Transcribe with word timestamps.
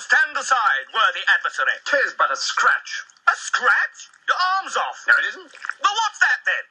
stand 0.00 0.36
aside, 0.36 0.86
worthy 0.94 1.22
adversary. 1.28 1.76
Tis 1.84 2.16
but 2.16 2.32
a 2.32 2.36
scratch. 2.36 3.04
A 3.28 3.36
scratch? 3.36 3.98
Your 4.28 4.38
arm's 4.58 4.76
off. 4.76 4.98
No, 5.06 5.14
it 5.20 5.26
isn't. 5.36 5.50
Well, 5.84 5.94
what's 5.94 6.20
that 6.20 6.40
then? 6.48 6.64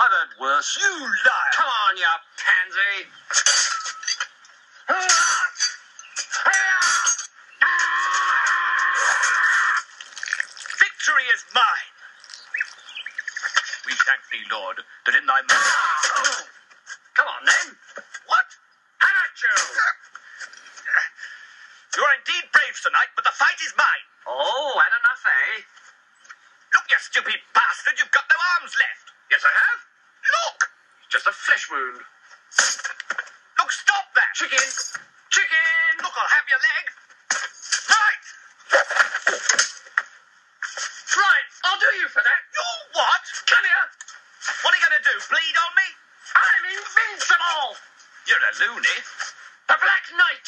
I've 0.00 0.10
heard 0.10 0.34
worse. 0.40 0.76
You 0.80 0.92
liar. 0.98 1.52
Come 1.54 1.70
on, 1.70 1.96
you 1.96 2.10
pansy. 2.36 2.96
Victory 10.80 11.26
is 11.34 11.42
mine. 11.54 11.92
We 13.86 13.92
thank 14.06 14.22
thee, 14.32 14.46
Lord, 14.50 14.78
that 15.06 15.14
in 15.14 15.26
thy 15.26 15.40
mercy. 15.42 16.44
Come 17.14 17.28
on, 17.28 17.42
then. 17.46 17.76
What? 18.26 18.48
How 18.98 19.08
about 19.08 19.34
you? 19.42 20.01
You 21.92 22.00
are 22.00 22.16
indeed 22.16 22.48
brave 22.48 22.76
tonight, 22.80 23.12
but 23.12 23.24
the 23.28 23.36
fight 23.36 23.60
is 23.60 23.76
mine. 23.76 24.06
Oh, 24.24 24.80
had 24.80 24.96
enough, 24.96 25.22
eh? 25.28 25.60
Look, 26.72 26.88
you 26.88 26.96
stupid 27.04 27.36
bastard, 27.52 28.00
you've 28.00 28.14
got 28.16 28.24
no 28.32 28.38
arms 28.56 28.72
left. 28.80 29.06
Yes, 29.28 29.44
I 29.44 29.52
have. 29.52 29.80
Look! 30.24 30.58
Just 31.12 31.28
a 31.28 31.34
flesh 31.36 31.68
wound. 31.68 32.00
Look, 32.00 33.70
stop 33.76 34.08
that! 34.16 34.32
Chicken. 34.32 34.64
Chicken. 35.28 35.92
Look, 36.00 36.16
I'll 36.16 36.32
have 36.32 36.48
your 36.48 36.62
leg. 36.64 36.84
Right! 37.92 38.24
Right, 41.12 41.48
I'll 41.68 41.76
do 41.76 41.90
you 42.00 42.08
for 42.08 42.24
that. 42.24 42.42
You 42.56 42.64
what? 42.96 43.24
Come 43.52 43.64
here. 43.68 43.86
What 44.64 44.72
are 44.72 44.78
you 44.80 44.84
going 44.88 44.96
to 44.96 45.04
do, 45.12 45.16
bleed 45.28 45.56
on 45.60 45.72
me? 45.76 45.88
I'm 46.40 46.64
invincible. 46.72 47.76
You're 48.24 48.40
a 48.40 48.52
loony. 48.64 48.98
The 49.68 49.76
Black 49.76 50.04
Knight 50.16 50.40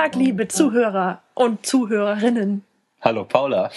Tag, 0.00 0.14
liebe 0.14 0.48
Zuhörer 0.48 1.20
und 1.34 1.66
Zuhörerinnen. 1.66 2.64
Hallo 3.02 3.24
Paula. 3.24 3.70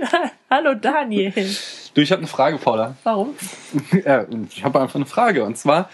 Hallo 0.50 0.74
Daniel. 0.74 1.32
Du, 1.94 2.00
ich 2.00 2.10
habe 2.10 2.18
eine 2.18 2.26
Frage, 2.26 2.58
Paula. 2.58 2.96
Warum? 3.04 3.36
Ja, 4.04 4.26
ich 4.50 4.64
habe 4.64 4.80
einfach 4.80 4.96
eine 4.96 5.06
Frage. 5.06 5.44
Und 5.44 5.56
zwar, 5.56 5.88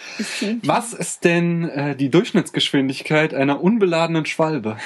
was 0.63 0.95
ist 0.95 1.27
denn 1.27 1.69
äh, 1.69 1.95
die 1.95 2.09
Durchschnittsgeschwindigkeit 2.09 3.35
einer 3.35 3.63
unbeladenen 3.63 4.25
Schwalbe? 4.25 4.79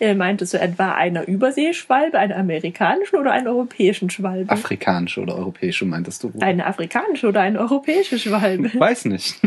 Meintest 0.16 0.54
du 0.54 0.58
etwa 0.58 0.92
einer 0.92 1.28
Überseeschwalbe, 1.28 2.18
einer 2.18 2.36
amerikanischen 2.36 3.16
oder 3.16 3.32
einer 3.32 3.50
europäischen 3.50 4.08
Schwalbe? 4.08 4.50
Afrikanische 4.50 5.20
oder 5.20 5.36
europäische, 5.36 5.84
meintest 5.84 6.24
du? 6.24 6.32
Eine 6.40 6.64
afrikanische 6.64 7.28
oder 7.28 7.42
eine 7.42 7.60
europäische 7.60 8.18
Schwalbe? 8.18 8.70
Weiß 8.80 9.04
nicht. 9.04 9.38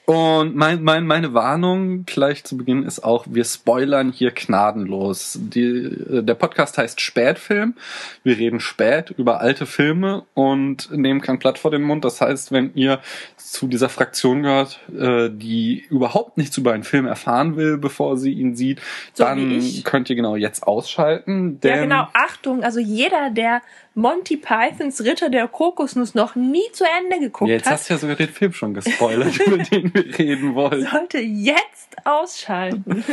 Und 0.09 0.55
mein, 0.55 0.81
mein, 0.81 1.05
meine 1.05 1.35
Warnung 1.35 2.03
gleich 2.03 2.43
zu 2.43 2.57
Beginn 2.57 2.81
ist 2.81 3.03
auch, 3.03 3.27
wir 3.29 3.43
spoilern 3.43 4.11
hier 4.11 4.31
gnadenlos. 4.31 5.37
Die, 5.39 5.61
äh, 5.61 6.23
der 6.23 6.33
Podcast 6.33 6.79
heißt 6.79 6.99
Spätfilm. 6.99 7.75
Wir 8.23 8.39
reden 8.39 8.59
spät 8.59 9.11
über 9.11 9.39
alte 9.39 9.67
Filme 9.67 10.25
und 10.33 10.89
nehmen 10.89 11.21
kein 11.21 11.37
Blatt 11.37 11.59
vor 11.59 11.69
den 11.69 11.83
Mund. 11.83 12.03
Das 12.05 12.21
heißt, 12.21 12.51
wenn 12.51 12.73
ihr 12.73 13.01
zu 13.37 13.67
dieser 13.67 13.87
Fraktion 13.87 14.41
gehört, 14.41 14.79
äh, 14.91 15.29
die 15.31 15.85
überhaupt 15.91 16.37
nichts 16.37 16.57
über 16.57 16.73
einen 16.73 16.83
Film 16.83 17.05
erfahren 17.05 17.55
will, 17.55 17.77
bevor 17.77 18.17
sie 18.17 18.31
ihn 18.31 18.55
sieht, 18.55 18.81
So 19.13 19.25
dann 19.25 19.61
könnt 19.83 20.09
ihr 20.09 20.15
genau 20.15 20.35
jetzt 20.35 20.63
ausschalten. 20.63 21.59
Ja, 21.63 21.83
genau. 21.83 22.07
Achtung, 22.15 22.63
also 22.63 22.79
jeder, 22.79 23.29
der 23.29 23.61
Monty 23.99 24.37
Pythons 24.37 25.03
Ritter 25.03 25.29
der 25.29 25.47
Kokosnuss 25.47 26.15
noch 26.15 26.35
nie 26.35 26.71
zu 26.71 26.85
Ende 26.85 27.19
geguckt 27.19 27.49
Ja, 27.49 27.57
jetzt 27.57 27.65
hat, 27.65 27.73
hast 27.73 27.89
du 27.89 27.93
ja 27.93 27.99
sogar 27.99 28.15
den 28.15 28.29
Film 28.29 28.53
schon 28.53 28.73
gespoilert, 28.73 29.37
über 29.45 29.57
den 29.57 29.93
wir 29.93 29.98
reden 29.99 30.55
wollen. 30.55 30.87
sollte 30.91 31.19
jetzt 31.19 32.05
ausschalten. 32.05 33.03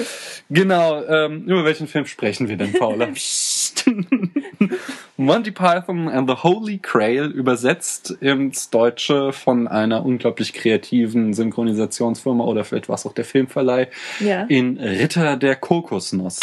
Genau, 0.51 1.05
ähm, 1.05 1.45
über 1.45 1.65
welchen 1.65 1.89
Film 1.89 2.07
sprechen 2.07 2.49
wir 2.49 2.57
denn, 2.57 2.73
Paula? 2.73 3.09
Monty 5.17 5.51
Python 5.51 6.09
and 6.09 6.29
the 6.29 6.37
Holy 6.43 6.79
Grail 6.79 7.27
übersetzt 7.27 8.11
ins 8.21 8.71
Deutsche 8.71 9.33
von 9.33 9.67
einer 9.67 10.05
unglaublich 10.05 10.53
kreativen 10.53 11.35
Synchronisationsfirma 11.35 12.45
oder 12.45 12.65
vielleicht 12.65 12.89
was 12.89 13.07
auch 13.07 13.15
der 13.15 13.25
Filmverleih 13.25 13.89
ja. 14.21 14.45
in 14.45 14.79
Ritter 14.79 15.37
der 15.37 15.57
Kokosnuss. 15.57 16.41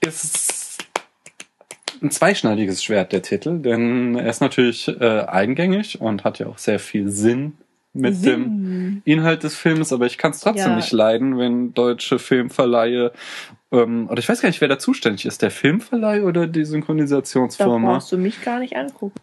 Ist 0.00 0.78
ein 2.02 2.10
zweischneidiges 2.10 2.82
Schwert 2.82 3.12
der 3.12 3.22
Titel, 3.22 3.60
denn 3.60 4.16
er 4.16 4.28
ist 4.28 4.40
natürlich 4.40 4.88
äh, 4.88 5.24
eingängig 5.26 6.00
und 6.00 6.24
hat 6.24 6.38
ja 6.38 6.46
auch 6.46 6.58
sehr 6.58 6.78
viel 6.78 7.10
Sinn 7.10 7.54
mit 7.94 8.16
Sinn. 8.16 9.02
dem 9.02 9.02
Inhalt 9.04 9.42
des 9.42 9.54
Films, 9.56 9.92
aber 9.92 10.06
ich 10.06 10.16
kann 10.18 10.30
es 10.30 10.40
trotzdem 10.40 10.70
Ja. 10.70 10.76
nicht 10.76 10.92
leiden, 10.92 11.38
wenn 11.38 11.74
deutsche 11.74 12.18
Filmverleihe 12.18 13.12
ähm, 13.70 14.08
oder 14.10 14.18
ich 14.18 14.28
weiß 14.28 14.40
gar 14.40 14.48
nicht, 14.48 14.60
wer 14.60 14.68
da 14.68 14.78
zuständig 14.78 15.24
ist, 15.26 15.42
der 15.42 15.50
Filmverleih 15.50 16.22
oder 16.24 16.46
die 16.46 16.60
Da 16.60 16.66
Synchronisationsfirma. 16.66 17.92
brauchst 17.94 18.12
du 18.12 18.18
mich 18.18 18.42
gar 18.42 18.58
nicht 18.60 18.76
angucken. 18.76 19.18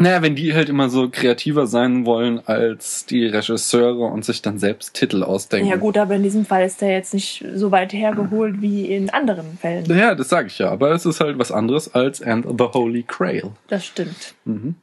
Naja, 0.00 0.22
wenn 0.22 0.36
die 0.36 0.54
halt 0.54 0.68
immer 0.68 0.88
so 0.88 1.08
kreativer 1.10 1.66
sein 1.66 2.06
wollen 2.06 2.40
als 2.46 3.04
die 3.06 3.26
Regisseure 3.26 4.04
und 4.04 4.24
sich 4.24 4.42
dann 4.42 4.60
selbst 4.60 4.94
Titel 4.94 5.24
ausdenken. 5.24 5.68
Ja 5.68 5.74
gut, 5.74 5.98
aber 5.98 6.14
in 6.14 6.22
diesem 6.22 6.44
Fall 6.46 6.64
ist 6.64 6.80
der 6.80 6.92
jetzt 6.92 7.14
nicht 7.14 7.44
so 7.54 7.72
weit 7.72 7.92
hergeholt 7.92 8.60
wie 8.62 8.86
in 8.86 9.10
anderen 9.10 9.58
Fällen. 9.58 9.86
Ja, 9.86 10.14
das 10.14 10.28
sage 10.28 10.46
ich 10.46 10.58
ja, 10.60 10.70
aber 10.70 10.92
es 10.92 11.04
ist 11.04 11.18
halt 11.18 11.36
was 11.40 11.50
anderes 11.50 11.94
als 11.94 12.22
And 12.22 12.46
the 12.46 12.64
Holy 12.72 13.02
Grail. 13.08 13.50
Das 13.66 13.86
stimmt. 13.86 14.34
Mhm. 14.44 14.76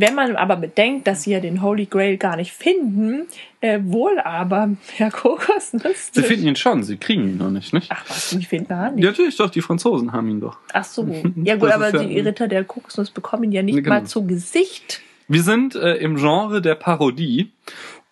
Wenn 0.00 0.14
man 0.14 0.36
aber 0.36 0.56
bedenkt, 0.56 1.06
dass 1.06 1.24
sie 1.24 1.32
ja 1.32 1.40
den 1.40 1.60
Holy 1.60 1.84
Grail 1.86 2.16
gar 2.16 2.36
nicht 2.36 2.52
finden, 2.52 3.26
äh, 3.60 3.80
wohl 3.82 4.18
aber 4.18 4.70
Herr 4.96 5.10
Kokosnuss. 5.10 6.10
Sie 6.12 6.22
finden 6.22 6.46
ihn 6.48 6.56
schon, 6.56 6.82
sie 6.82 6.96
kriegen 6.96 7.24
ihn 7.24 7.36
noch 7.36 7.50
nicht, 7.50 7.74
nicht? 7.74 7.90
Ach 7.92 8.02
was, 8.08 8.30
die 8.30 8.44
finden 8.44 8.68
gar 8.68 8.90
nicht. 8.92 9.04
Ja, 9.04 9.10
natürlich 9.10 9.36
doch, 9.36 9.50
die 9.50 9.60
Franzosen 9.60 10.12
haben 10.12 10.28
ihn 10.30 10.40
doch. 10.40 10.56
Ach 10.72 10.84
so. 10.84 11.06
Ja 11.44 11.56
gut, 11.56 11.70
aber 11.70 11.92
ja- 11.94 12.02
die 12.02 12.18
Ritter 12.20 12.48
der 12.48 12.64
Kokosnuss 12.64 13.10
bekommen 13.10 13.44
ihn 13.44 13.52
ja 13.52 13.62
nicht 13.62 13.76
Genau. 13.76 13.88
mal 13.90 14.04
zu 14.04 14.26
Gesicht. 14.26 15.02
Wir 15.28 15.42
sind 15.42 15.74
äh, 15.74 15.96
im 15.96 16.16
Genre 16.16 16.62
der 16.62 16.74
Parodie 16.76 17.52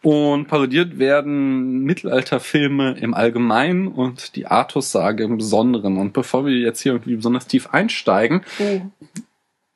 und 0.02 0.46
parodiert 0.46 0.98
werden 0.98 1.82
Mittelalterfilme 1.84 2.96
im 3.00 3.14
Allgemeinen 3.14 3.88
und 3.88 4.36
die 4.36 4.46
Artus-Sage 4.46 5.24
im 5.24 5.38
Besonderen. 5.38 5.96
Und 5.96 6.12
bevor 6.12 6.44
wir 6.46 6.54
jetzt 6.54 6.80
hier 6.82 6.92
irgendwie 6.92 7.16
besonders 7.16 7.46
tief 7.46 7.70
einsteigen, 7.70 8.42
Oh. 8.60 8.82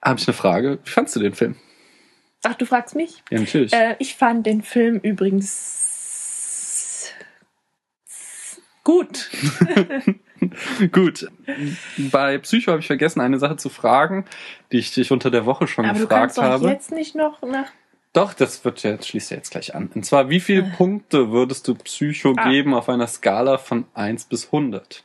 habe 0.05 0.21
ich 0.21 0.29
eine 0.29 0.35
Frage. 0.35 0.79
Wie 0.85 0.91
fandst 0.91 1.17
du 1.17 1.21
den 1.21 1.33
Film? 1.33 1.57
Ach, 2.45 2.55
du 2.55 2.67
fragst 2.67 2.97
mich? 2.97 3.23
Ja, 3.31 3.41
natürlich. 3.41 3.73
Äh, 3.73 3.97
ich 3.99 4.17
fand 4.17 4.47
den 4.47 4.63
Film 4.63 4.99
übrigens 4.99 5.83
gut. 8.85 9.31
Gut. 10.91 11.31
Bei 12.11 12.37
Psycho 12.39 12.73
habe 12.73 12.81
ich 12.81 12.87
vergessen, 12.89 13.21
eine 13.21 13.39
Sache 13.39 13.57
zu 13.57 13.69
fragen, 13.69 14.25
die 14.73 14.79
ich 14.79 14.93
dich 14.93 15.13
unter 15.13 15.31
der 15.31 15.47
Woche 15.47 15.69
schon 15.69 15.85
Aber 15.85 15.95
du 15.95 16.01
gefragt 16.01 16.21
kannst 16.21 16.39
doch 16.39 16.43
habe. 16.43 16.69
jetzt 16.69 16.91
nicht 16.91 17.15
noch 17.15 17.41
nach. 17.43 17.71
Doch, 18.13 18.35
das 18.35 18.65
wird 18.65 18.83
jetzt, 18.83 19.09
schließt 19.09 19.31
ja 19.31 19.37
jetzt 19.39 19.51
gleich 19.51 19.75
an. 19.75 19.91
Und 19.95 20.05
zwar, 20.05 20.29
wie 20.29 20.41
viele 20.41 20.65
Punkte 20.65 21.31
würdest 21.31 21.69
du 21.69 21.75
Psycho. 21.77 22.35
Ah. 22.37 22.51
geben 22.51 22.75
auf 22.75 22.89
einer 22.89 23.07
Skala 23.07 23.57
von 23.57 23.87
1 23.95 24.25
bis 24.25 24.47
100? 24.47 25.05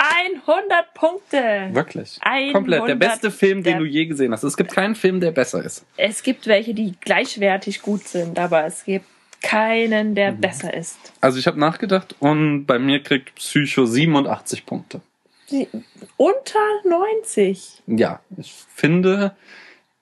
100 0.00 0.94
Punkte. 0.94 1.68
Wirklich. 1.72 2.18
100 2.22 2.54
Komplett. 2.54 2.88
Der 2.88 2.94
beste 2.94 3.30
Film, 3.30 3.62
den 3.62 3.78
du 3.78 3.84
je 3.84 4.06
gesehen 4.06 4.32
hast. 4.32 4.42
Es 4.42 4.56
gibt 4.56 4.72
keinen 4.72 4.94
Film, 4.94 5.20
der 5.20 5.30
besser 5.30 5.62
ist. 5.62 5.84
Es 5.96 6.22
gibt 6.22 6.46
welche, 6.46 6.72
die 6.74 6.94
gleichwertig 7.00 7.82
gut 7.82 8.08
sind, 8.08 8.38
aber 8.38 8.64
es 8.64 8.84
gibt 8.84 9.06
keinen, 9.42 10.14
der 10.14 10.32
Mhm. 10.32 10.40
besser 10.40 10.72
ist. 10.74 10.98
Also 11.20 11.38
ich 11.38 11.46
habe 11.46 11.58
nachgedacht 11.58 12.14
und 12.20 12.66
bei 12.66 12.78
mir 12.78 13.02
kriegt 13.02 13.34
Psycho 13.36 13.84
87 13.86 14.64
Punkte. 14.66 15.00
Sie- 15.46 15.68
Unter 16.16 16.58
90. 16.84 17.82
Ja, 17.86 18.20
ich 18.36 18.52
finde, 18.74 19.34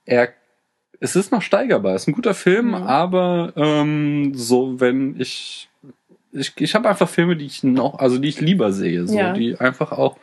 er 0.04 0.32
es 1.00 1.14
ist 1.14 1.30
noch 1.30 1.42
steigerbar. 1.42 1.94
Es 1.94 2.02
ist 2.02 2.08
ein 2.08 2.12
guter 2.14 2.34
Film, 2.34 2.68
Mhm. 2.68 2.74
aber 2.74 3.52
ähm, 3.56 4.32
so 4.34 4.80
wenn 4.80 5.14
ich 5.20 5.68
ich, 6.32 6.52
ich 6.58 6.74
habe 6.74 6.88
einfach 6.88 7.08
Filme, 7.08 7.36
die 7.36 7.46
ich 7.46 7.62
noch, 7.64 7.98
also 7.98 8.18
die 8.18 8.28
ich 8.28 8.40
lieber 8.40 8.72
sehe, 8.72 9.06
so 9.06 9.18
Ja. 9.18 9.32
die 9.32 9.58
einfach 9.58 9.92
auch, 9.92 10.16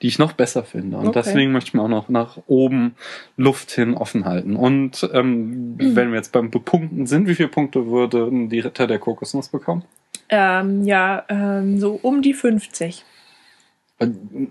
die 0.00 0.08
ich 0.08 0.18
noch 0.18 0.32
besser 0.32 0.64
finde. 0.64 0.96
Und 0.96 1.08
Okay. 1.08 1.22
deswegen 1.24 1.52
möchte 1.52 1.68
ich 1.68 1.74
mir 1.74 1.82
auch 1.82 1.88
noch 1.88 2.08
nach 2.08 2.38
oben 2.46 2.94
Luft 3.36 3.70
hin 3.70 3.94
offen 3.94 4.24
halten. 4.24 4.56
Und 4.56 5.08
ähm, 5.12 5.74
wenn 5.78 6.10
wir 6.10 6.16
jetzt 6.16 6.32
beim 6.32 6.50
Bepunkten 6.50 7.06
sind, 7.06 7.28
wie 7.28 7.34
viele 7.34 7.48
Punkte 7.48 7.86
würden 7.86 8.48
die 8.48 8.60
Ritter 8.60 8.86
der 8.86 8.98
Kokosnuss 8.98 9.48
bekommen? 9.48 9.84
Ähm, 10.28 10.84
ja, 10.84 11.24
ähm, 11.28 11.78
so 11.78 11.98
um 12.02 12.22
die 12.22 12.34
50. 12.34 13.04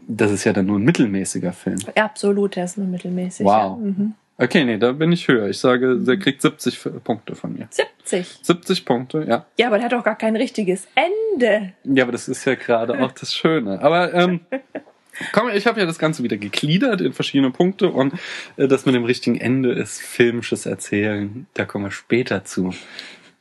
Das 0.07 0.31
ist 0.31 0.44
ja 0.45 0.54
dann 0.54 0.68
nur 0.68 0.80
ein 0.80 0.83
mittelmäßiger 0.83 1.51
Film. 1.51 1.80
Absolut, 1.95 2.56
der 2.56 2.65
ist 2.65 2.77
nur 2.77 2.88
mittelmäßig. 2.88 3.45
Wow. 3.45 3.51
Ja. 3.54 3.75
Mhm. 3.83 4.13
Okay, 4.42 4.64
nee, 4.66 4.78
da 4.78 4.92
bin 4.94 5.12
ich 5.12 5.28
höher. 5.28 5.48
Ich 5.50 5.60
sage, 5.60 5.98
der 6.00 6.18
kriegt 6.18 6.42
70 6.42 6.74
F- 6.76 7.04
Punkte 7.04 7.36
von 7.36 7.54
mir. 7.54 7.68
70. 7.70 8.40
70 8.42 8.86
Punkte, 8.86 9.24
ja. 9.28 9.46
Ja, 9.58 9.68
aber 9.68 9.78
der 9.78 9.86
hat 9.86 9.92
doch 9.92 10.04
gar 10.04 10.18
kein 10.18 10.36
richtiges 10.36 10.88
Ende. 10.96 11.74
Ja, 11.84 12.04
aber 12.04 12.12
das 12.12 12.28
ist 12.28 12.44
ja 12.46 12.56
gerade 12.56 13.00
auch 13.04 13.12
das 13.12 13.34
Schöne. 13.36 13.80
Aber 13.82 14.14
ähm, 14.14 14.40
komm, 15.32 15.50
ich 15.54 15.68
habe 15.68 15.80
ja 15.80 15.86
das 15.86 16.00
Ganze 16.00 16.24
wieder 16.24 16.38
gegliedert 16.38 17.02
in 17.02 17.14
verschiedene 17.14 17.52
Punkte 17.52 17.90
und 17.90 18.14
äh, 18.58 18.68
das 18.68 18.86
mit 18.88 18.96
dem 18.96 19.04
richtigen 19.04 19.38
Ende 19.40 19.74
ist 19.74 20.02
filmisches 20.02 20.66
Erzählen. 20.66 21.46
Da 21.54 21.66
kommen 21.66 21.86
wir 21.86 21.92
später 21.92 22.44
zu. 22.44 22.74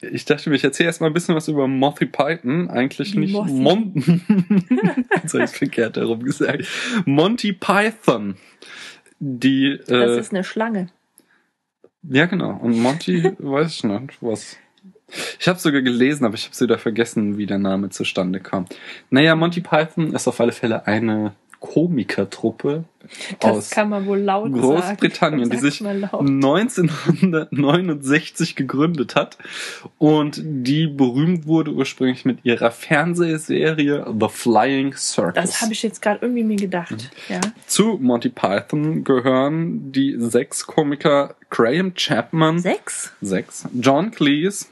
Ich 0.03 0.25
dachte 0.25 0.49
mir, 0.51 0.57
ich 0.57 0.65
erzähle 0.65 0.87
erstmal 0.89 1.11
ein 1.11 1.15
bisschen 1.15 1.35
was 1.35 1.49
über 1.49 1.67
Monty 1.69 2.07
Python. 2.07 2.71
Eigentlich 2.71 3.15
nicht 3.15 3.33
Mothi. 3.33 3.53
Mon 3.53 3.93
Jetzt 5.23 5.35
habe 5.35 5.45
ich 5.45 5.51
verkehrt 5.51 5.97
herum 5.97 6.23
gesagt. 6.25 6.65
Monty 7.07 7.53
Python. 7.53 8.37
Die, 9.21 9.79
Das 9.87 10.11
äh, 10.11 10.19
ist 10.19 10.33
eine 10.33 10.45
Schlange. 10.45 10.89
ja 12.03 12.27
genau. 12.27 12.53
Und 12.57 12.81
Monty, 12.81 13.23
weiß 13.39 13.69
ich 13.69 13.85
nicht, 13.85 14.17
was. 14.21 14.57
Ich 15.39 15.49
habe 15.49 15.59
sogar 15.59 15.83
gelesen, 15.83 16.25
aber 16.25 16.35
ich 16.35 16.47
habe 16.47 16.59
wieder 16.61 16.79
vergessen, 16.79 17.37
wie 17.37 17.47
der 17.47 17.59
Name 17.59 17.91
zustande 17.91 18.41
kam. 18.41 18.67
Naja, 19.11 19.35
Monty 19.35 19.61
Python 19.61 20.15
ist 20.15 20.27
auf 20.29 20.41
alle 20.41 20.53
Fälle 20.53 20.87
eine 20.87 21.35
Komikertruppe 21.61 22.85
Das 23.39 23.51
aus 23.51 23.71
kann 23.71 23.89
man 23.91 24.07
wohl 24.07 24.19
laut 24.19 24.53
Großbritannien, 24.53 25.45
sagen. 25.45 25.51
die 25.51 25.59
sich 25.59 25.81
mal 25.81 25.97
laut. 25.99 26.21
1969 26.23 28.57
gegründet 28.57 29.15
hat 29.15 29.39
und 29.99 30.41
die 30.45 30.87
berühmt 30.87 31.47
wurde 31.47 31.73
ursprünglich 31.73 32.25
mit 32.25 32.45
ihrer 32.45 32.71
Fernsehserie 32.71 34.07
The 34.19 34.29
Flying 34.29 34.95
Circus. 34.97 35.35
Das 35.35 35.61
habe 35.63 35.73
ich 35.73 35.83
jetzt 35.83 36.01
gerade 36.03 36.21
irgendwie 36.23 36.45
mir 36.45 36.55
Mhm. 36.55 36.59
gedacht. 36.59 37.11
Ja. 37.29 37.41
Zu 37.67 37.99
Monty 38.01 38.29
Python 38.31 39.05
gehören 39.05 39.93
die 39.93 40.17
sechs 40.19 40.67
Komiker 40.67 41.35
Graham 41.51 41.95
Chapman, 41.95 42.59
Sechs? 42.59 43.13
sechs, 43.21 43.69
John 43.81 44.11
Cleese, 44.11 44.67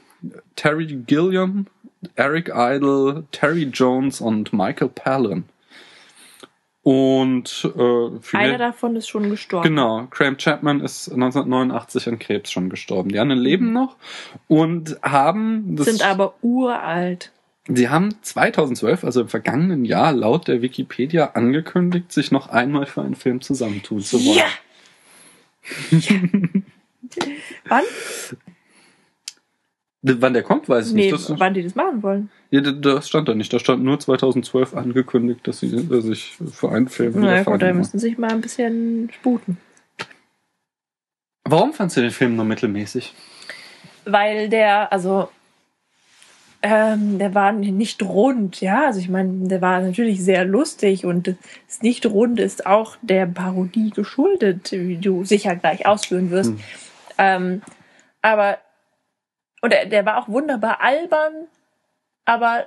Terry 0.55 0.85
Gilliam, 1.07 1.67
Eric 2.15 2.49
Idle, 2.53 3.23
Terry 3.31 3.63
Jones 3.71 4.21
und 4.21 4.53
Michael 4.53 4.89
Palin. 4.89 5.43
Und 6.89 7.69
äh, 7.77 8.35
Einer 8.35 8.57
davon 8.57 8.95
ist 8.95 9.07
schon 9.07 9.29
gestorben. 9.29 9.69
Genau, 9.69 10.07
Graham 10.09 10.37
Chapman 10.37 10.79
ist 10.79 11.11
1989 11.11 12.07
an 12.07 12.17
Krebs 12.17 12.51
schon 12.51 12.67
gestorben. 12.67 13.09
Die 13.09 13.19
anderen 13.19 13.39
leben 13.39 13.73
noch 13.73 13.95
und 14.47 14.97
haben 15.03 15.75
das, 15.75 15.85
Sind 15.85 16.01
aber 16.03 16.33
uralt. 16.41 17.31
sie 17.67 17.89
haben 17.89 18.15
2012, 18.23 19.03
also 19.03 19.21
im 19.21 19.27
vergangenen 19.27 19.85
Jahr, 19.85 20.13
laut 20.13 20.47
der 20.47 20.63
Wikipedia 20.63 21.33
angekündigt, 21.35 22.11
sich 22.11 22.31
noch 22.31 22.49
einmal 22.49 22.87
für 22.87 23.03
einen 23.03 23.13
Film 23.13 23.41
zusammentun 23.41 24.01
zu 24.01 24.25
wollen. 24.25 24.39
Ja! 24.39 24.45
Wann? 27.65 27.83
Wann 30.01 30.33
der 30.33 30.43
kommt, 30.43 30.69
weiß 30.69 30.87
ich 30.87 30.93
Nee, 30.93 31.11
nicht. 31.11 31.29
Das, 31.29 31.39
wann 31.39 31.53
die 31.53 31.63
das 31.63 31.75
machen 31.75 32.01
wollen. 32.03 32.29
ja, 32.51 32.61
das 32.61 33.09
stand 33.09 33.27
da 33.27 33.35
nicht. 33.35 33.51
Da 33.51 33.59
stand 33.59 33.83
nur 33.83 33.99
2012 33.99 34.73
angekündigt, 34.73 35.45
dass 35.45 35.59
sie 35.59 35.67
sich 35.67 36.37
für 36.53 36.71
einen 36.71 36.87
Film 36.87 37.13
Na 37.17 37.41
wieder 37.41 37.43
gut, 37.43 37.61
da 37.61 37.73
müssen 37.73 37.99
sich 37.99 38.17
mal 38.17 38.31
ein 38.31 38.39
bisschen 38.41 39.09
sputen. 39.13 39.57
Warum 41.43 41.73
fandst 41.73 41.97
du 41.97 42.01
den 42.01 42.11
Film 42.11 42.35
nur 42.35 42.45
mittelmäßig? 42.45 43.13
Weil 44.05 44.49
der, 44.49 44.93
also, 44.93 45.29
ähm, 46.61 47.19
der 47.19 47.33
war 47.35 47.51
nicht 47.51 48.01
rund, 48.03 48.61
ja. 48.61 48.85
Also 48.85 48.99
ich 48.99 49.09
meine, 49.09 49.47
der 49.47 49.61
war 49.61 49.81
natürlich 49.81 50.23
sehr 50.23 50.45
lustig 50.45 51.05
und 51.05 51.27
das 51.27 51.81
nicht 51.81 52.05
rund 52.05 52.39
ist 52.39 52.65
auch 52.65 52.95
der 53.01 53.25
Parodie 53.25 53.89
geschuldet, 53.89 54.71
wie 54.71 54.97
du 54.97 55.25
sicher 55.25 55.55
gleich 55.55 55.85
ausführen 55.85 56.31
wirst. 56.31 56.51
Hm. 56.51 56.59
Ähm, 57.17 57.61
aber 58.21 58.59
und 59.61 59.73
der, 59.73 59.85
der 59.85 60.05
war 60.05 60.17
auch 60.17 60.27
wunderbar 60.27 60.81
albern, 60.81 61.47
aber 62.25 62.65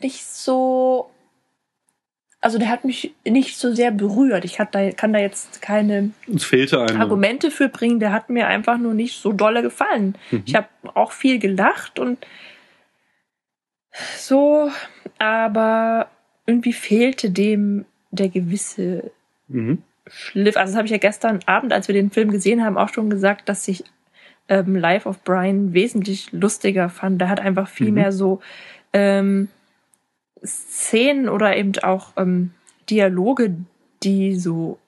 nicht 0.00 0.24
so. 0.24 1.10
Also 2.40 2.58
der 2.58 2.68
hat 2.68 2.84
mich 2.84 3.14
nicht 3.24 3.56
so 3.56 3.72
sehr 3.72 3.90
berührt. 3.90 4.44
Ich 4.44 4.58
da, 4.70 4.90
kann 4.90 5.14
da 5.14 5.18
jetzt 5.18 5.62
keine. 5.62 6.10
Argumente 7.00 7.50
für 7.50 7.68
bringen. 7.70 8.00
Der 8.00 8.12
hat 8.12 8.28
mir 8.28 8.46
einfach 8.46 8.76
nur 8.76 8.92
nicht 8.92 9.18
so 9.18 9.32
dolle 9.32 9.62
gefallen. 9.62 10.16
Mhm. 10.30 10.42
Ich 10.44 10.54
habe 10.54 10.68
auch 10.94 11.12
viel 11.12 11.38
gelacht 11.38 11.98
und 11.98 12.26
so, 14.18 14.70
aber 15.18 16.10
irgendwie 16.46 16.74
fehlte 16.74 17.30
dem 17.30 17.86
der 18.10 18.28
gewisse 18.28 19.10
Mhm. 19.48 19.82
Schliff. 20.06 20.56
Also 20.56 20.72
das 20.72 20.76
habe 20.76 20.86
ich 20.86 20.92
ja 20.92 20.98
gestern 20.98 21.40
Abend, 21.46 21.72
als 21.72 21.88
wir 21.88 21.94
den 21.94 22.10
Film 22.10 22.30
gesehen 22.30 22.64
haben, 22.64 22.76
auch 22.76 22.88
schon 22.90 23.10
gesagt, 23.10 23.48
dass 23.48 23.66
ich 23.68 23.84
ähm, 24.48 24.76
Life 24.76 25.08
of 25.08 25.22
Brian 25.24 25.72
wesentlich 25.72 26.32
lustiger 26.32 26.88
fand. 26.88 27.20
Da 27.20 27.28
hat 27.28 27.40
einfach 27.40 27.68
viel 27.68 27.88
Mhm. 27.88 27.94
mehr 27.94 28.12
so 28.12 28.40
ähm, 28.92 29.48
Szenen 30.44 31.28
oder 31.28 31.56
eben 31.56 31.72
auch 31.82 32.08
ähm, 32.16 32.50
Dialoge, 32.90 33.56
die 34.02 34.36
so 34.36 34.78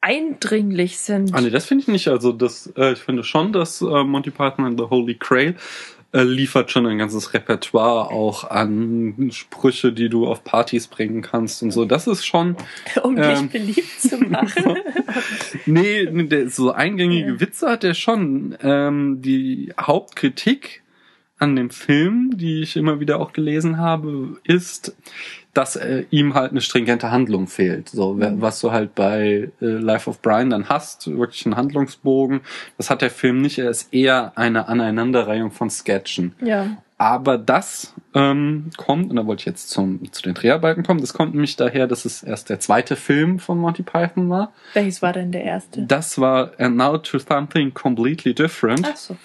eindringlich 0.00 0.98
sind. 0.98 1.34
Ah, 1.34 1.40
nee, 1.40 1.50
das 1.50 1.66
finde 1.66 1.82
ich 1.82 1.88
nicht. 1.88 2.08
Also, 2.08 2.32
das, 2.32 2.72
äh, 2.76 2.92
ich 2.92 2.98
finde 3.00 3.24
schon, 3.24 3.52
dass 3.52 3.80
äh, 3.80 4.04
Monty 4.04 4.30
Python 4.30 4.64
and 4.64 4.78
the 4.78 4.86
Holy 4.86 5.14
Grail 5.14 5.54
äh, 6.12 6.22
liefert 6.22 6.70
schon 6.70 6.86
ein 6.86 6.98
ganzes 6.98 7.34
Repertoire 7.34 8.10
auch 8.10 8.44
an 8.44 9.30
Sprüche, 9.30 9.92
die 9.92 10.08
du 10.08 10.26
auf 10.26 10.42
Partys 10.42 10.86
bringen 10.86 11.20
kannst 11.20 11.62
und 11.62 11.70
so. 11.70 11.84
Das 11.84 12.06
ist 12.06 12.24
schon. 12.24 12.56
um 13.02 13.16
dich 13.16 13.24
ähm, 13.26 13.48
beliebt 13.50 14.00
zu 14.00 14.18
machen. 14.18 14.76
Nee, 15.66 16.06
der, 16.26 16.50
so 16.50 16.72
eingängige. 16.72 17.40
Witze 17.40 17.68
hat 17.68 17.82
er 17.82 17.94
schon. 17.94 18.56
Ähm, 18.62 19.22
die 19.22 19.72
Hauptkritik 19.80 20.82
an 21.38 21.54
dem 21.56 21.70
Film, 21.70 22.32
die 22.36 22.62
ich 22.62 22.76
immer 22.76 23.00
wieder 23.00 23.20
auch 23.20 23.32
gelesen 23.32 23.78
habe, 23.78 24.38
ist, 24.44 24.94
dass 25.54 25.76
äh, 25.76 26.04
ihm 26.10 26.34
halt 26.34 26.50
eine 26.50 26.60
stringente 26.60 27.10
Handlung 27.10 27.46
fehlt. 27.46 27.88
So, 27.88 28.14
Mhm. 28.14 28.40
was 28.40 28.60
du 28.60 28.70
halt 28.72 28.94
bei 28.94 29.50
äh, 29.60 29.64
Life 29.64 30.08
of 30.10 30.20
Brian 30.22 30.50
dann 30.50 30.68
hast, 30.68 31.06
wirklich 31.16 31.46
einen 31.46 31.56
Handlungsbogen. 31.56 32.40
Das 32.76 32.90
hat 32.90 33.02
der 33.02 33.10
Film 33.10 33.40
nicht. 33.40 33.58
Er 33.58 33.70
ist 33.70 33.92
eher 33.92 34.32
eine 34.36 34.68
Aneinanderreihung 34.68 35.50
von 35.50 35.70
Sketchen. 35.70 36.34
Ja. 36.42 36.78
Aber 37.00 37.38
das 37.38 37.94
ähm, 38.14 38.70
kommt, 38.76 39.10
und 39.10 39.16
da 39.16 39.24
wollte 39.24 39.42
ich 39.42 39.46
jetzt 39.46 39.70
zum, 39.70 40.00
zu 40.12 40.22
den 40.22 40.34
Dreharbeiten 40.34 40.82
kommen, 40.82 41.00
das 41.00 41.14
kommt 41.14 41.32
nämlich 41.32 41.54
daher, 41.54 41.86
dass 41.86 42.04
es 42.04 42.24
erst 42.24 42.50
der 42.50 42.58
zweite 42.58 42.96
Film 42.96 43.38
von 43.38 43.58
Monty 43.58 43.84
Python 43.84 44.28
war. 44.28 44.52
Welches 44.74 45.00
war 45.00 45.12
denn 45.12 45.30
der 45.30 45.44
erste? 45.44 45.82
Das 45.82 46.20
war 46.20 46.50
And 46.58 46.76
Now 46.76 46.98
to 46.98 47.20
Something 47.20 47.72
Completely 47.72 48.34
Different. 48.34 48.84
Ach 48.92 48.96
so. 48.96 49.16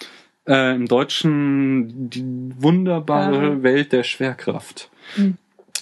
Äh, 0.47 0.75
Im 0.75 0.87
Deutschen 0.87 2.09
die 2.09 2.23
wunderbare 2.57 3.57
Ah. 3.59 3.63
Welt 3.63 3.91
der 3.93 4.03
Schwerkraft. 4.03 4.89
Hm. 5.15 5.37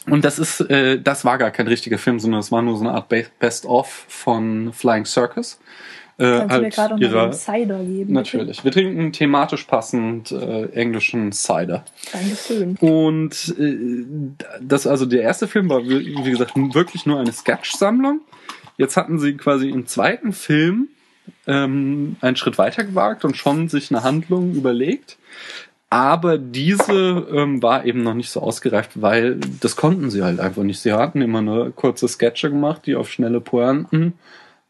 Und 0.09 0.25
das 0.25 0.39
ist, 0.39 0.61
äh, 0.61 0.99
das 0.99 1.25
war 1.25 1.37
gar 1.37 1.51
kein 1.51 1.67
richtiger 1.67 1.97
Film, 1.97 2.19
sondern 2.19 2.39
es 2.39 2.51
war 2.51 2.61
nur 2.61 2.75
so 2.77 2.83
eine 2.83 2.93
Art 2.93 3.09
Be- 3.09 3.25
Best-of 3.39 4.05
von 4.07 4.71
Flying 4.73 5.05
Circus. 5.05 5.59
Äh, 6.19 6.45
mir 6.45 6.69
gerade 6.69 6.95
ihrer, 7.03 7.23
einen 7.23 7.33
Cider 7.33 7.83
geben? 7.83 8.13
Natürlich. 8.13 8.63
Wir 8.63 8.71
trinken 8.71 9.11
thematisch 9.11 9.63
passend 9.63 10.31
äh, 10.31 10.65
englischen 10.73 11.31
Cider. 11.31 11.83
Dankeschön. 12.11 12.75
Und 12.79 13.55
äh, 13.57 14.05
das, 14.61 14.85
also 14.85 15.07
der 15.07 15.21
erste 15.23 15.47
Film 15.47 15.69
war, 15.69 15.83
wie 15.83 16.29
gesagt, 16.31 16.53
wirklich 16.55 17.07
nur 17.07 17.19
eine 17.19 17.31
Sketch-Sammlung. 17.31 18.21
Jetzt 18.77 18.97
hatten 18.97 19.17
sie 19.17 19.35
quasi 19.37 19.69
im 19.69 19.87
zweiten 19.87 20.31
Film 20.33 20.89
ähm, 21.47 22.15
einen 22.21 22.35
Schritt 22.35 22.57
weiter 22.57 22.83
gewagt 22.83 23.25
und 23.25 23.37
schon 23.37 23.69
sich 23.69 23.91
eine 23.91 24.03
Handlung 24.03 24.53
überlegt. 24.53 25.17
Aber 25.89 26.37
diese 26.37 27.27
ähm, 27.33 27.61
war 27.61 27.85
eben 27.85 28.01
noch 28.01 28.13
nicht 28.13 28.29
so 28.29 28.39
ausgereift, 28.39 29.01
weil 29.01 29.39
das 29.59 29.75
konnten 29.75 30.09
sie 30.09 30.23
halt 30.23 30.39
einfach 30.39 30.63
nicht. 30.63 30.79
Sie 30.79 30.93
hatten 30.93 31.21
immer 31.21 31.41
nur 31.41 31.75
kurze 31.75 32.07
Sketche 32.07 32.49
gemacht, 32.49 32.83
die 32.85 32.95
auf 32.95 33.11
schnelle 33.11 33.41
Pointen 33.41 34.13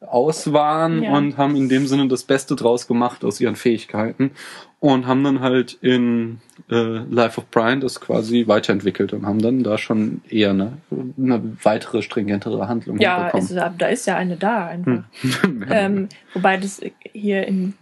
aus 0.01 0.51
waren 0.51 1.03
Ja. 1.03 1.15
und 1.15 1.37
haben 1.37 1.55
in 1.55 1.69
dem 1.69 1.85
Sinne 1.87 2.07
das 2.07 2.23
Beste 2.23 2.55
draus 2.55 2.87
gemacht 2.87 3.23
aus 3.23 3.39
ihren 3.39 3.55
Fähigkeiten 3.55 4.31
und 4.79 5.05
haben 5.05 5.23
dann 5.23 5.41
halt 5.41 5.73
in 5.81 6.39
äh, 6.71 6.75
Life 7.09 7.39
of 7.39 7.45
Brian 7.51 7.81
das 7.81 8.01
quasi 8.01 8.47
weiterentwickelt 8.47 9.13
und 9.13 9.25
haben 9.27 9.39
dann 9.41 9.63
da 9.63 9.77
schon 9.77 10.21
eher 10.27 10.49
eine, 10.51 10.73
eine 11.17 11.41
weitere, 11.63 12.01
stringentere 12.01 12.67
Handlung 12.67 12.97
Ja, 12.99 13.31
hinbekommen. 13.31 13.45
es, 13.57 13.77
da 13.77 13.87
ist 13.87 14.07
ja 14.07 14.15
eine 14.17 14.37
da 14.37 14.67
einfach. 14.67 15.03
Hm. 15.21 15.65
Ähm, 15.69 16.09
wobei 16.33 16.57
das 16.57 16.81
hier 17.13 17.45
in 17.47 17.75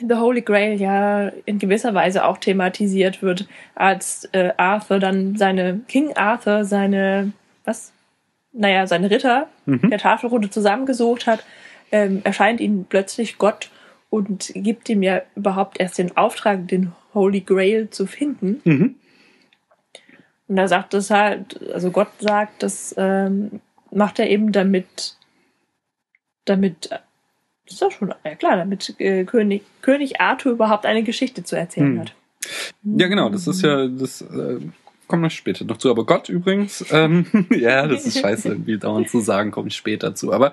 The 0.00 0.14
Holy 0.16 0.40
Grail 0.42 0.80
ja 0.80 1.28
in 1.44 1.58
gewisser 1.60 1.94
Weise 1.94 2.24
auch 2.24 2.38
thematisiert 2.38 3.22
wird, 3.22 3.46
als 3.74 4.28
äh, 4.32 4.50
Arthur 4.56 4.98
dann 4.98 5.36
seine, 5.36 5.80
King 5.86 6.16
Arthur 6.16 6.64
seine, 6.64 7.32
was? 7.64 7.92
Naja, 8.56 8.86
seine 8.86 9.10
Ritter 9.10 9.48
Mhm. 9.66 9.90
der 9.90 9.98
Tafelrunde 9.98 10.48
zusammengesucht 10.48 11.26
hat, 11.26 11.44
ähm, 11.92 12.20
erscheint 12.24 12.60
ihnen 12.60 12.86
plötzlich 12.88 13.36
Gott 13.38 13.70
und 14.10 14.52
gibt 14.54 14.88
ihm 14.88 15.02
ja 15.02 15.22
überhaupt 15.34 15.80
erst 15.80 15.98
den 15.98 16.16
Auftrag, 16.16 16.68
den 16.68 16.92
Holy 17.14 17.40
Grail 17.40 17.90
zu 17.90 18.06
finden. 18.06 18.60
Mhm. 18.64 18.94
Und 20.46 20.56
da 20.56 20.68
sagt 20.68 20.94
es 20.94 21.10
halt, 21.10 21.60
also 21.72 21.90
Gott 21.90 22.08
sagt, 22.20 22.62
das 22.62 22.94
ähm, 22.96 23.60
macht 23.90 24.18
er 24.18 24.28
eben 24.30 24.52
damit, 24.52 25.16
damit, 26.44 26.90
das 26.90 27.00
ist 27.74 27.82
doch 27.82 27.90
schon, 27.90 28.14
ja 28.24 28.34
klar, 28.34 28.56
damit 28.56 28.94
äh, 29.00 29.24
König, 29.24 29.62
König 29.82 30.20
Arthur 30.20 30.52
überhaupt 30.52 30.86
eine 30.86 31.02
Geschichte 31.02 31.42
zu 31.44 31.56
erzählen 31.56 31.92
Hm. 31.94 32.00
hat. 32.00 32.14
Ja, 32.82 33.08
genau, 33.08 33.30
das 33.30 33.46
ist 33.46 33.62
ja, 33.62 33.86
das 33.88 34.20
äh, 34.20 34.60
kommt 35.08 35.22
noch 35.22 35.30
später 35.30 35.64
noch 35.64 35.78
zu. 35.78 35.90
Aber 35.90 36.04
Gott 36.06 36.28
übrigens, 36.28 36.84
ähm, 36.90 37.26
ja, 37.50 37.86
das 37.86 38.06
ist 38.06 38.18
scheiße, 38.20 38.48
irgendwie 38.50 38.78
dauernd 38.78 39.08
zu 39.08 39.20
sagen, 39.20 39.50
komme 39.50 39.68
ich 39.68 39.76
später 39.76 40.14
zu. 40.14 40.32
Aber 40.32 40.52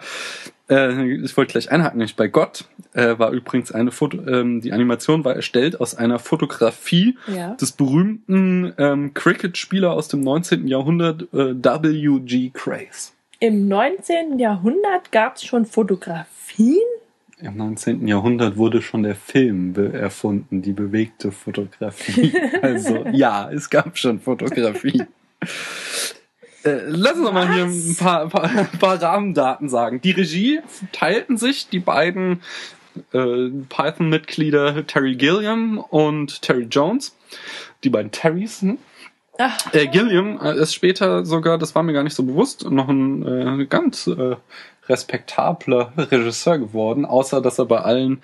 äh, 0.69 1.13
ich 1.15 1.35
wollte 1.37 1.51
gleich 1.53 1.71
einhaken, 1.71 1.97
nämlich 1.99 2.15
bei 2.15 2.27
Gott 2.27 2.65
äh, 2.93 3.17
war 3.19 3.31
übrigens 3.31 3.71
eine 3.71 3.91
Foto, 3.91 4.17
ähm, 4.27 4.61
die 4.61 4.71
Animation 4.73 5.23
war 5.25 5.35
erstellt 5.35 5.79
aus 5.81 5.95
einer 5.95 6.19
Fotografie 6.19 7.17
Ja. 7.27 7.55
des 7.55 7.71
berühmten 7.73 8.73
ähm, 8.77 9.13
Cricket-Spieler 9.13 9.91
aus 9.91 10.07
dem 10.07 10.21
19. 10.21 10.67
Jahrhundert, 10.67 11.23
äh, 11.33 11.55
W.G. 11.55 12.51
Craze. 12.53 13.11
Im 13.39 13.67
19. 13.67 14.37
Jahrhundert 14.37 15.11
gab 15.11 15.35
es 15.37 15.43
schon 15.43 15.65
Fotografien. 15.65 16.77
Im 17.41 17.57
19. 17.57 18.07
Jahrhundert 18.07 18.57
wurde 18.57 18.81
schon 18.81 19.03
der 19.03 19.15
Film 19.15 19.75
erfunden, 19.75 20.61
die 20.61 20.73
bewegte 20.73 21.31
Fotografie. 21.31 22.33
Also 22.61 23.05
ja, 23.11 23.49
es 23.51 23.69
gab 23.69 23.97
schon 23.97 24.19
Fotografie. 24.19 25.03
Äh, 26.63 26.81
lass 26.85 27.13
uns 27.13 27.25
doch 27.25 27.33
mal 27.33 27.51
hier 27.51 27.63
ein 27.63 27.95
paar, 27.97 28.29
paar, 28.29 28.47
paar 28.79 29.01
Rahmendaten 29.01 29.67
sagen. 29.67 29.99
Die 29.99 30.11
Regie 30.11 30.59
teilten 30.91 31.37
sich 31.37 31.69
die 31.69 31.79
beiden 31.79 32.41
äh, 33.13 33.49
Python-Mitglieder 33.67 34.85
Terry 34.85 35.15
Gilliam 35.15 35.79
und 35.79 36.43
Terry 36.43 36.67
Jones. 36.69 37.15
Die 37.83 37.89
beiden 37.89 38.11
Terrys. 38.11 38.61
Hm? 38.61 38.77
Äh, 39.71 39.87
Gilliam 39.87 40.39
äh, 40.39 40.55
ist 40.55 40.75
später 40.75 41.25
sogar, 41.25 41.57
das 41.57 41.73
war 41.73 41.83
mir 41.83 41.93
gar 41.93 42.03
nicht 42.03 42.15
so 42.15 42.23
bewusst, 42.23 42.69
noch 42.69 42.89
ein 42.89 43.61
äh, 43.61 43.65
ganz 43.65 44.05
äh, 44.07 44.35
respektabler 44.91 45.91
Regisseur 45.97 46.57
geworden, 46.59 47.05
außer 47.05 47.41
dass 47.41 47.57
er 47.59 47.65
bei 47.65 47.79
allen 47.79 48.21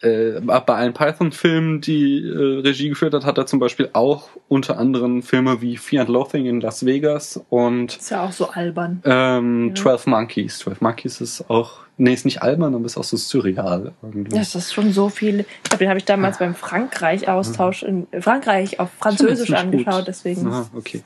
äh, 0.00 0.40
bei 0.40 0.74
allen 0.74 0.92
Python-Filmen, 0.94 1.80
die 1.80 2.18
äh, 2.26 2.60
Regie 2.60 2.88
geführt 2.88 3.14
hat, 3.14 3.24
hat 3.24 3.38
er 3.38 3.46
zum 3.46 3.60
Beispiel 3.60 3.88
auch 3.92 4.30
unter 4.48 4.76
anderem 4.76 5.22
Filme 5.22 5.60
wie 5.62 5.76
Fear 5.76 6.00
and 6.02 6.10
Loathing 6.10 6.46
in 6.46 6.60
Las 6.60 6.84
Vegas 6.84 7.40
und 7.50 7.96
ist 7.98 8.10
ja 8.10 8.24
auch 8.24 8.32
so 8.32 8.48
albern. 8.50 9.00
ähm, 9.04 9.68
Ja. 9.68 9.74
12 9.76 10.06
Monkeys. 10.08 10.58
12 10.58 10.80
Monkeys 10.80 11.20
ist 11.20 11.48
auch, 11.48 11.82
nee, 11.98 12.12
ist 12.14 12.24
nicht 12.24 12.42
albern, 12.42 12.74
aber 12.74 12.84
ist 12.84 12.96
auch 12.96 13.04
so 13.04 13.16
surreal 13.16 13.92
irgendwie. 14.02 14.36
Das 14.36 14.56
ist 14.56 14.74
schon 14.74 14.92
so 14.92 15.08
viel. 15.08 15.40
Ich 15.62 15.70
glaube, 15.70 15.84
den 15.84 15.88
habe 15.88 15.98
ich 16.00 16.04
damals 16.04 16.38
beim 16.38 16.56
Frankreich-Austausch 16.56 17.84
in 17.84 18.08
Frankreich 18.18 18.80
auf 18.80 18.90
Französisch 18.98 19.50
nicht 19.50 19.62
gut. 19.62 19.72
angeschaut, 19.86 20.08
deswegen. 20.08 20.48
Ah, 20.48 20.68
okay. 20.74 21.02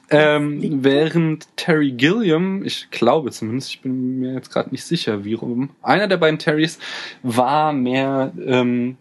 Ähm, 0.09 0.83
während 0.83 1.47
Terry 1.55 1.91
Gilliam, 1.91 2.63
ich 2.65 2.89
glaube 2.89 3.29
zumindest, 3.31 3.69
ich 3.69 3.81
bin 3.81 4.19
mir 4.19 4.33
jetzt 4.33 4.51
gerade 4.51 4.71
nicht 4.71 4.85
sicher, 4.85 5.23
wie 5.23 5.35
rum, 5.35 5.69
einer 5.83 6.07
der 6.07 6.17
beiden 6.17 6.39
Terrys 6.39 6.79
war 7.21 7.71
mehr 7.71 8.31
ähm, 8.43 8.97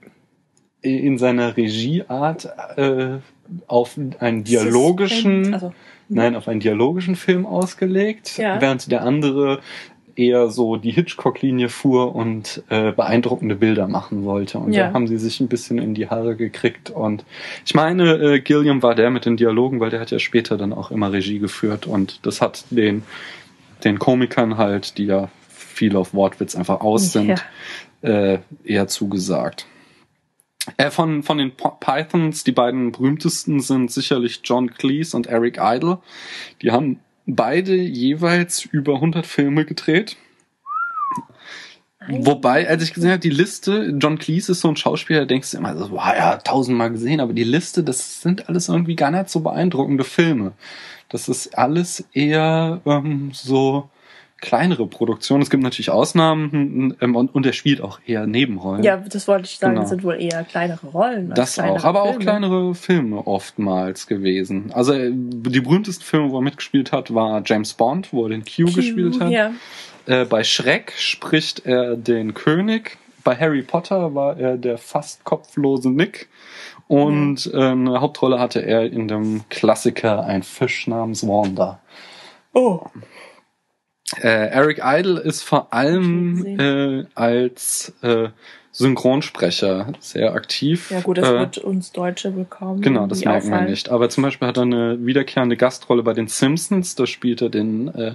in 0.83 1.17
seiner 1.19 1.57
Regieart 1.57 2.47
äh, 2.77 3.19
auf 3.67 3.99
einen 4.19 4.45
dialogischen, 4.45 5.55
Also, 5.55 5.73
nein, 6.09 6.37
auf 6.37 6.47
einen 6.47 6.61
dialogischen 6.61 7.17
Film 7.17 7.47
ausgelegt, 7.47 8.37
Ja. 8.37 8.61
während 8.61 8.91
der 8.93 9.03
andere 9.03 9.61
eher 10.17 10.49
so 10.51 10.77
die 10.77 10.91
Hitchcock-Linie 10.91 11.69
fuhr 11.69 12.15
und 12.15 12.63
äh, 12.69 12.93
beeindruckende 12.93 13.55
Bilder 13.55 13.87
machen 13.89 14.25
wollte. 14.25 14.59
Und 14.59 14.73
Ja. 14.73 14.89
da 14.89 14.95
haben 14.95 15.07
sie 15.07 15.19
sich 15.19 15.41
ein 15.41 15.49
bisschen 15.49 15.79
in 15.79 15.95
die 15.95 16.09
Haare 16.09 16.37
gekriegt. 16.37 16.91
Und 16.91 17.25
ich 17.65 17.75
meine, 17.75 18.15
äh, 18.15 18.41
Gilliam 18.41 18.83
war 18.83 18.95
der 18.95 19.11
mit 19.11 19.27
den 19.27 19.37
Dialogen, 19.37 19.81
weil 19.81 19.91
der 19.91 20.01
hat 20.01 20.11
ja 20.11 20.19
später 20.19 20.57
dann 20.57 20.73
auch 20.73 20.91
immer 20.91 21.13
Regie 21.13 21.39
geführt. 21.39 21.87
Und 21.87 22.25
das 22.27 22.41
hat 22.41 22.65
den, 22.71 23.03
den 23.85 23.99
Komikern 23.99 24.57
halt, 24.57 24.99
die 24.99 25.05
ja 25.05 25.29
viel 25.49 25.97
auf 25.97 26.15
Wortwitz 26.15 26.57
einfach 26.57 26.81
aus 26.81 27.13
sind, 27.13 27.45
äh, 28.03 28.39
eher 28.65 28.89
zugesagt. 28.89 29.67
Äh, 30.79 30.91
von, 30.91 31.23
von 31.23 31.39
den 31.39 31.53
Pythons, 31.53 32.43
die 32.43 32.53
beiden 32.53 32.93
berühmtesten 32.93 33.61
sind 33.61 33.91
sicherlich 33.93 34.41
John 34.43 34.71
Cleese 34.73 35.17
und 35.17 35.27
Eric 35.29 35.59
Idle. 35.61 35.99
Die 36.63 36.73
haben 36.73 36.99
beide 37.27 37.75
jeweils 37.75 38.65
über 38.65 38.95
100 38.95 39.27
Filme 39.27 39.65
gedreht. 39.65 40.17
Wobei, 42.09 42.69
als 42.69 42.85
ich 42.85 42.95
gesehen 42.95 43.11
habe, 43.11 43.21
die 43.21 43.31
Liste, 43.31 43.93
John 43.99 44.19
Cleese 44.19 44.53
ist 44.53 44.61
so 44.61 44.69
ein 44.69 44.77
Schauspieler, 44.77 45.21
da 45.21 45.25
denkst 45.27 45.51
du 45.51 45.57
immer 45.57 45.77
so, 45.77 45.91
wow, 45.91 46.15
ja, 46.17 46.37
tausendmal 46.37 46.91
gesehen, 46.91 47.21
aber 47.21 47.33
die 47.33 47.43
Liste, 47.45 47.83
das 47.83 48.21
sind 48.21 48.49
alles 48.49 48.69
irgendwie 48.69 48.95
gar 48.95 49.11
nicht 49.11 49.29
so 49.29 49.41
beeindruckende 49.41 50.05
Filme. 50.05 50.53
Das 51.09 51.29
ist 51.29 51.59
alles 51.59 52.05
eher 52.13 52.81
ähm, 52.87 53.31
so 53.33 53.91
kleinere 54.39 54.87
Produktionen. 54.87 55.43
Es 55.43 55.51
gibt 55.51 55.63
natürlich 55.63 55.91
Ausnahmen 55.91 56.95
ähm, 57.01 57.17
und, 57.17 57.35
und 57.35 57.47
er 57.47 57.53
spielt 57.53 57.81
auch 57.81 58.01
eher 58.07 58.27
Nebenrollen. 58.27 58.83
ja, 58.83 58.97
das 58.99 59.27
wollte 59.29 59.45
ich 59.47 59.59
sagen, 59.59 59.73
Genau. 59.75 59.83
das 59.83 59.91
sind 59.91 60.05
wohl 60.05 60.21
eher 60.21 60.45
kleinere 60.45 60.87
Rollen. 60.89 61.33
Das 61.35 61.59
auch, 61.59 61.85
aber 61.85 62.03
auch 62.03 62.11
Filme. 62.11 62.25
kleinere 62.25 62.75
Filme 62.75 63.27
oftmals 63.27 64.07
gewesen. 64.07 64.73
Also 64.73 64.93
äh, 64.93 65.11
die 65.13 65.61
berühmtesten 65.61 66.05
Filme, 66.05 66.31
wo 66.31 66.39
er 66.39 66.43
mitgespielt 66.43 66.93
hat, 66.93 67.15
war 67.15 67.43
James 67.45 67.73
Bond, 67.75 68.13
wo 68.13 68.25
er 68.25 68.31
den 68.31 68.45
Q, 68.45 68.67
Q, 68.67 68.73
gespielt 68.75 69.21
hat. 69.21 69.31
Ja. 69.31 69.53
Äh, 70.07 70.25
bei 70.27 70.45
Shrek 70.45 70.93
spricht 70.97 71.65
er 71.67 71.97
den 71.97 72.35
König. 72.35 72.99
Bei 73.25 73.35
Harry 73.35 73.63
Potter 73.63 74.15
war 74.15 74.37
er 74.39 74.57
der 74.57 74.79
fast 74.79 75.25
kopflose 75.25 75.91
Nick. 75.91 76.29
Und 76.89 77.51
äh, 77.53 77.57
eine 77.59 78.01
Hauptrolle 78.01 78.39
hatte 78.39 78.61
er 78.65 78.85
in 78.85 79.09
dem 79.09 79.43
Klassiker 79.49 80.25
Ein 80.25 80.45
Fisch 80.45 80.87
namens 80.87 81.27
Wanda. 81.27 81.81
Oh, 82.53 82.83
Äh, 84.21 84.29
Eric 84.29 84.81
Idle 84.85 85.21
ist 85.21 85.43
vor 85.43 85.73
allem 85.73 86.45
äh, 86.59 87.05
als 87.15 87.93
äh, 88.03 88.29
Synchronsprecher 88.71 89.93
sehr 90.01 90.35
aktiv. 90.35 90.91
ja 90.91 91.01
gut, 91.01 91.19
das 91.19 91.29
äh, 91.29 91.39
wird 91.39 91.59
uns 91.59 91.93
Deutsche 91.93 92.31
bekommen. 92.31 92.83
Genau, 92.83 93.07
das 93.07 93.25
man 93.25 93.37
auffallen. 93.37 93.71
nicht. 93.71 93.89
Aber 93.89 94.09
zum 94.11 94.23
Beispiel 94.23 94.47
hat 94.47 94.59
er 94.59 94.65
eine 94.65 95.05
wiederkehrende 95.05 95.57
Gastrolle 95.57 96.03
bei 96.03 96.13
den 96.13 96.29
Simpsons. 96.29 96.95
Da 96.95 97.07
spielt 97.07 97.43
er 97.43 97.49
den 97.49 97.89
äh, 97.89 98.15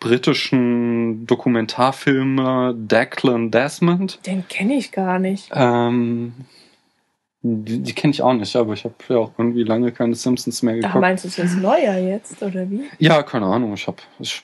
britischen 0.00 1.26
Dokumentarfilmer 1.26 2.74
Declan 2.74 3.50
Desmond. 3.50 4.18
Den 4.26 4.48
kenne 4.48 4.74
ich 4.74 4.90
gar 4.90 5.18
nicht. 5.18 5.50
Ähm, 5.54 6.32
die 7.42 7.80
die 7.80 7.92
kenne 7.92 8.12
ich 8.12 8.22
auch 8.22 8.32
nicht, 8.32 8.56
aber 8.56 8.72
ich 8.72 8.84
habe 8.84 8.94
ja 9.08 9.16
auch 9.16 9.32
irgendwie 9.38 9.62
lange 9.62 9.92
keine 9.92 10.14
Simpsons 10.14 10.62
mehr 10.62 10.74
Ach, 10.74 10.80
geguckt. 10.80 11.00
meinst 11.00 11.24
du, 11.24 11.28
es 11.28 11.38
ist 11.38 11.56
neuer 11.58 11.96
jetzt, 11.98 12.42
oder 12.42 12.70
wie? 12.70 12.84
ja, 12.98 13.22
keine 13.22 13.46
Ahnung. 13.46 13.74
Ich, 13.74 13.86
hab, 13.86 14.02
ich 14.18 14.42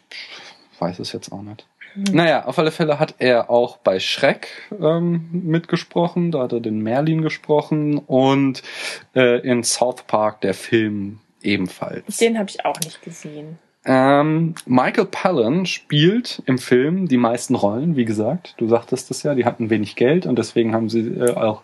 weiß 0.80 0.98
es 0.98 1.12
jetzt 1.12 1.32
auch 1.32 1.42
nicht. 1.42 1.66
Hm. 1.94 2.04
Naja, 2.12 2.44
auf 2.44 2.58
alle 2.58 2.70
Fälle 2.70 2.98
hat 2.98 3.14
er 3.18 3.50
auch 3.50 3.78
bei 3.78 4.00
Shrek 4.00 4.48
ähm, 4.80 5.28
mitgesprochen. 5.32 6.30
Da 6.30 6.42
hat 6.42 6.52
er 6.52 6.60
den 6.60 6.80
Merlin 6.80 7.22
gesprochen 7.22 7.98
und 7.98 8.62
äh, 9.14 9.40
in 9.40 9.64
South 9.64 10.02
Park 10.06 10.42
der 10.42 10.54
Film 10.54 11.20
ebenfalls. 11.42 12.18
Den 12.18 12.38
habe 12.38 12.50
ich 12.50 12.64
auch 12.64 12.78
nicht 12.80 13.02
gesehen. 13.02 13.58
Ähm, 13.88 14.56
Michael 14.66 15.06
Palin 15.06 15.64
spielt 15.64 16.42
im 16.46 16.58
Film 16.58 17.06
die 17.06 17.16
meisten 17.16 17.54
Rollen, 17.54 17.94
wie 17.94 18.04
gesagt. 18.04 18.54
Du 18.58 18.66
sagtest 18.66 19.12
es 19.12 19.22
ja, 19.22 19.36
die 19.36 19.44
hatten 19.44 19.70
wenig 19.70 19.94
Geld 19.94 20.26
und 20.26 20.36
deswegen 20.36 20.74
haben 20.74 20.88
sie 20.88 21.06
äh, 21.06 21.34
auch 21.34 21.62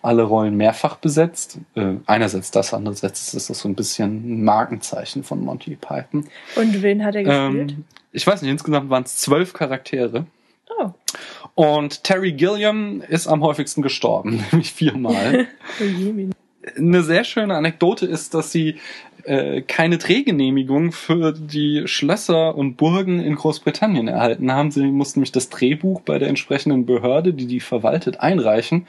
alle 0.00 0.22
Rollen 0.22 0.56
mehrfach 0.56 0.96
besetzt. 0.96 1.58
Äh, 1.74 1.94
einerseits 2.06 2.52
das, 2.52 2.72
andererseits 2.72 3.34
ist 3.34 3.50
das 3.50 3.58
so 3.58 3.68
ein 3.68 3.74
bisschen 3.74 4.38
ein 4.38 4.44
Markenzeichen 4.44 5.24
von 5.24 5.44
Monty 5.44 5.76
Python. 5.76 6.28
Und 6.54 6.80
wen 6.80 7.04
hat 7.04 7.16
er 7.16 7.24
gespielt? 7.24 7.72
Ähm, 7.72 7.84
ich 8.12 8.24
weiß 8.24 8.42
nicht, 8.42 8.52
insgesamt 8.52 8.88
waren 8.88 9.02
es 9.02 9.16
zwölf 9.16 9.52
Charaktere. 9.52 10.26
oh, 10.78 10.90
Und 11.56 12.04
Terry 12.04 12.32
Gilliam 12.32 13.02
ist 13.08 13.26
am 13.26 13.42
häufigsten 13.42 13.82
gestorben, 13.82 14.44
nämlich 14.52 14.72
viermal. 14.72 15.48
oh 15.80 16.30
Eine 16.76 17.02
sehr 17.02 17.24
schöne 17.24 17.56
Anekdote 17.56 18.06
ist, 18.06 18.32
dass 18.32 18.52
sie 18.52 18.76
äh, 19.24 19.62
keine 19.62 19.98
Drehgenehmigung 19.98 20.92
für 20.92 21.32
die 21.32 21.82
Schlösser 21.86 22.54
und 22.54 22.76
Burgen 22.76 23.20
in 23.20 23.34
Großbritannien 23.36 24.08
erhalten 24.08 24.52
haben. 24.52 24.70
Sie 24.70 24.86
mussten 24.86 25.20
nämlich 25.20 25.32
das 25.32 25.48
Drehbuch 25.48 26.00
bei 26.02 26.18
der 26.18 26.28
entsprechenden 26.28 26.86
Behörde, 26.86 27.32
die 27.32 27.46
die 27.46 27.60
verwaltet, 27.60 28.20
einreichen. 28.20 28.86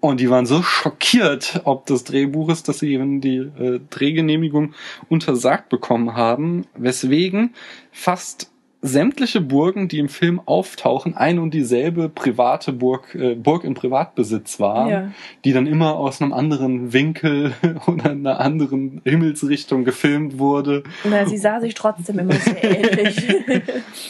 Und 0.00 0.20
die 0.20 0.30
waren 0.30 0.46
so 0.46 0.62
schockiert, 0.62 1.60
ob 1.64 1.84
des 1.86 2.04
Drehbuches, 2.04 2.62
dass 2.62 2.78
sie 2.78 2.92
eben 2.92 3.20
die 3.20 3.36
äh, 3.36 3.80
Drehgenehmigung 3.90 4.74
untersagt 5.10 5.68
bekommen 5.68 6.14
haben, 6.14 6.66
weswegen 6.74 7.54
fast 7.92 8.49
sämtliche 8.82 9.42
Burgen, 9.42 9.88
die 9.88 9.98
im 9.98 10.08
Film 10.08 10.40
auftauchen, 10.46 11.14
ein 11.14 11.38
und 11.38 11.52
dieselbe 11.52 12.08
private 12.08 12.72
Burg, 12.72 13.14
äh, 13.14 13.34
Burg 13.34 13.64
in 13.64 13.74
Privatbesitz 13.74 14.58
waren, 14.58 14.88
Ja. 14.88 15.10
die 15.44 15.52
dann 15.52 15.66
immer 15.66 15.96
aus 15.96 16.22
einem 16.22 16.32
anderen 16.32 16.92
Winkel 16.94 17.52
oder 17.86 18.10
einer 18.10 18.40
anderen 18.40 19.02
Himmelsrichtung 19.04 19.84
gefilmt 19.84 20.38
wurde. 20.38 20.82
Na, 21.04 21.26
sie 21.26 21.36
sah 21.36 21.60
sich 21.60 21.74
trotzdem 21.74 22.18
immer 22.20 22.32
sehr 22.34 22.62
ähnlich. 22.64 23.26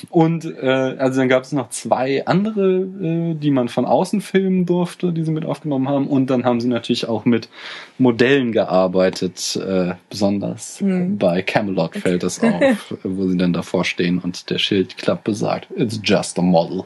Und 0.09 0.45
äh, 0.45 0.67
also 0.99 1.19
dann 1.21 1.29
gab 1.29 1.43
es 1.43 1.51
noch 1.53 1.71
zwei 1.71 2.25
andere, 2.27 2.83
äh, 3.01 3.35
die 3.35 3.51
man 3.51 3.69
von 3.69 3.85
außen 3.87 4.21
filmen 4.21 4.67
durfte, 4.67 5.13
die 5.13 5.25
sie 5.25 5.33
mit 5.33 5.45
aufgenommen 5.47 5.89
haben. 5.89 6.07
Und 6.07 6.31
dann 6.31 6.45
haben 6.45 6.61
sie 6.61 6.69
natürlich 6.69 7.09
auch 7.09 7.25
mit 7.25 7.49
Modellen 7.99 8.53
gearbeitet, 8.53 9.57
äh, 9.57 9.95
besonders 10.09 10.79
Hm. 10.81 11.19
bei 11.19 11.43
Camelot 11.43 11.97
fällt 11.97 12.23
das 12.23 12.41
auf, 12.43 12.95
wo 13.03 13.27
sie 13.27 13.37
dann 13.37 13.53
davor 13.53 13.85
stehen 13.85 14.19
und 14.19 14.49
der 14.51 14.60
Schildklappe 14.61 15.35
sagt, 15.35 15.69
it's 15.77 16.01
just 16.03 16.39
a 16.39 16.43
model. 16.43 16.85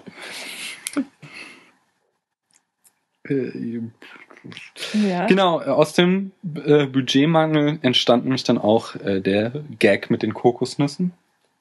Ja. 4.93 5.27
Genau, 5.27 5.61
äh, 5.61 5.65
aus 5.67 5.95
dem 5.95 6.33
äh, 6.65 6.87
Budgetmangel 6.87 7.79
entstand 7.83 8.25
nämlich 8.25 8.45
dann 8.45 8.59
auch 8.59 8.95
äh, 8.97 9.21
der 9.21 9.65
Gag 9.79 10.11
mit 10.11 10.23
den 10.23 10.35
Kokosnüssen. 10.35 11.13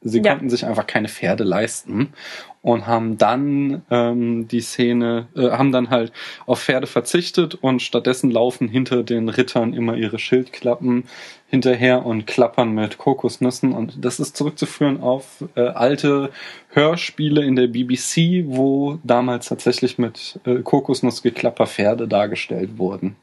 Sie 0.04 0.20
Ja. 0.20 0.32
konnten 0.32 0.50
sich 0.50 0.66
einfach 0.66 0.86
keine 0.86 1.08
Pferde 1.08 1.44
leisten 1.44 2.13
und 2.62 2.88
haben 2.88 3.18
dann 3.18 3.84
ähm, 3.89 4.48
die 4.48 4.62
Szene, 4.62 5.28
äh, 5.36 5.50
haben 5.52 5.72
dann 5.72 5.89
halt 5.89 6.12
auf 6.46 6.62
Pferde 6.62 6.88
verzichtet 6.88 7.56
und 7.56 7.82
stattdessen 7.82 8.32
laufen 8.32 8.68
hinter 8.68 9.04
den 9.04 9.30
Rittern 9.30 9.74
immer 9.74 9.96
ihre 9.96 10.20
Schildklappen 10.20 11.06
hinterher 11.48 12.06
und 12.06 12.26
klappern 12.26 12.72
mit 12.72 12.98
Kokosnüssen. 12.98 13.74
Und 13.74 14.04
das 14.04 14.20
ist 14.20 14.36
zurückzuführen 14.36 15.02
auf 15.02 15.44
äh, 15.56 15.62
alte 15.62 16.32
Hörspiele 16.70 17.44
in 17.44 17.56
der 17.56 17.68
BBC, 17.68 18.46
wo 18.48 18.98
damals 19.04 19.48
tatsächlich 19.48 19.98
mit 19.98 20.39
äh, 20.46 20.56
Kokosnussgeklapper 20.62 21.68
Pferde 21.68 22.08
dargestellt 22.08 22.78
wurden. 22.78 23.16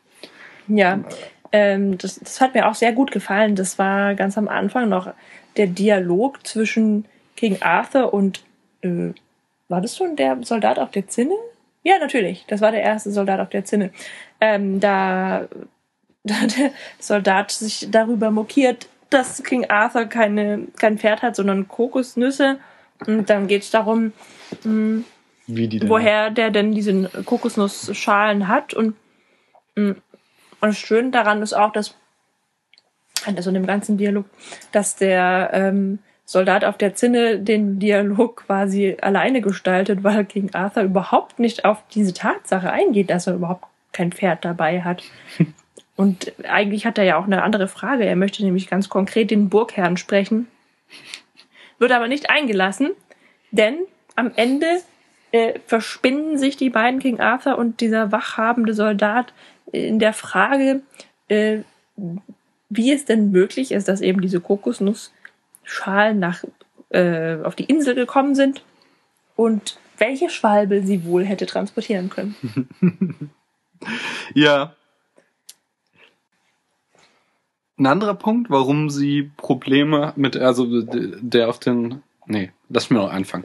Ja, 0.68 1.00
ähm, 1.52 1.98
das, 1.98 2.20
das 2.20 2.40
hat 2.40 2.54
mir 2.54 2.68
auch 2.68 2.74
sehr 2.74 2.92
gut 2.92 3.10
gefallen. 3.10 3.56
Das 3.56 3.78
war 3.78 4.14
ganz 4.14 4.38
am 4.38 4.48
Anfang 4.48 4.88
noch 4.88 5.08
der 5.56 5.66
Dialog 5.66 6.46
zwischen 6.46 7.06
King 7.36 7.60
Arthur 7.62 8.12
und 8.12 8.42
äh, 8.82 9.12
war 9.68 9.80
das 9.80 9.96
schon 9.96 10.16
der 10.16 10.38
Soldat 10.42 10.78
auf 10.78 10.90
der 10.90 11.08
Zinne? 11.08 11.34
Ja, 11.82 11.98
natürlich. 11.98 12.44
Das 12.48 12.60
war 12.60 12.72
der 12.72 12.82
erste 12.82 13.10
Soldat 13.10 13.40
auf 13.40 13.48
der 13.48 13.64
Zinne. 13.64 13.90
Ähm, 14.40 14.80
da, 14.80 15.48
da 16.24 16.34
der 16.46 16.72
Soldat 16.98 17.50
sich 17.50 17.88
darüber 17.90 18.30
mokiert, 18.30 18.88
dass 19.10 19.42
King 19.42 19.66
Arthur 19.68 20.06
keine, 20.06 20.66
kein 20.78 20.98
Pferd 20.98 21.22
hat, 21.22 21.36
sondern 21.36 21.68
Kokosnüsse. 21.68 22.58
Und 23.06 23.30
dann 23.30 23.46
geht 23.48 23.62
es 23.62 23.70
darum, 23.70 24.12
mh, 24.62 25.04
denn 25.46 25.88
woher 25.88 26.30
der 26.30 26.50
denn 26.50 26.72
diese 26.72 27.08
Kokosnussschalen 27.24 28.48
hat. 28.48 28.74
Und, 28.74 28.94
mm, 29.74 29.90
und 29.90 30.68
das 30.68 30.78
Schöne 30.78 31.10
daran 31.10 31.42
ist 31.42 31.54
auch, 31.54 31.72
dass, 31.72 31.96
also 33.26 33.50
in 33.50 33.54
dem 33.54 33.66
ganzen 33.66 33.96
Dialog, 33.96 34.26
dass 34.72 34.96
der 34.96 35.50
ähm, 35.52 35.98
Soldat 36.24 36.64
auf 36.64 36.78
der 36.78 36.94
Zinne 36.94 37.40
den 37.40 37.78
Dialog 37.78 38.44
quasi 38.46 38.96
alleine 39.00 39.40
gestaltet, 39.40 40.04
weil 40.04 40.24
King 40.24 40.54
Arthur 40.54 40.84
überhaupt 40.84 41.38
nicht 41.38 41.64
auf 41.64 41.82
diese 41.92 42.14
Tatsache 42.14 42.70
eingeht, 42.70 43.10
dass 43.10 43.26
er 43.26 43.34
überhaupt 43.34 43.64
kein 43.92 44.12
Pferd 44.12 44.44
dabei 44.44 44.82
hat. 44.82 45.02
Und 45.96 46.32
eigentlich 46.48 46.86
hat 46.86 46.98
er 46.98 47.04
ja 47.04 47.18
auch 47.18 47.24
eine 47.24 47.42
andere 47.42 47.68
Frage. 47.68 48.04
Er 48.04 48.16
möchte 48.16 48.42
nämlich 48.44 48.70
ganz 48.70 48.88
konkret 48.88 49.30
den 49.30 49.50
Burgherrn 49.50 49.96
sprechen, 49.96 50.46
wird 51.78 51.92
aber 51.92 52.08
nicht 52.08 52.30
eingelassen, 52.30 52.92
denn 53.50 53.74
am 54.14 54.30
Ende 54.36 54.66
äh, 55.32 55.58
verspinnen 55.66 56.38
sich 56.38 56.56
die 56.56 56.70
beiden 56.70 57.00
King 57.00 57.20
Arthur 57.20 57.58
und 57.58 57.80
dieser 57.80 58.12
wachhabende 58.12 58.72
Soldat 58.72 59.32
in 59.72 59.98
der 59.98 60.12
Frage, 60.12 60.82
äh, 61.28 61.58
wie 62.70 62.92
es 62.92 63.04
denn 63.04 63.30
möglich 63.30 63.72
ist, 63.72 63.88
dass 63.88 64.00
eben 64.00 64.20
diese 64.20 64.40
Kokosnussschalen 64.40 66.18
nach, 66.18 66.44
äh, 66.88 67.36
auf 67.42 67.54
die 67.56 67.64
Insel 67.64 67.94
gekommen 67.94 68.34
sind 68.34 68.62
und 69.36 69.78
welche 69.98 70.30
Schwalbe 70.30 70.82
sie 70.82 71.04
wohl 71.04 71.24
hätte 71.24 71.46
transportieren 71.46 72.08
können. 72.08 73.30
Ja. 74.34 74.74
Ein 77.78 77.86
anderer 77.86 78.14
Punkt, 78.14 78.50
warum 78.50 78.90
sie 78.90 79.30
Probleme 79.38 80.12
mit, 80.16 80.36
also 80.36 80.82
der 80.82 81.48
auf 81.48 81.58
den, 81.58 82.02
nee, 82.26 82.52
lass 82.68 82.90
mir 82.90 82.98
noch 82.98 83.10
anfangen. 83.10 83.44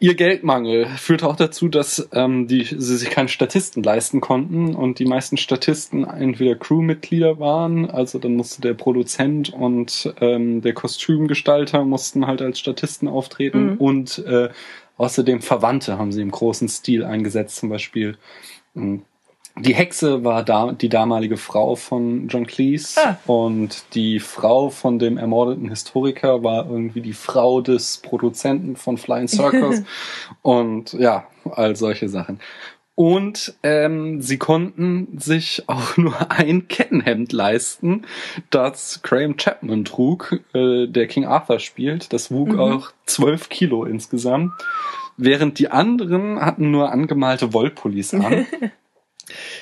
Ihr 0.00 0.14
Geldmangel 0.14 0.86
führte 0.86 1.26
auch 1.26 1.34
dazu, 1.34 1.66
dass 1.68 2.08
ähm, 2.12 2.46
die, 2.46 2.62
sie 2.62 2.96
sich 2.96 3.10
keinen 3.10 3.26
Statisten 3.26 3.82
leisten 3.82 4.20
konnten 4.20 4.76
und 4.76 5.00
die 5.00 5.04
meisten 5.06 5.36
Statisten 5.36 6.04
entweder 6.04 6.54
Crewmitglieder 6.54 7.40
waren, 7.40 7.90
also 7.90 8.20
dann 8.20 8.36
musste 8.36 8.60
der 8.62 8.74
Produzent 8.74 9.52
und 9.52 10.14
ähm, 10.20 10.60
der 10.62 10.72
Kostümgestalter 10.72 11.84
mussten 11.84 12.28
halt 12.28 12.42
als 12.42 12.60
Statisten 12.60 13.08
auftreten 13.08 13.72
Mhm. 13.72 13.76
und 13.78 14.18
äh, 14.24 14.50
außerdem 14.98 15.42
Verwandte 15.42 15.98
haben 15.98 16.12
sie 16.12 16.22
im 16.22 16.30
großen 16.30 16.68
Stil 16.68 17.02
eingesetzt, 17.04 17.56
zum 17.56 17.68
Beispiel 17.68 18.16
mh, 18.74 19.00
die 19.60 19.74
Hexe 19.74 20.24
war 20.24 20.42
da 20.44 20.72
die 20.72 20.88
damalige 20.88 21.36
Frau 21.36 21.74
von 21.76 22.28
John 22.28 22.46
Cleese 22.46 23.00
Ah. 23.04 23.16
und 23.26 23.94
die 23.94 24.20
Frau 24.20 24.70
von 24.70 24.98
dem 24.98 25.18
ermordeten 25.18 25.68
Historiker 25.68 26.42
war 26.42 26.68
irgendwie 26.70 27.00
die 27.00 27.12
Frau 27.12 27.60
des 27.60 27.98
Produzenten 27.98 28.76
von 28.76 28.96
Flying 28.98 29.28
Circus 29.28 29.82
und 30.42 30.92
ja, 30.94 31.26
all 31.50 31.76
solche 31.76 32.08
Sachen. 32.08 32.40
Und 32.94 33.54
ähm, 33.62 34.20
sie 34.22 34.38
konnten 34.38 35.18
sich 35.20 35.62
auch 35.68 35.96
nur 35.96 36.32
ein 36.32 36.66
Kettenhemd 36.66 37.32
leisten, 37.32 38.02
das 38.50 39.02
Graham 39.04 39.36
Chapman 39.36 39.84
trug, 39.84 40.40
äh, 40.52 40.88
der 40.88 41.06
King 41.06 41.24
Arthur 41.24 41.60
spielt. 41.60 42.12
Das 42.12 42.32
wog 42.32 42.48
Mhm. 42.48 42.58
auch 42.60 42.90
zwölf 43.06 43.48
Kilo 43.50 43.84
insgesamt. 43.84 44.50
Während 45.16 45.60
die 45.60 45.70
anderen 45.70 46.40
hatten 46.40 46.72
nur 46.72 46.90
angemalte 46.90 47.52
Wollpullis 47.52 48.14
an. 48.14 48.46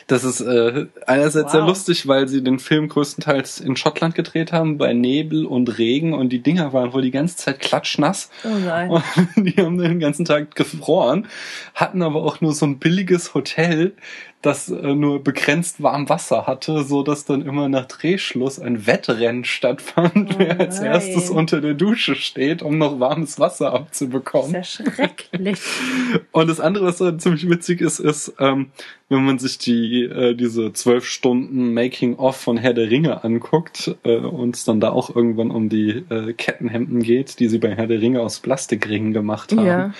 Das 0.06 0.24
ist 0.24 0.40
äh, 0.40 0.86
einerseits 1.06 1.52
sehr 1.52 1.62
Wow. 1.62 1.68
lustig, 1.68 2.06
weil 2.06 2.28
sie 2.28 2.42
den 2.42 2.58
Film 2.58 2.88
größtenteils 2.88 3.60
in 3.60 3.76
Schottland 3.76 4.14
gedreht 4.14 4.52
haben, 4.52 4.78
bei 4.78 4.92
Nebel 4.92 5.44
und 5.46 5.78
Regen 5.78 6.14
und 6.14 6.30
die 6.30 6.42
Dinger 6.42 6.72
waren 6.72 6.92
wohl 6.92 7.02
die 7.02 7.10
ganze 7.10 7.36
Zeit 7.36 7.60
klatschnass. 7.60 8.30
Oh 8.44 8.48
nein. 8.48 8.90
Und 8.90 9.02
die 9.36 9.56
haben 9.56 9.78
den 9.78 9.98
ganzen 10.00 10.24
Tag 10.24 10.54
gefroren, 10.54 11.26
hatten 11.74 12.02
aber 12.02 12.22
auch 12.24 12.40
nur 12.40 12.52
so 12.54 12.66
ein 12.66 12.78
billiges 12.78 13.34
Hotel, 13.34 13.94
das 14.42 14.68
äh, 14.70 14.94
nur 14.94 15.22
begrenzt 15.24 15.82
warm 15.82 16.08
Wasser 16.08 16.46
hatte, 16.46 16.84
so 16.84 17.02
dass 17.02 17.24
dann 17.24 17.42
immer 17.42 17.68
nach 17.68 17.86
Drehschluss 17.86 18.60
ein 18.60 18.86
Wettrennen 18.86 19.44
stattfand, 19.44 20.34
Oh 20.34 20.38
wer 20.38 20.60
als 20.60 20.78
erstes 20.80 21.30
unter 21.30 21.60
der 21.60 21.74
Dusche 21.74 22.14
steht, 22.14 22.62
um 22.62 22.78
noch 22.78 23.00
warmes 23.00 23.40
Wasser 23.40 23.66
Das 23.66 23.74
abzubekommen. 23.74 24.54
ist 24.54 24.78
ja 24.78 24.90
schrecklich. 24.92 25.58
Und 26.32 26.48
das 26.48 26.60
andere, 26.60 26.86
was 26.86 26.98
da 26.98 27.16
ziemlich 27.18 27.48
witzig 27.48 27.80
ist, 27.80 27.98
ist, 27.98 28.34
ähm, 28.38 28.70
wenn 29.08 29.24
man 29.24 29.38
sich 29.38 29.58
die 29.58 30.02
äh, 30.04 30.34
diese 30.34 30.72
zwölf 30.72 31.06
Stunden 31.06 31.72
Making-of 31.74 32.36
von 32.36 32.56
Herr 32.56 32.74
der 32.74 32.90
Ringe 32.90 33.24
anguckt 33.24 33.96
äh, 34.04 34.16
und 34.16 34.56
es 34.56 34.64
dann 34.64 34.80
da 34.80 34.90
auch 34.90 35.14
irgendwann 35.14 35.50
um 35.50 35.68
die 35.68 36.04
äh, 36.10 36.32
Kettenhemden 36.32 37.02
geht, 37.02 37.40
die 37.40 37.48
sie 37.48 37.58
bei 37.58 37.74
Herr 37.74 37.86
der 37.86 38.00
Ringe 38.00 38.20
aus 38.20 38.40
Plastikringen 38.40 39.12
gemacht 39.12 39.52
haben. 39.52 39.66
Ja. 39.66 39.94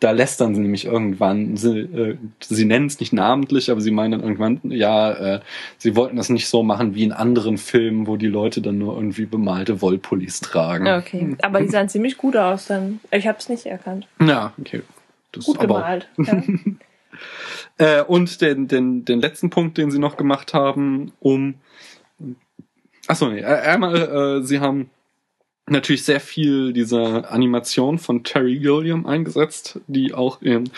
Da 0.00 0.12
lästern 0.12 0.54
sie 0.54 0.62
nämlich 0.62 0.86
irgendwann, 0.86 1.58
sie, 1.58 1.78
äh, 1.78 2.16
sie 2.40 2.64
nennen 2.64 2.86
es 2.86 3.00
nicht 3.00 3.12
namentlich, 3.12 3.70
aber 3.70 3.82
sie 3.82 3.90
meinen 3.90 4.12
dann 4.12 4.22
irgendwann, 4.22 4.60
ja, 4.64 5.12
äh, 5.12 5.40
sie 5.76 5.94
wollten 5.94 6.16
das 6.16 6.30
nicht 6.30 6.48
so 6.48 6.62
machen 6.62 6.94
wie 6.94 7.04
in 7.04 7.12
anderen 7.12 7.58
Filmen, 7.58 8.06
wo 8.06 8.16
die 8.16 8.26
Leute 8.26 8.62
dann 8.62 8.78
nur 8.78 8.94
irgendwie 8.96 9.26
bemalte 9.26 9.82
Wollpullis 9.82 10.40
tragen. 10.40 10.88
Okay. 10.88 11.36
Aber 11.42 11.60
die 11.60 11.68
sahen 11.68 11.90
ziemlich 11.90 12.16
gut 12.16 12.36
aus 12.36 12.66
dann. 12.66 13.00
Ich 13.10 13.26
habe 13.26 13.38
es 13.38 13.50
nicht 13.50 13.66
erkannt. 13.66 14.08
Ja, 14.20 14.54
okay. 14.58 14.82
Das 15.32 15.44
Gut 15.44 15.60
gemalt. 15.60 16.08
Ja. 17.78 18.00
Äh, 18.00 18.02
und 18.02 18.40
den, 18.40 18.68
den, 18.68 19.04
den 19.04 19.20
letzten 19.20 19.50
Punkt, 19.50 19.78
den 19.78 19.90
sie 19.90 19.98
noch 19.98 20.16
gemacht 20.16 20.54
haben, 20.54 21.12
um. 21.20 21.54
Achso, 23.06 23.28
nee, 23.28 23.40
äh, 23.40 23.44
einmal, 23.44 23.96
äh, 23.96 24.42
sie 24.42 24.60
haben 24.60 24.90
natürlich 25.70 26.04
sehr 26.04 26.20
viel 26.20 26.72
dieser 26.72 27.30
Animation 27.32 27.98
von 27.98 28.22
Terry 28.24 28.58
Gilliam 28.58 29.06
eingesetzt, 29.06 29.80
die 29.86 30.14
auch 30.14 30.42
in 30.42 30.70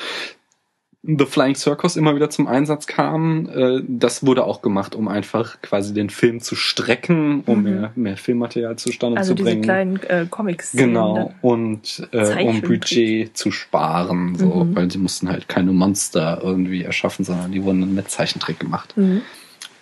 The 1.05 1.27
Flying 1.27 1.57
Circus 1.57 1.97
immer 1.97 2.15
wieder 2.15 2.31
zum 2.31 2.47
Einsatz 2.47 2.87
kam. 2.87 3.49
Äh, 3.49 3.83
das 3.89 4.25
wurde 4.25 4.45
auch 4.45 4.63
gemacht, 4.63 4.95
um 4.95 5.09
einfach 5.09 5.61
quasi 5.61 5.93
den 5.95 6.11
Film 6.11 6.39
zu 6.41 6.55
strecken, 6.55 7.43
um 7.47 7.59
Mhm. 7.59 7.65
mehr, 7.65 7.93
mehr 7.97 8.17
Filmmaterial 8.17 8.77
zustande 8.77 9.19
Also 9.19 9.31
zu 9.33 9.35
diese 9.35 9.49
bringen. 9.51 9.63
kleinen 9.63 10.01
äh, 10.05 10.27
Comics. 10.31 10.71
Genau, 10.71 11.35
und 11.43 12.09
äh, 12.13 12.45
um. 12.45 12.61
Budget 12.61 13.37
zu 13.37 13.51
sparen, 13.51 14.37
so, 14.37 14.47
Mhm. 14.47 14.77
weil 14.77 14.91
sie 14.93 14.99
mussten 14.99 15.29
halt 15.29 15.49
keine 15.49 15.73
Monster 15.73 16.41
irgendwie 16.41 16.85
erschaffen, 16.85 17.25
sondern 17.25 17.51
die 17.51 17.65
wurden 17.65 17.81
dann 17.81 17.95
mit 17.97 18.09
Zeichentrick 18.09 18.61
gemacht. 18.61 18.97
Mhm. 18.97 19.23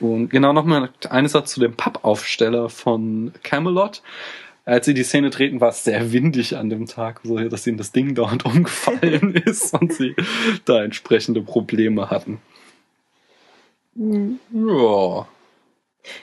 Und 0.01 0.31
genau 0.31 0.55
nochmal 0.55 0.89
eine 1.11 1.29
Sache 1.29 1.45
zu 1.45 1.61
dem 1.61 1.75
Pappaufsteller 1.75 2.71
von 2.71 3.33
Camelot. 3.43 4.01
Als 4.71 4.87
sie 4.87 4.95
die 4.95 5.03
Szene 5.03 5.31
treten, 5.31 5.61
war 5.61 5.71
es 5.71 5.83
sehr 5.83 6.13
windig 6.13 6.57
an 6.57 6.71
dem 6.71 6.87
Tag, 6.87 7.23
so 7.25 7.37
dass 7.37 7.67
ihnen 7.67 7.77
das 7.77 7.91
Ding 7.91 8.15
dauernd 8.15 8.45
umgefallen 8.45 9.35
ist 9.45 9.75
und 9.75 9.93
sie 9.93 10.15
da 10.65 10.85
entsprechende 10.85 11.43
Probleme 11.43 12.09
hatten. 12.09 12.39
Mhm. 13.97 14.39
Ja. 14.53 15.27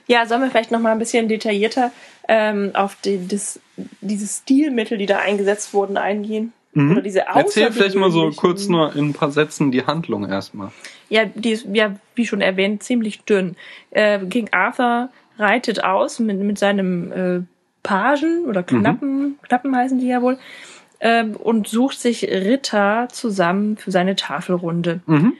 Ja, 0.07 0.25
sollen 0.25 0.43
wir 0.43 0.49
vielleicht 0.49 0.71
noch 0.71 0.79
mal 0.79 0.93
ein 0.93 0.99
bisschen 0.99 1.27
detaillierter 1.27 1.91
ähm, 2.29 2.71
auf 2.73 2.95
die, 3.03 3.27
das, 3.27 3.59
diese 3.99 4.25
Stilmittel, 4.25 4.97
die 4.97 5.07
da 5.07 5.17
eingesetzt 5.19 5.73
wurden, 5.73 5.97
eingehen? 5.97 6.53
Mhm. 6.71 6.91
Oder 6.93 7.01
diese 7.01 7.25
Erzähl 7.27 7.73
vielleicht 7.73 7.95
mal 7.95 8.11
so 8.11 8.31
kurz 8.31 8.69
nur 8.69 8.95
in 8.95 9.09
ein 9.09 9.13
paar 9.13 9.31
Sätzen 9.31 9.73
die 9.73 9.85
Handlung 9.85 10.25
erstmal. 10.25 10.71
Ja, 11.09 11.25
die 11.25 11.51
ist, 11.51 11.67
ja, 11.73 11.97
wie 12.15 12.25
schon 12.25 12.39
erwähnt, 12.39 12.81
ziemlich 12.81 13.23
dünn. 13.23 13.57
Äh, 13.91 14.19
King 14.27 14.47
Arthur 14.53 15.09
reitet 15.37 15.83
aus 15.83 16.19
mit, 16.19 16.39
mit 16.39 16.57
seinem 16.57 17.11
äh, 17.11 17.56
Pagen 17.87 18.43
oder 18.47 18.63
Knappen, 18.63 19.39
Knappen 19.43 19.73
heißen 19.73 19.97
die 19.97 20.07
ja 20.07 20.21
wohl, 20.21 20.37
ähm, 20.99 21.37
und 21.37 21.69
sucht 21.69 21.97
sich 21.97 22.23
Ritter 22.23 23.07
zusammen 23.09 23.77
für 23.77 23.91
seine 23.91 24.17
Tafelrunde. 24.17 24.99
Mhm. 25.05 25.33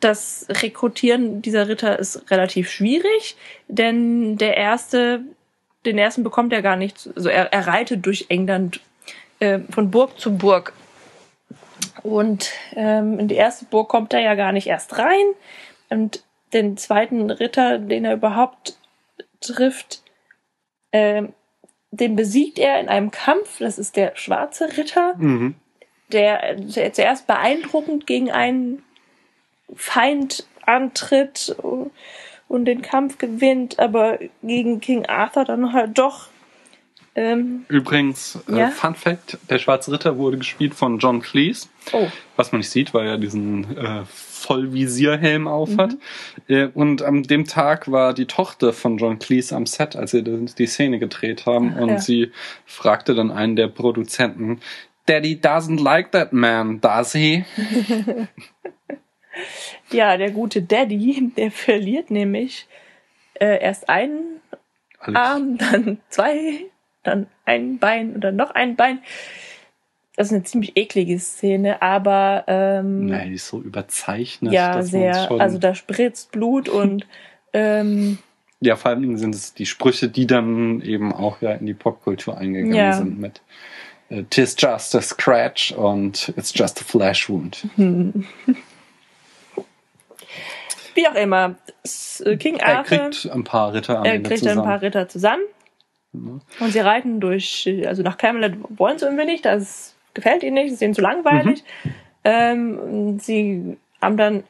Das 0.00 0.46
Rekrutieren 0.50 1.42
dieser 1.42 1.68
Ritter 1.68 1.96
ist 1.96 2.28
relativ 2.28 2.70
schwierig, 2.70 3.36
denn 3.68 4.36
der 4.36 4.56
erste, 4.56 5.20
den 5.84 5.96
ersten 5.96 6.24
bekommt 6.24 6.52
er 6.52 6.60
gar 6.60 6.74
nicht. 6.74 7.08
Also 7.14 7.28
er, 7.28 7.52
er 7.52 7.68
reitet 7.68 8.04
durch 8.04 8.26
England 8.30 8.80
äh, 9.38 9.60
von 9.70 9.92
Burg 9.92 10.18
zu 10.18 10.36
Burg. 10.36 10.72
Und 12.02 12.50
ähm, 12.74 13.20
in 13.20 13.28
die 13.28 13.36
erste 13.36 13.64
Burg 13.64 13.88
kommt 13.88 14.12
er 14.12 14.20
ja 14.20 14.34
gar 14.34 14.50
nicht 14.50 14.66
erst 14.66 14.98
rein. 14.98 15.26
Und 15.88 16.24
den 16.52 16.76
zweiten 16.76 17.30
Ritter, 17.30 17.78
den 17.78 18.04
er 18.04 18.14
überhaupt 18.14 18.76
trifft, 19.40 20.02
ähm, 20.90 21.32
den 21.90 22.16
besiegt 22.16 22.58
er 22.58 22.80
in 22.80 22.88
einem 22.88 23.10
Kampf. 23.10 23.58
Das 23.58 23.78
ist 23.78 23.96
der 23.96 24.12
schwarze 24.16 24.76
Ritter 24.76 25.14
Mhm. 25.16 25.54
der, 26.12 26.56
zuerst 26.92 27.26
beeindruckend 27.26 28.06
gegen 28.06 28.30
einen 28.30 28.82
Feind 29.74 30.46
antritt 30.64 31.56
und 32.48 32.64
den 32.64 32.82
Kampf 32.82 33.18
gewinnt, 33.18 33.78
aber 33.78 34.18
gegen 34.42 34.80
King 34.80 35.06
Arthur 35.06 35.44
dann 35.44 35.72
halt 35.72 35.98
doch. 35.98 36.28
Ähm, 37.14 37.64
Übrigens, 37.68 38.38
äh, 38.48 38.58
Ja? 38.58 38.68
Fun 38.70 38.94
Fact, 38.94 39.38
der 39.48 39.58
Schwarze 39.58 39.90
Ritter 39.90 40.18
wurde 40.18 40.36
gespielt 40.38 40.74
von 40.74 40.98
John 40.98 41.22
Cleese. 41.22 41.68
oh, 41.92 42.08
Was 42.36 42.52
man 42.52 42.58
nicht 42.60 42.70
sieht, 42.70 42.92
weil 42.94 43.06
er 43.06 43.16
diesen 43.18 43.76
äh, 43.76 44.02
Vollvisierhelm 44.46 45.48
aufhat. 45.48 45.92
Mhm. 45.92 46.54
Äh, 46.54 46.66
und 46.72 47.02
an 47.02 47.24
dem 47.24 47.46
Tag 47.46 47.90
war 47.90 48.14
die 48.14 48.26
Tochter 48.26 48.72
von 48.72 48.98
John 48.98 49.18
Cleese 49.18 49.56
am 49.56 49.66
Set, 49.66 49.96
als 49.96 50.12
sie 50.12 50.22
die, 50.22 50.46
die 50.46 50.66
Szene 50.66 50.98
gedreht 50.98 51.46
haben. 51.46 51.74
Ach, 51.76 51.80
und 51.80 51.88
ja. 51.88 51.98
sie 51.98 52.32
fragte 52.64 53.14
dann 53.14 53.32
einen 53.32 53.56
der 53.56 53.68
Produzenten, 53.68 54.60
Daddy 55.06 55.34
doesn't 55.36 55.82
like 55.82 56.12
that 56.12 56.32
man, 56.32 56.80
does 56.80 57.12
he? 57.12 57.44
ja, 59.90 60.16
der 60.16 60.30
gute 60.30 60.62
Daddy, 60.62 61.32
der 61.36 61.50
verliert 61.50 62.10
nämlich 62.10 62.66
äh, 63.34 63.60
erst 63.60 63.88
einen 63.88 64.40
Alles. 64.98 65.16
Arm, 65.16 65.58
dann 65.58 65.98
zwei, 66.08 66.66
dann 67.02 67.26
ein 67.44 67.78
Bein 67.78 68.14
und 68.14 68.20
dann 68.22 68.36
noch 68.36 68.50
ein 68.50 68.76
Bein. 68.76 69.00
Das 70.16 70.28
ist 70.28 70.32
eine 70.32 70.42
ziemlich 70.44 70.76
eklige 70.76 71.18
Szene, 71.18 71.82
aber 71.82 72.44
ähm, 72.46 73.06
Nein, 73.06 73.28
die 73.28 73.34
ist 73.34 73.48
so 73.48 73.60
überzeichnet. 73.60 74.52
ja, 74.52 74.82
sehr, 74.82 75.30
also 75.30 75.58
da 75.58 75.74
spritzt 75.74 76.32
Blut 76.32 76.68
und 76.70 77.06
ähm, 77.52 78.18
ja, 78.60 78.76
vor 78.76 78.90
allem 78.92 79.18
sind 79.18 79.34
es 79.34 79.52
die 79.52 79.66
Sprüche, 79.66 80.08
die 80.08 80.26
dann 80.26 80.80
eben 80.80 81.12
auch 81.12 81.42
ja 81.42 81.52
in 81.52 81.66
die 81.66 81.74
Popkultur 81.74 82.38
eingegangen 82.38 82.74
Ja. 82.74 82.92
sind 82.94 83.18
mit 83.20 83.42
äh, 84.08 84.22
Tis 84.30 84.56
just 84.58 84.94
a 84.94 85.02
scratch 85.02 85.72
und 85.72 86.32
It's 86.36 86.52
just 86.54 86.80
a 86.80 86.84
flesh 86.84 87.28
wound. 87.28 87.66
wie 90.94 91.06
auch 91.08 91.14
immer, 91.14 91.56
äh, 92.24 92.36
King 92.36 92.56
Er 92.56 92.78
Arthur 92.78 93.10
kriegt 93.10 93.30
ein 93.30 93.44
paar 93.44 93.74
Ritter 93.74 94.00
er 94.04 94.18
kriegt 94.20 94.24
dann 94.24 94.32
ein 94.32 94.38
zusammen. 94.38 94.62
paar 94.64 94.82
Ritter 94.82 95.08
zusammen 95.08 95.42
Mhm. 96.12 96.40
und 96.60 96.72
sie 96.72 96.78
reiten 96.78 97.20
durch, 97.20 97.66
äh, 97.66 97.86
also 97.86 98.02
nach 98.02 98.16
Camelot 98.16 98.52
wollen 98.78 98.98
sie 98.98 99.04
irgendwie 99.04 99.26
nicht, 99.26 99.44
das 99.44 99.95
gefällt 100.16 100.42
ihnen 100.42 100.54
nicht, 100.54 100.72
ist 100.72 100.82
ihnen 100.82 100.94
zu 100.94 101.02
langweilig. 101.02 101.62
Mhm. 101.62 101.90
Ähm, 102.24 103.18
sie 103.20 103.76
haben 104.02 104.16
dann 104.16 104.42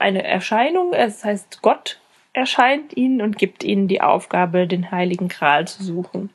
eine 0.00 0.24
Erscheinung, 0.24 0.94
es 0.94 1.22
heißt 1.24 1.60
Gott 1.60 2.00
erscheint 2.32 2.96
ihnen 2.96 3.22
und 3.22 3.38
gibt 3.38 3.64
ihnen 3.64 3.88
die 3.88 4.00
Aufgabe, 4.00 4.66
den 4.66 4.90
Heiligen 4.90 5.28
Gral 5.28 5.66
zu 5.66 5.82
suchen. 5.82 6.30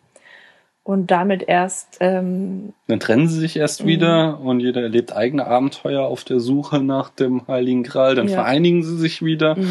Und 0.83 1.11
damit 1.11 1.43
erst, 1.43 1.97
ähm, 1.99 2.73
Dann 2.87 2.99
trennen 2.99 3.27
sie 3.27 3.39
sich 3.39 3.55
erst 3.55 3.83
Mhm. 3.83 3.87
wieder 3.87 4.39
und 4.39 4.59
jeder 4.61 4.81
erlebt 4.81 5.13
eigene 5.13 5.45
Abenteuer 5.45 6.03
auf 6.05 6.23
der 6.23 6.39
Suche 6.39 6.81
nach 6.81 7.09
dem 7.09 7.47
Heiligen 7.47 7.83
Gral. 7.83 8.15
Dann 8.15 8.27
Ja. 8.27 8.35
vereinigen 8.35 8.81
sie 8.81 8.97
sich 8.97 9.23
wieder 9.23 9.59
mh, 9.59 9.63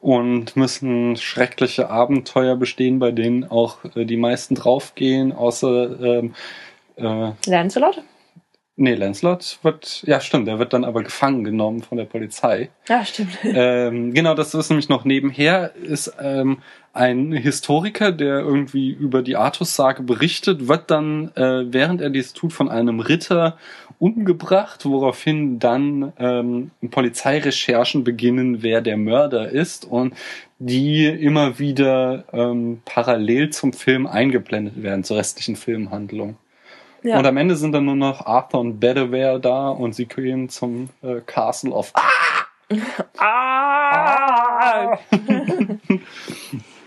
und 0.00 0.56
müssen 0.56 1.16
schreckliche 1.16 1.90
Abenteuer 1.90 2.56
bestehen, 2.56 2.98
bei 2.98 3.10
denen 3.12 3.44
auch 3.44 3.84
äh, 3.94 4.06
die 4.06 4.16
meisten 4.16 4.54
draufgehen, 4.54 5.32
außer 5.32 6.00
ähm, 6.00 6.34
äh, 6.96 7.32
Lancelot? 7.46 8.02
nee, 8.76 8.94
Lancelot 8.94 9.58
wird, 9.62 10.02
ja 10.06 10.20
stimmt, 10.20 10.48
der 10.48 10.58
wird 10.58 10.72
dann 10.72 10.84
aber 10.84 11.02
gefangen 11.02 11.44
genommen 11.44 11.82
von 11.82 11.98
der 11.98 12.06
Polizei. 12.06 12.70
Ja, 12.88 13.04
stimmt. 13.04 13.38
ähm, 13.44 14.12
genau, 14.12 14.34
das 14.34 14.54
ist 14.54 14.70
nämlich 14.70 14.88
noch 14.88 15.04
nebenher, 15.04 15.74
ist 15.76 16.12
ähm, 16.20 16.58
ein 16.92 17.32
Historiker, 17.32 18.12
der 18.12 18.40
irgendwie 18.40 18.90
über 18.90 19.22
die 19.22 19.36
Artus-Sage 19.36 20.02
berichtet, 20.02 20.68
wird 20.68 20.90
dann, 20.90 21.30
äh, 21.36 21.72
während 21.72 22.00
er 22.00 22.10
dies 22.10 22.32
tut, 22.32 22.52
von 22.52 22.68
einem 22.68 23.00
Ritter 23.00 23.58
umgebracht, 24.00 24.84
woraufhin 24.84 25.60
dann 25.60 26.12
ähm, 26.18 26.72
Polizeirecherchen 26.90 28.02
beginnen, 28.02 28.62
wer 28.62 28.80
der 28.80 28.96
Mörder 28.96 29.48
ist 29.48 29.84
und 29.84 30.14
die 30.58 31.06
immer 31.06 31.58
wieder 31.58 32.24
ähm, 32.32 32.82
parallel 32.84 33.50
zum 33.50 33.72
Film 33.72 34.06
eingeblendet 34.06 34.82
werden, 34.82 35.04
zur 35.04 35.18
restlichen 35.18 35.56
Filmhandlung. 35.56 36.36
Ja. 37.04 37.18
Und 37.18 37.26
am 37.26 37.36
Ende 37.36 37.54
sind 37.54 37.72
dann 37.72 37.84
nur 37.84 37.96
noch 37.96 38.24
Arthur 38.24 38.60
und 38.60 38.80
Bedivere 38.80 39.38
da 39.38 39.68
und 39.68 39.94
sie 39.94 40.06
gehen 40.06 40.48
zum 40.48 40.88
äh, 41.02 41.20
Castle 41.20 41.70
of 41.70 41.92
Ah! 43.18 44.98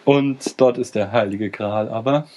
Und 0.05 0.59
dort 0.59 0.79
ist 0.79 0.95
der 0.95 1.11
Heilige 1.11 1.51
Gral, 1.51 1.89
aber 1.89 2.27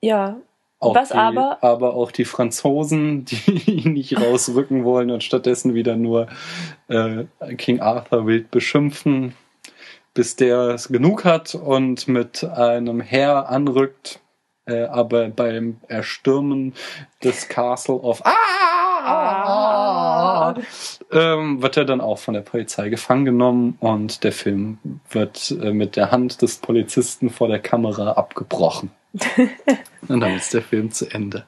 Ja, 0.00 0.36
Was 0.78 1.08
die, 1.08 1.14
aber? 1.14 1.58
aber 1.62 1.94
auch 1.94 2.12
die 2.12 2.24
Franzosen, 2.24 3.24
die 3.24 3.68
ihn 3.68 3.92
nicht 3.94 4.16
rausrücken 4.20 4.84
wollen 4.84 5.10
und 5.10 5.24
stattdessen 5.24 5.74
wieder 5.74 5.96
nur 5.96 6.28
äh, 6.86 7.24
King 7.56 7.80
Arthur 7.80 8.26
wild 8.28 8.52
beschimpfen, 8.52 9.34
bis 10.14 10.36
der 10.36 10.68
es 10.68 10.86
genug 10.88 11.24
hat 11.24 11.56
und 11.56 12.06
mit 12.06 12.44
einem 12.44 13.00
Heer 13.00 13.48
anrückt, 13.48 14.20
äh, 14.66 14.84
aber 14.84 15.28
beim 15.28 15.78
Erstürmen 15.88 16.74
des 17.22 17.48
Castle 17.48 17.94
of 17.94 18.20
Ah! 18.24 18.36
ähm, 21.12 21.62
wird 21.62 21.76
er 21.76 21.84
dann 21.84 22.00
auch 22.00 22.18
von 22.18 22.34
der 22.34 22.40
Polizei 22.40 22.88
gefangen 22.88 23.24
genommen 23.24 23.76
und 23.80 24.24
der 24.24 24.32
Film 24.32 24.78
wird 25.10 25.52
äh, 25.62 25.72
mit 25.72 25.94
der 25.96 26.10
Hand 26.10 26.42
des 26.42 26.56
Polizisten 26.58 27.30
vor 27.30 27.46
der 27.48 27.60
Kamera 27.60 28.12
abgebrochen. 28.12 28.90
und 30.08 30.20
dann 30.20 30.36
ist 30.36 30.52
der 30.52 30.62
Film 30.62 30.90
zu 30.90 31.08
Ende. 31.10 31.46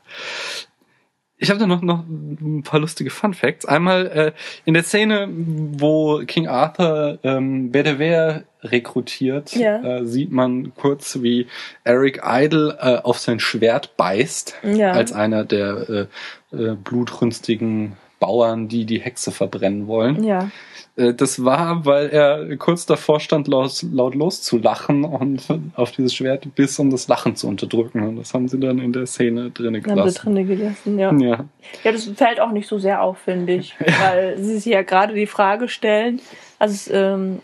Ich 1.40 1.50
habe 1.50 1.60
da 1.60 1.66
noch, 1.68 1.82
noch 1.82 2.04
ein 2.08 2.62
paar 2.64 2.80
lustige 2.80 3.10
Fun 3.10 3.32
Facts. 3.32 3.64
Einmal 3.64 4.06
äh, 4.08 4.32
in 4.64 4.74
der 4.74 4.82
Szene, 4.82 5.28
wo 5.30 6.18
King 6.26 6.48
Arthur 6.48 7.18
ähm, 7.22 7.70
Bedivere 7.70 8.44
rekrutiert, 8.62 9.54
Ja. 9.54 9.98
äh, 10.00 10.04
sieht 10.04 10.32
man 10.32 10.72
kurz, 10.74 11.22
wie 11.22 11.46
Eric 11.84 12.20
Idle 12.24 12.76
äh, 12.80 12.96
auf 13.04 13.18
sein 13.20 13.38
Schwert 13.38 13.96
beißt, 13.96 14.56
Ja. 14.64 14.90
als 14.92 15.12
einer 15.12 15.44
der 15.44 16.08
äh, 16.52 16.56
äh, 16.56 16.74
blutrünstigen 16.74 17.92
Bauern, 18.18 18.68
die 18.68 18.84
die 18.84 19.00
Hexe 19.00 19.30
verbrennen 19.30 19.86
wollen. 19.86 20.22
ja. 20.24 20.50
Äh, 20.96 21.14
Das 21.14 21.44
war, 21.44 21.84
weil 21.86 22.08
er 22.08 22.56
kurz 22.56 22.84
davor 22.86 23.20
stand, 23.20 23.46
laut, 23.46 23.84
laut 23.92 24.14
loszulachen 24.16 25.04
und 25.04 25.46
auf 25.76 25.92
dieses 25.92 26.12
Schwert 26.14 26.52
biss, 26.56 26.78
um 26.80 26.90
das 26.90 27.06
Lachen 27.06 27.36
zu 27.36 27.46
unterdrücken. 27.46 28.02
Und 28.02 28.16
das 28.16 28.34
haben 28.34 28.48
sie 28.48 28.58
dann 28.58 28.78
in 28.80 28.92
der 28.92 29.06
Szene 29.06 29.50
drinnen 29.50 29.82
Haben 29.84 29.90
sie 29.90 29.94
gelassen. 29.94 30.24
drinne 30.24 30.44
gelassen, 30.44 30.98
ja. 30.98 31.12
Ja. 31.14 31.44
Ja, 31.84 31.92
das 31.92 32.04
fällt 32.06 32.40
auch 32.40 32.50
nicht 32.50 32.66
so 32.68 32.78
sehr 32.78 33.02
auf, 33.02 33.18
finde 33.18 33.54
ich. 33.54 33.76
Weil 34.00 34.38
sie 34.38 34.56
sich 34.58 34.64
ja 34.72 34.82
gerade 34.82 35.14
die 35.14 35.26
Frage 35.28 35.68
stellen, 35.68 36.20
also 36.58 36.92
ähm, 36.92 37.40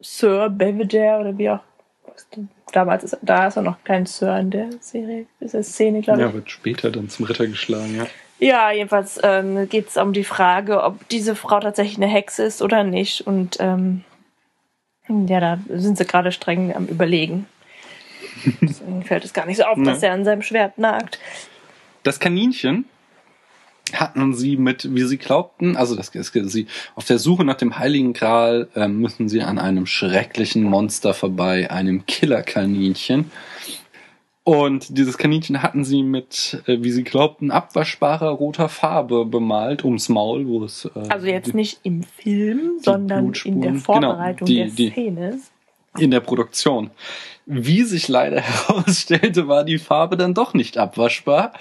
Sir 0.00 0.48
Belvedere 0.50 1.20
oder 1.20 1.38
wie 1.38 1.50
auch 1.50 1.60
damals 2.72 3.04
ist, 3.04 3.16
da 3.22 3.46
ist 3.48 3.56
er 3.56 3.62
noch 3.62 3.82
kein 3.84 4.06
Sir 4.06 4.38
in 4.38 4.50
der 4.50 4.68
Serie, 4.80 5.26
ist 5.40 5.54
der 5.54 5.62
Szene, 5.62 6.00
glaube 6.02 6.20
ich. 6.20 6.26
ja, 6.26 6.34
wird 6.34 6.50
später 6.50 6.90
dann 6.90 7.08
zum 7.08 7.24
Ritter 7.26 7.46
geschlagen, 7.46 7.96
ja. 7.96 8.06
Ja, 8.40 8.70
jedenfalls 8.72 9.20
ähm, 9.22 9.68
geht 9.68 9.88
es 9.88 9.96
um 9.98 10.14
die 10.14 10.24
Frage, 10.24 10.82
ob 10.82 11.06
diese 11.10 11.36
Frau 11.36 11.60
tatsächlich 11.60 11.98
eine 11.98 12.06
Hexe 12.06 12.42
ist 12.42 12.62
oder 12.62 12.84
nicht. 12.84 13.26
Und 13.26 13.58
ähm, 13.60 14.02
ja, 15.08 15.40
da 15.40 15.58
sind 15.68 15.98
sie 15.98 16.06
gerade 16.06 16.32
streng 16.32 16.74
am 16.74 16.86
Überlegen. 16.86 17.46
Deswegen 18.62 19.02
fällt 19.02 19.24
es 19.24 19.34
gar 19.34 19.44
nicht 19.44 19.58
so 19.58 19.64
auf, 19.64 19.78
dass 19.82 20.02
er 20.02 20.12
an 20.12 20.24
seinem 20.24 20.42
Schwert 20.42 20.78
nagt. 20.78 21.18
Das 22.02 22.18
Kaninchen 22.18 22.86
hatten 23.92 24.34
sie 24.34 24.56
mit, 24.56 24.94
wie 24.94 25.02
sie 25.02 25.18
glaubten, 25.18 25.76
also 25.76 25.96
das 25.96 26.08
ist 26.10 26.32
sie 26.32 26.66
auf 26.94 27.04
der 27.04 27.18
Suche 27.18 27.44
nach 27.44 27.56
dem 27.56 27.78
Heiligen 27.78 28.12
Gral 28.12 28.68
äh, 28.74 28.88
müssen 28.88 29.28
sie 29.28 29.42
an 29.42 29.58
einem 29.58 29.84
schrecklichen 29.86 30.62
Monster 30.62 31.12
vorbei, 31.12 31.70
einem 31.70 32.06
Killerkaninchen. 32.06 33.30
Und 34.42 34.96
dieses 34.96 35.18
Kaninchen 35.18 35.62
hatten 35.62 35.84
sie 35.84 36.02
mit, 36.02 36.62
äh, 36.66 36.78
wie 36.80 36.90
sie 36.90 37.04
glaubten, 37.04 37.50
abwaschbarer 37.50 38.30
roter 38.30 38.68
Farbe 38.68 39.24
bemalt 39.26 39.84
ums 39.84 40.08
Maul, 40.08 40.46
wo 40.48 40.64
es 40.64 40.86
äh, 40.86 41.00
Also 41.08 41.26
jetzt 41.26 41.54
nicht 41.54 41.80
im 41.82 42.02
Film, 42.02 42.78
sondern 42.80 43.32
in 43.44 43.60
der 43.60 43.72
genau, 43.72 43.82
Vorbereitung 43.82 44.46
die- 44.46 44.56
der 44.56 44.66
die- 44.68 44.90
Szene. 44.90 45.38
in 45.98 46.10
der 46.10 46.20
Produktion. 46.20 46.90
Wie 47.52 47.82
sich 47.82 48.06
leider 48.06 48.40
herausstellte, 48.40 49.48
war 49.48 49.64
die 49.64 49.78
Farbe 49.78 50.16
dann 50.16 50.34
doch 50.34 50.54
nicht 50.54 50.78
abwaschbar. 50.78 51.52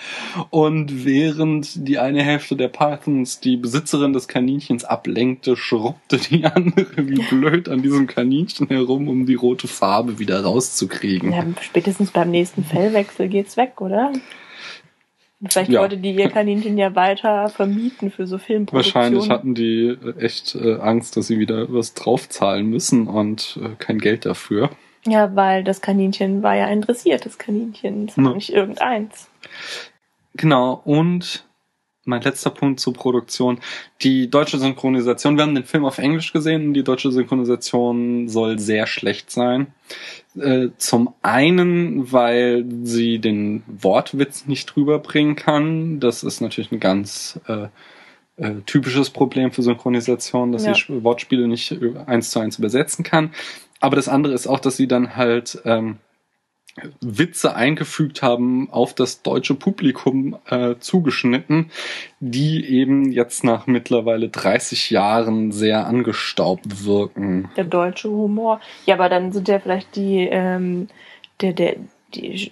Und 0.52 1.04
während 1.04 1.88
die 1.88 1.98
eine 1.98 2.22
Hälfte 2.22 2.56
der 2.56 2.68
Pythons 2.68 3.40
die 3.40 3.58
Besitzerin 3.58 4.14
des 4.14 4.28
Kaninchens 4.28 4.86
ablenkte, 4.86 5.58
schrubbte 5.58 6.18
die 6.18 6.46
andere 6.46 6.86
wie 6.96 7.24
blöd 7.24 7.70
an 7.70 7.82
diesem 7.82 8.06
Kaninchen 8.06 8.68
herum, 8.68 9.08
um 9.08 9.26
die 9.26 9.34
rote 9.34 9.68
Farbe 9.68 10.20
wieder 10.20 10.44
rauszukriegen. 10.44 11.34
Ja, 11.34 11.44
spätestens 11.62 12.12
beim 12.12 12.30
nächsten 12.30 12.64
Fellwechsel 12.64 13.28
geht's 13.28 13.58
weg, 13.58 13.82
oder? 13.82 14.14
Vielleicht 15.48 15.72
Ja. 15.72 15.82
wollte 15.82 15.98
die 15.98 16.12
ihr 16.12 16.30
Kaninchen 16.30 16.78
ja 16.78 16.96
weiter 16.96 17.50
vermieten 17.50 18.12
für 18.12 18.28
so 18.28 18.38
Filmproduktionen. 18.38 19.16
Wahrscheinlich 19.16 19.30
hatten 19.32 19.56
die 19.56 19.98
äh, 20.04 20.20
echt 20.20 20.54
äh, 20.54 20.76
Angst, 20.76 21.18
dass 21.18 21.28
sie 21.28 21.40
wieder 21.40 21.72
was 21.74 21.94
draufzahlen 21.94 22.68
müssen 22.68 23.08
und 23.08 23.58
äh, 23.64 23.70
kein 23.80 24.00
Geld 24.00 24.26
dafür. 24.26 24.70
Ja, 25.10 25.36
weil 25.36 25.64
das 25.64 25.82
Kaninchen 25.82 26.44
war 26.44 26.56
ja 26.56 26.66
ein 26.66 26.82
dressiertes 26.82 27.38
Kaninchen, 27.38 28.12
war 28.16 28.26
Ja. 28.26 28.34
nicht 28.34 28.52
irgendeins. 28.52 29.28
Genau, 30.36 30.82
und 30.86 31.46
mein 32.06 32.22
letzter 32.22 32.50
Punkt 32.50 32.80
zur 32.80 32.94
Produktion. 32.94 33.60
Die 34.02 34.30
deutsche 34.30 34.58
Synchronisation, 34.58 35.36
wir 35.36 35.44
haben 35.44 35.54
den 35.54 35.64
Film 35.66 35.86
auf 35.86 36.00
Englisch 36.00 36.34
gesehen 36.34 36.68
und 36.68 36.74
die 36.74 36.84
deutsche 36.84 37.12
Synchronisation 37.12 38.28
soll 38.28 38.58
sehr 38.58 38.88
schlecht 38.88 39.30
sein. 39.30 39.68
Äh, 40.40 40.70
zum 40.78 41.14
einen, 41.22 42.12
weil 42.12 42.66
sie 42.84 43.20
den 43.20 43.64
Wortwitz 43.68 44.48
nicht 44.48 44.76
rüberbringen 44.76 45.36
kann. 45.36 46.00
Das 46.00 46.24
ist 46.24 46.42
natürlich 46.42 46.72
ein 46.72 46.80
ganz 46.80 47.40
äh, 47.48 47.68
äh, 48.38 48.56
typisches 48.66 49.10
Problem 49.12 49.52
für 49.52 49.62
Synchronisation, 49.62 50.52
dass 50.52 50.66
Ja. 50.66 50.74
sie 50.74 51.04
Wortspiele 51.04 51.48
nicht 51.48 51.78
eins 52.08 52.32
zu 52.32 52.40
eins 52.40 52.58
übersetzen 52.58 53.04
kann. 53.04 53.32
Aber 53.80 53.96
das 53.96 54.08
andere 54.08 54.34
ist 54.34 54.48
auch, 54.48 54.60
dass 54.60 54.78
sie 54.78 54.88
dann 54.88 55.16
halt 55.16 55.62
ähm, 55.66 55.98
Witze 57.02 57.56
eingefügt 57.56 58.22
haben 58.22 58.70
auf 58.72 58.94
das 58.94 59.22
deutsche 59.22 59.56
Publikum 59.56 60.38
äh, 60.48 60.76
zugeschnitten, 60.80 61.72
die 62.20 62.66
eben 62.66 63.12
jetzt 63.12 63.44
nach 63.44 63.68
mittlerweile 63.68 64.30
30 64.30 64.90
Jahren 64.90 65.52
sehr 65.52 65.88
angestaubt 65.88 66.86
wirken. 66.86 67.50
Der 67.58 67.64
deutsche 67.64 68.10
Humor. 68.10 68.62
Ja, 68.86 68.96
aber 68.96 69.10
dann 69.10 69.32
sind 69.32 69.48
ja 69.48 69.60
vielleicht 69.60 69.96
die, 69.96 70.28
ähm, 70.30 70.88
der, 71.42 71.54
der, 71.54 71.76
die 72.14 72.52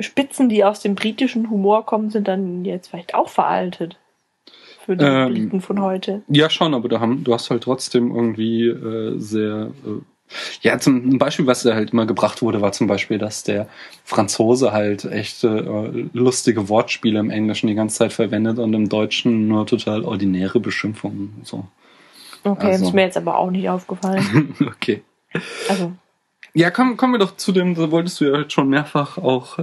Spitzen, 0.00 0.48
die 0.48 0.64
aus 0.64 0.80
dem 0.80 0.94
britischen 0.94 1.50
Humor 1.50 1.86
kommen, 1.86 2.10
sind 2.10 2.28
dann 2.28 2.64
jetzt 2.64 2.88
vielleicht 2.88 3.14
auch 3.14 3.28
veraltet. 3.28 3.98
Für 4.84 4.96
die 4.96 5.04
Ähm, 5.04 5.32
Briten 5.32 5.60
von 5.60 5.80
heute. 5.80 6.22
Ja, 6.28 6.50
schon, 6.50 6.74
aber 6.74 6.88
da 6.88 7.00
haben, 7.00 7.22
du 7.24 7.32
hast 7.34 7.50
halt 7.50 7.62
trotzdem 7.64 8.14
irgendwie 8.14 8.66
äh, 8.66 9.18
sehr. 9.18 9.70
Äh, 9.86 10.00
ja, 10.62 10.78
zum 10.78 11.10
ein 11.10 11.18
Beispiel, 11.18 11.46
was 11.46 11.62
da 11.62 11.74
halt 11.74 11.92
immer 11.92 12.06
gebracht 12.06 12.40
wurde, 12.40 12.62
war 12.62 12.72
zum 12.72 12.86
Beispiel, 12.86 13.18
dass 13.18 13.42
der 13.42 13.68
Franzose 14.04 14.72
halt 14.72 15.04
echt 15.04 15.44
äh, 15.44 16.06
lustige 16.14 16.68
Wortspiele 16.70 17.20
im 17.20 17.28
Englischen 17.30 17.66
die 17.66 17.74
ganze 17.74 17.98
Zeit 17.98 18.12
verwendet 18.14 18.58
und 18.58 18.72
im 18.72 18.88
Deutschen 18.88 19.46
nur 19.46 19.66
total 19.66 20.04
ordinäre 20.04 20.58
Beschimpfungen. 20.58 21.42
So. 21.44 21.66
Okay, 22.44 22.72
also- 22.72 22.86
ist 22.86 22.94
mir 22.94 23.02
jetzt 23.02 23.16
aber 23.18 23.36
auch 23.36 23.50
nicht 23.50 23.68
aufgefallen. 23.68 24.54
okay. 24.66 25.02
Also, 25.68 25.92
Ja, 26.54 26.70
komm, 26.70 26.96
kommen 26.96 27.12
wir 27.14 27.18
doch 27.18 27.36
zu 27.36 27.52
dem, 27.52 27.74
da 27.74 27.90
wolltest 27.90 28.20
du 28.20 28.24
ja 28.24 28.48
schon 28.48 28.68
mehrfach 28.68 29.18
auch 29.18 29.58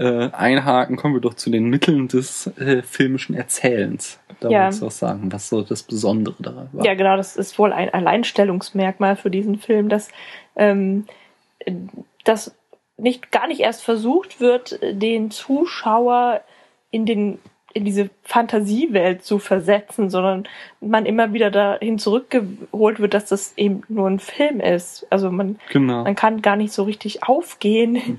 äh, 0.00 0.30
einhaken, 0.32 0.96
kommen 0.96 1.12
wir 1.14 1.20
doch 1.20 1.34
zu 1.34 1.50
den 1.50 1.68
Mitteln 1.68 2.08
des 2.08 2.46
äh, 2.58 2.82
filmischen 2.82 3.34
Erzählens. 3.34 4.18
Da 4.40 4.48
Ja. 4.48 4.62
wolltest 4.62 4.80
du 4.80 4.86
auch 4.86 4.90
sagen, 4.90 5.30
was 5.30 5.50
so 5.50 5.60
das 5.60 5.82
Besondere 5.82 6.36
daran 6.38 6.68
war. 6.72 6.86
ja, 6.86 6.94
genau, 6.94 7.16
das 7.18 7.36
ist 7.36 7.58
wohl 7.58 7.72
ein 7.74 7.92
Alleinstellungsmerkmal 7.92 9.16
für 9.16 9.30
diesen 9.30 9.58
Film, 9.58 9.90
dass 9.90 10.08
ähm, 10.56 11.06
das 12.24 12.54
nicht 12.96 13.30
gar 13.30 13.46
nicht 13.46 13.60
erst 13.60 13.82
versucht 13.84 14.40
wird, 14.40 14.78
den 14.82 15.30
Zuschauer 15.30 16.40
in 16.90 17.04
den 17.06 17.38
in 17.72 17.84
diese 17.84 18.10
Fantasiewelt 18.24 19.22
zu 19.22 19.38
versetzen, 19.38 20.10
sondern 20.10 20.48
man 20.80 21.06
immer 21.06 21.32
wieder 21.32 21.52
dahin 21.52 22.00
zurückgeholt 22.00 22.98
wird, 22.98 23.14
dass 23.14 23.26
das 23.26 23.52
eben 23.56 23.82
nur 23.88 24.08
ein 24.08 24.18
Film 24.18 24.58
ist. 24.60 25.06
Also 25.08 25.30
man 25.30 25.56
Genau. 25.70 26.02
man 26.02 26.16
kann 26.16 26.42
gar 26.42 26.56
nicht 26.56 26.72
so 26.72 26.82
richtig 26.82 27.22
aufgehen 27.22 28.18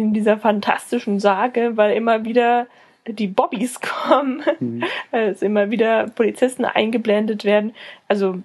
in 0.00 0.12
dieser 0.14 0.38
fantastischen 0.38 1.20
Sage, 1.20 1.76
weil 1.76 1.94
immer 1.96 2.24
wieder 2.24 2.66
die 3.06 3.26
Bobbys 3.28 3.80
kommen, 3.80 4.42
Mhm. 4.58 4.84
es 5.10 5.42
immer 5.42 5.70
wieder 5.70 6.08
Polizisten 6.08 6.64
eingeblendet 6.64 7.44
werden. 7.44 7.74
Also 8.08 8.38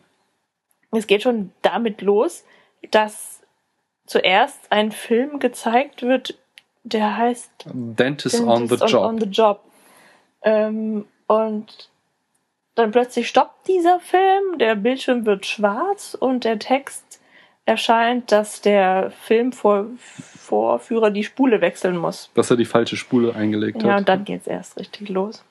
es 0.91 1.07
geht 1.07 1.23
schon 1.23 1.51
damit 1.61 2.01
los, 2.01 2.43
dass 2.91 3.41
zuerst 4.05 4.71
ein 4.71 4.91
Film 4.91 5.39
gezeigt 5.39 6.03
wird, 6.03 6.37
der 6.83 7.17
heißt 7.17 7.51
Dentist 7.73 8.41
on 8.41 8.67
the 8.67 8.75
Dentist 8.77 8.93
Job. 8.93 9.03
on 9.05 9.19
the 9.19 9.25
Job. 9.27 9.61
Ähm, 10.43 11.05
und 11.27 11.89
dann 12.75 12.91
plötzlich 12.91 13.27
stoppt 13.27 13.67
dieser 13.67 13.99
Film, 13.99 14.57
der 14.59 14.75
Bildschirm 14.75 15.25
wird 15.25 15.45
schwarz 15.45 16.15
und 16.19 16.43
der 16.43 16.59
Text 16.59 17.04
erscheint, 17.65 18.31
dass 18.31 18.61
der 18.61 19.11
Filmvorführer 19.23 21.11
die 21.11 21.23
Spule 21.23 21.61
wechseln 21.61 21.97
muss. 21.97 22.29
dass 22.35 22.51
er 22.51 22.57
die 22.57 22.65
falsche 22.65 22.97
Spule 22.97 23.35
eingelegt 23.35 23.81
Ja, 23.83 23.93
hat. 23.93 23.99
und 23.99 24.09
dann 24.09 24.25
geht's 24.25 24.47
erst 24.47 24.77
richtig 24.79 25.09
los. 25.09 25.43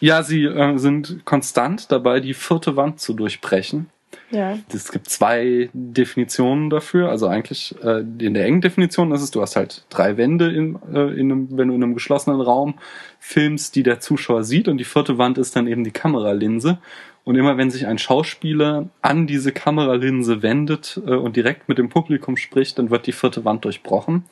ja, 0.00 0.22
sie 0.22 0.44
äh, 0.44 0.76
sind 0.78 1.24
konstant 1.24 1.90
dabei, 1.92 2.20
die 2.20 2.34
vierte 2.34 2.76
Wand 2.76 3.00
zu 3.00 3.14
durchbrechen. 3.14 3.90
Ja. 4.30 4.58
Es 4.72 4.92
gibt 4.92 5.08
zwei 5.08 5.70
Definitionen 5.72 6.68
dafür. 6.70 7.08
Also 7.08 7.28
eigentlich 7.28 7.74
äh, 7.82 8.00
in 8.00 8.34
der 8.34 8.44
engen 8.44 8.60
Definition 8.60 9.10
ist 9.12 9.22
es, 9.22 9.30
du 9.30 9.40
hast 9.40 9.56
halt 9.56 9.84
drei 9.88 10.16
Wände, 10.16 10.52
in, 10.52 10.78
äh, 10.92 11.18
in 11.18 11.32
einem, 11.32 11.48
wenn 11.56 11.68
du 11.68 11.74
in 11.74 11.82
einem 11.82 11.94
geschlossenen 11.94 12.40
Raum 12.40 12.74
filmst, 13.18 13.74
die 13.74 13.82
der 13.82 14.00
Zuschauer 14.00 14.44
sieht. 14.44 14.68
Und 14.68 14.78
die 14.78 14.84
vierte 14.84 15.16
Wand 15.18 15.38
ist 15.38 15.56
dann 15.56 15.66
eben 15.66 15.84
die 15.84 15.90
Kameralinse. 15.90 16.78
Und 17.24 17.36
immer 17.36 17.56
wenn 17.56 17.70
sich 17.70 17.86
ein 17.86 17.98
Schauspieler 17.98 18.88
an 19.02 19.26
diese 19.26 19.52
Kameralinse 19.52 20.42
wendet 20.42 21.00
äh, 21.06 21.14
und 21.14 21.36
direkt 21.36 21.68
mit 21.68 21.78
dem 21.78 21.88
Publikum 21.88 22.36
spricht, 22.36 22.78
dann 22.78 22.90
wird 22.90 23.06
die 23.06 23.12
vierte 23.12 23.44
Wand 23.44 23.64
durchbrochen. 23.64 24.24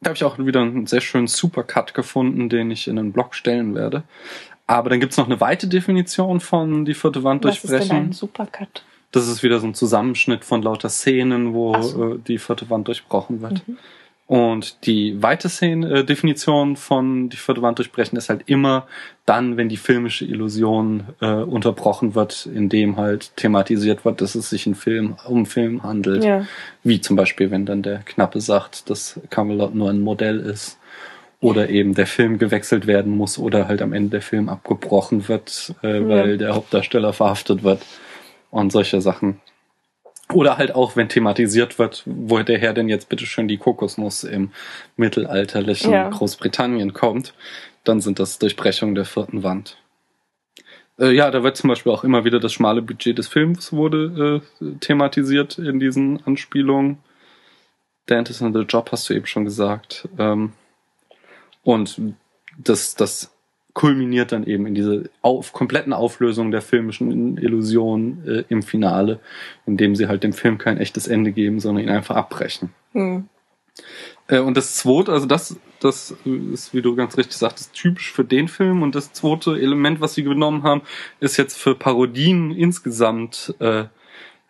Da 0.00 0.10
habe 0.10 0.16
ich 0.16 0.24
auch 0.24 0.38
wieder 0.38 0.60
einen 0.60 0.86
sehr 0.86 1.00
schönen 1.00 1.26
Supercut 1.26 1.92
gefunden, 1.92 2.48
den 2.48 2.70
ich 2.70 2.88
in 2.88 2.98
einen 2.98 3.12
Blog 3.12 3.34
stellen 3.34 3.74
werde. 3.74 4.04
Aber 4.68 4.90
dann 4.90 5.00
gibt's 5.00 5.16
noch 5.16 5.26
eine 5.26 5.40
weite 5.40 5.66
Definition 5.66 6.40
von 6.40 6.84
die 6.84 6.94
vierte 6.94 7.24
Wand 7.24 7.42
Was 7.42 7.56
ist 7.56 7.64
denn 7.64 7.78
durchbrechen. 7.78 7.96
ein 7.96 8.12
Supercut? 8.12 8.84
Das 9.10 9.26
ist 9.26 9.42
wieder 9.42 9.58
so 9.58 9.66
ein 9.66 9.74
Zusammenschnitt 9.74 10.44
von 10.44 10.62
lauter 10.62 10.90
Szenen, 10.90 11.54
wo 11.54 11.80
so. 11.80 12.12
äh, 12.14 12.18
die 12.18 12.38
vierte 12.38 12.68
Wand 12.68 12.86
durchbrochen 12.86 13.40
wird. 13.40 13.66
Mhm. 13.66 13.78
Und 14.26 14.86
die 14.86 15.22
weite 15.22 15.48
Szene, 15.48 16.00
äh, 16.00 16.04
Definition 16.04 16.76
von 16.76 17.30
die 17.30 17.38
vierte 17.38 17.62
Wand 17.62 17.78
durchbrechen 17.78 18.18
ist 18.18 18.28
halt 18.28 18.42
immer 18.44 18.86
dann, 19.24 19.56
wenn 19.56 19.70
die 19.70 19.78
filmische 19.78 20.26
Illusion 20.26 21.04
äh, 21.22 21.32
unterbrochen 21.32 22.14
wird, 22.14 22.44
indem 22.44 22.98
halt 22.98 23.34
thematisiert 23.36 24.04
wird, 24.04 24.20
dass 24.20 24.34
es 24.34 24.50
sich 24.50 24.66
in 24.66 24.74
Film, 24.74 25.16
um 25.26 25.46
Film 25.46 25.82
handelt. 25.82 26.24
Ja. 26.24 26.46
Wie 26.84 27.00
zum 27.00 27.16
Beispiel, 27.16 27.50
wenn 27.50 27.64
dann 27.64 27.82
der 27.82 28.00
Knappe 28.00 28.42
sagt, 28.42 28.90
dass 28.90 29.18
Camelot 29.30 29.74
nur 29.74 29.88
ein 29.88 30.02
Modell 30.02 30.40
ist. 30.40 30.78
Oder 31.40 31.68
eben 31.68 31.94
der 31.94 32.06
Film 32.08 32.38
gewechselt 32.38 32.86
werden 32.88 33.16
muss 33.16 33.38
oder 33.38 33.68
halt 33.68 33.80
am 33.80 33.92
Ende 33.92 34.10
der 34.10 34.22
Film 34.22 34.48
abgebrochen 34.48 35.28
wird, 35.28 35.74
äh, 35.84 36.00
Ja. 36.00 36.08
weil 36.08 36.38
der 36.38 36.54
Hauptdarsteller 36.54 37.12
verhaftet 37.12 37.62
wird. 37.62 37.84
Und 38.50 38.72
solche 38.72 39.00
Sachen. 39.00 39.40
Oder 40.32 40.58
halt 40.58 40.74
auch, 40.74 40.96
wenn 40.96 41.08
thematisiert 41.08 41.78
wird, 41.78 42.02
wo 42.06 42.38
der 42.40 42.58
Herr 42.58 42.72
denn 42.74 42.88
jetzt 42.88 43.08
bitteschön 43.08 43.46
die 43.48 43.56
Kokosnuss 43.56 44.24
im 44.24 44.50
mittelalterlichen 44.96 45.92
Ja. 45.92 46.08
Großbritannien 46.10 46.92
kommt, 46.92 47.34
dann 47.84 48.00
sind 48.00 48.18
das 48.18 48.38
Durchbrechungen 48.38 48.94
der 48.94 49.04
vierten 49.04 49.42
Wand. 49.42 49.78
Äh, 50.98 51.12
ja, 51.12 51.30
da 51.30 51.42
wird 51.44 51.56
zum 51.56 51.68
Beispiel 51.68 51.92
auch 51.92 52.04
immer 52.04 52.24
wieder 52.24 52.40
das 52.40 52.52
schmale 52.52 52.82
Budget 52.82 53.16
des 53.16 53.28
Films 53.28 53.72
wurde 53.72 54.42
äh, 54.60 54.64
thematisiert 54.80 55.58
in 55.58 55.78
diesen 55.78 56.24
Anspielungen. 56.26 56.98
Dentist 58.08 58.40
in 58.40 58.52
the 58.52 58.60
Job 58.62 58.90
hast 58.92 59.08
du 59.08 59.14
eben 59.14 59.26
schon 59.26 59.44
gesagt. 59.44 60.08
Ähm, 60.18 60.52
und 61.68 62.00
das, 62.56 62.94
das 62.94 63.30
kulminiert 63.74 64.32
dann 64.32 64.44
eben 64.44 64.66
in 64.66 64.74
diese 64.74 65.10
auf, 65.20 65.52
kompletten 65.52 65.92
Auflösung 65.92 66.50
der 66.50 66.62
filmischen 66.62 67.36
Illusion 67.36 68.26
äh, 68.26 68.44
im 68.48 68.62
Finale, 68.62 69.20
indem 69.66 69.94
sie 69.94 70.08
halt 70.08 70.22
dem 70.22 70.32
Film 70.32 70.56
kein 70.56 70.78
echtes 70.78 71.08
Ende 71.08 71.30
geben, 71.30 71.60
sondern 71.60 71.84
ihn 71.84 71.90
einfach 71.90 72.16
abbrechen. 72.16 72.70
Hm. 72.92 73.28
Äh, 74.28 74.38
und 74.38 74.56
das 74.56 74.76
zweite, 74.76 75.12
also 75.12 75.26
das, 75.26 75.56
das 75.78 76.16
ist, 76.54 76.72
wie 76.72 76.80
du 76.80 76.96
ganz 76.96 77.18
richtig 77.18 77.36
sagtest, 77.36 77.74
typisch 77.74 78.12
für 78.12 78.24
den 78.24 78.48
Film. 78.48 78.80
Und 78.80 78.94
das 78.94 79.12
zweite 79.12 79.50
Element, 79.60 80.00
was 80.00 80.14
sie 80.14 80.22
genommen 80.22 80.62
haben, 80.62 80.80
ist 81.20 81.36
jetzt 81.36 81.58
für 81.58 81.74
Parodien 81.74 82.50
insgesamt 82.50 83.54
äh, 83.58 83.84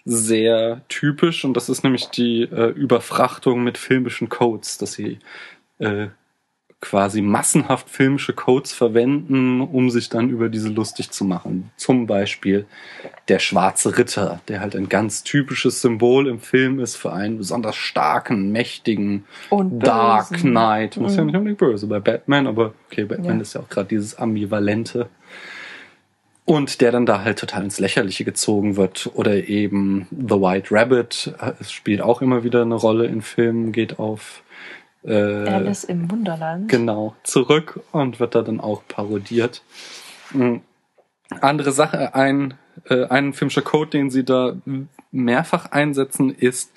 sehr 0.05 0.83
typisch. 0.89 1.45
Und 1.45 1.55
das 1.55 1.69
ist 1.69 1.83
nämlich 1.83 2.11
die 2.11 2.43
äh, 2.43 2.71
Überfrachtung 2.71 3.65
mit 3.65 3.77
filmischen 3.77 4.29
Codes, 4.29 4.79
dass 4.79 4.93
sie 4.93 5.19
äh, 5.81 6.07
quasi 6.81 7.23
massenhaft 7.23 7.91
filmische 7.91 8.33
Codes 8.33 8.73
verwenden, 8.73 9.61
um 9.61 9.91
sich 9.91 10.09
dann 10.11 10.31
über 10.31 10.49
diese 10.49 10.69
lustig 10.69 11.11
zu 11.11 11.25
machen. 11.25 11.71
Zum 11.77 12.07
Beispiel 12.07 12.67
der 13.27 13.41
schwarze 13.41 13.99
Ritter, 13.99 14.41
der 14.47 14.61
halt 14.61 14.77
ein 14.77 14.89
ganz 14.89 15.25
typisches 15.25 15.81
Symbol 15.83 16.29
im 16.29 16.39
Film 16.39 16.79
ist 16.79 16.95
für 16.95 17.13
einen 17.13 17.37
besonders 17.39 17.75
starken, 17.75 18.53
mächtigen 18.53 19.25
Und 19.51 19.81
Dark 19.81 20.31
Bösen. 20.31 20.51
Knight. 20.51 20.97
Muss 20.99 21.17
ja 21.17 21.23
Mhm. 21.23 21.27
nicht 21.27 21.37
unbedingt 21.37 21.59
böse 21.59 21.87
bei 21.89 21.99
Batman, 21.99 22.47
aber 22.47 22.75
okay, 22.91 23.05
Batman 23.05 23.37
Ja. 23.37 23.43
ist 23.43 23.55
ja 23.55 23.61
auch 23.61 23.69
gerade 23.69 23.89
dieses 23.89 24.17
Ambivalente. 24.17 25.09
Und 26.45 26.81
der 26.81 26.93
dann 26.93 27.05
da 27.05 27.25
halt 27.25 27.39
total 27.41 27.65
ins 27.65 27.79
Lächerliche 27.79 28.25
gezogen 28.25 28.77
wird. 28.77 29.11
Oder 29.15 29.49
eben 29.49 30.07
The 30.11 30.37
White 30.37 30.69
Rabbit, 30.75 31.35
äh, 31.41 31.53
es 31.61 31.71
spielt 31.73 32.01
auch 32.01 32.23
immer 32.23 32.43
wieder 32.45 32.63
eine 32.63 32.77
Rolle 32.77 33.05
in 33.07 33.21
Filmen, 33.21 33.71
geht 33.73 33.99
auf 33.99 34.43
äh, 35.05 35.15
Alice 35.15 35.85
im 35.85 36.11
Wunderland. 36.11 36.69
Genau, 36.69 37.15
zurück 37.23 37.81
und 37.93 38.21
wird 38.21 38.35
da 38.35 38.43
dann 38.43 38.61
auch 38.61 38.83
parodiert. 38.89 39.63
Mhm. 40.33 40.63
Andere 41.41 41.73
Sache, 41.73 42.15
ein, 42.15 42.55
äh, 42.89 43.05
ein 43.07 43.33
filmischer 43.33 43.63
Code, 43.63 43.91
den 43.91 44.11
sie 44.11 44.25
da 44.25 44.57
mehrfach 45.11 45.67
einsetzen, 45.73 46.31
ist 46.31 46.73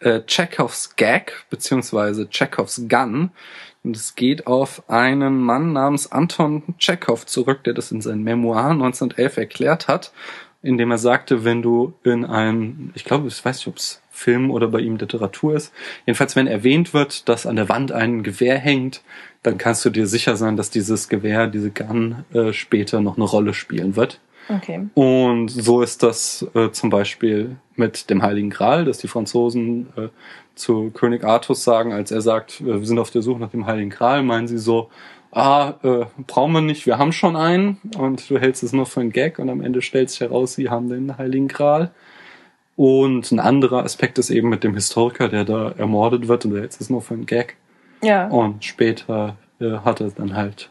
äh, 0.00 0.20
Chekhovs 0.26 0.96
Gag, 0.96 1.44
beziehungsweise 1.50 2.28
Chekhovs 2.28 2.82
Gun. 2.88 3.30
Und 3.82 3.96
es 3.96 4.16
geht 4.16 4.48
auf 4.48 4.88
einen 4.90 5.38
Mann 5.38 5.72
namens 5.72 6.10
Anton 6.10 6.74
Chekhov 6.78 7.24
zurück, 7.26 7.62
der 7.64 7.72
das 7.72 7.92
in 7.92 8.00
seinen 8.00 8.24
Memoiren 8.24 8.82
1911 8.82 9.36
erklärt 9.36 9.86
hat, 9.86 10.12
indem 10.62 10.90
er 10.90 10.98
sagte, 10.98 11.44
wenn 11.44 11.62
du 11.62 11.94
in 12.04 12.24
einem, 12.24 12.90
ich 12.94 13.04
glaube, 13.04 13.28
ich 13.28 13.44
weiß 13.44 13.58
nicht, 13.58 13.68
ob 13.68 13.76
es 13.76 14.02
Film 14.10 14.50
oder 14.50 14.68
bei 14.68 14.80
ihm 14.80 14.96
Literatur 14.96 15.54
ist, 15.54 15.72
jedenfalls 16.06 16.36
wenn 16.36 16.46
erwähnt 16.46 16.94
wird, 16.94 17.28
dass 17.28 17.46
an 17.46 17.56
der 17.56 17.68
Wand 17.68 17.92
ein 17.92 18.22
Gewehr 18.22 18.58
hängt, 18.58 19.02
dann 19.42 19.58
kannst 19.58 19.84
du 19.84 19.90
dir 19.90 20.06
sicher 20.06 20.36
sein, 20.36 20.56
dass 20.56 20.70
dieses 20.70 21.08
Gewehr, 21.08 21.46
diese 21.46 21.70
Gun 21.70 22.24
äh, 22.32 22.52
später 22.52 23.00
noch 23.00 23.16
eine 23.16 23.26
Rolle 23.26 23.54
spielen 23.54 23.94
wird. 23.94 24.20
Okay. 24.48 24.88
Und 24.94 25.48
so 25.48 25.82
ist 25.82 26.02
das 26.02 26.46
äh, 26.54 26.70
zum 26.70 26.90
Beispiel 26.90 27.56
mit 27.74 28.10
dem 28.10 28.22
Heiligen 28.22 28.50
Gral, 28.50 28.84
dass 28.84 28.98
die 28.98 29.08
Franzosen 29.08 29.88
äh, 29.96 30.08
zu 30.54 30.90
König 30.90 31.24
Artus 31.24 31.64
sagen, 31.64 31.92
als 31.92 32.10
er 32.10 32.20
sagt, 32.20 32.60
äh, 32.60 32.80
wir 32.80 32.86
sind 32.86 32.98
auf 32.98 33.10
der 33.10 33.22
Suche 33.22 33.40
nach 33.40 33.50
dem 33.50 33.66
Heiligen 33.66 33.90
Gral, 33.90 34.22
meinen 34.22 34.48
sie 34.48 34.58
so, 34.58 34.88
ah, 35.32 35.74
äh, 35.82 36.06
brauchen 36.26 36.52
wir 36.52 36.60
nicht, 36.60 36.86
wir 36.86 36.98
haben 36.98 37.12
schon 37.12 37.36
einen 37.36 37.78
und 37.96 38.28
du 38.30 38.38
hältst 38.38 38.62
es 38.62 38.72
nur 38.72 38.86
für 38.86 39.00
einen 39.00 39.12
Gag 39.12 39.38
und 39.38 39.50
am 39.50 39.60
Ende 39.60 39.82
stellt 39.82 40.10
sich 40.10 40.20
heraus, 40.20 40.54
sie 40.54 40.70
haben 40.70 40.88
den 40.88 41.18
Heiligen 41.18 41.48
Gral. 41.48 41.92
Und 42.76 43.32
ein 43.32 43.40
anderer 43.40 43.84
Aspekt 43.84 44.18
ist 44.18 44.28
eben 44.28 44.50
mit 44.50 44.62
dem 44.62 44.74
Historiker, 44.74 45.28
der 45.28 45.44
da 45.44 45.70
ermordet 45.70 46.28
wird 46.28 46.44
und 46.44 46.52
der 46.52 46.62
jetzt 46.62 46.80
ist 46.80 46.90
nur 46.90 47.00
für 47.00 47.14
einen 47.14 47.24
Gag. 47.24 47.56
Ja. 48.02 48.28
Und 48.28 48.64
später 48.64 49.36
äh, 49.60 49.78
hat 49.78 50.00
er 50.00 50.10
dann 50.10 50.34
halt 50.34 50.70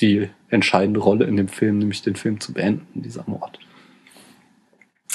die 0.00 0.28
entscheidende 0.50 1.00
Rolle 1.00 1.24
in 1.24 1.36
dem 1.36 1.48
Film, 1.48 1.78
nämlich 1.78 2.02
den 2.02 2.16
Film 2.16 2.40
zu 2.40 2.52
beenden, 2.52 3.02
dieser 3.02 3.24
Mord. 3.26 3.58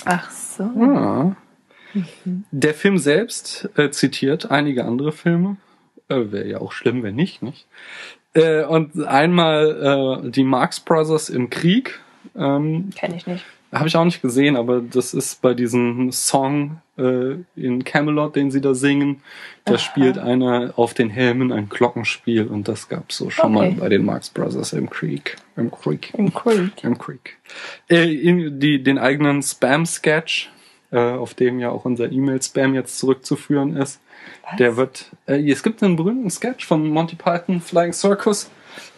Ach 0.06 0.30
so. 0.32 0.64
Ja. 0.64 1.36
Der 2.52 2.74
Film 2.74 2.98
selbst 2.98 3.70
äh, 3.78 3.92
zitiert 3.92 4.50
einige 4.50 4.86
andere 4.86 5.12
Filme. 5.12 5.58
Äh, 6.10 6.32
Wäre 6.32 6.48
ja 6.48 6.58
auch 6.60 6.72
schlimm, 6.72 7.04
wenn 7.04 7.16
nicht, 7.16 7.44
nicht? 7.44 7.68
Äh, 8.34 8.64
und 8.66 9.06
einmal 9.06 10.22
äh, 10.26 10.30
die 10.32 10.44
Marx 10.44 10.80
Brothers 10.80 11.30
im 11.30 11.50
Krieg. 11.50 12.00
Ähm, 12.36 12.90
Kenne 12.96 13.16
ich 13.16 13.28
nicht. 13.28 13.46
habe 13.72 13.88
ich 13.88 13.96
auch 13.96 14.06
nicht 14.06 14.22
gesehen, 14.22 14.56
aber 14.56 14.82
das 14.82 15.14
ist 15.14 15.42
bei 15.42 15.54
diesem 15.54 16.12
Song 16.12 16.82
äh, 16.98 17.36
in 17.56 17.84
Camelot, 17.84 18.36
den 18.36 18.50
sie 18.50 18.62
da 18.62 18.74
singen. 18.74 19.22
Da 19.66 19.74
Aha. 19.74 19.80
spielt 19.80 20.18
einer 20.18 20.74
auf 20.78 20.94
den 20.94 21.10
Helmen 21.10 21.52
ein 21.52 21.70
Glockenspiel 21.70 22.48
und 22.48 22.68
das 22.68 22.90
gab's 22.90 23.18
so 23.18 23.30
schon 23.30 23.56
Okay. 23.56 23.72
mal 23.72 23.80
bei 23.80 23.90
den 23.90 24.06
Marx 24.06 24.30
Brothers 24.30 24.74
im 24.74 24.90
Krieg. 24.90 25.36
Im 25.56 25.70
Krieg. 25.72 26.12
Im 26.18 26.34
Kult. 26.34 26.84
Im 26.84 26.98
Creek. 26.98 27.38
Äh, 27.90 28.12
in 28.16 28.60
die, 28.60 28.82
den 28.82 28.98
eigenen 28.98 29.42
Spam-Sketch, 29.44 30.50
äh, 30.92 30.98
auf 31.00 31.34
dem 31.36 31.60
ja 31.60 31.70
auch 31.70 31.86
unser 31.86 32.12
E-Mail-Spam 32.12 32.74
jetzt 32.74 32.98
zurückzuführen 33.00 33.76
ist. 33.78 34.00
Was? 34.44 34.58
Der 34.58 34.78
wird, 34.78 35.12
äh, 35.26 35.52
es 35.52 35.64
gibt 35.64 35.82
einen 35.84 35.96
berühmten 35.96 36.30
Sketch 36.30 36.66
von 36.66 36.88
Monty 36.88 37.16
Python 37.16 37.62
Flying 37.62 37.94
Circus 37.94 38.50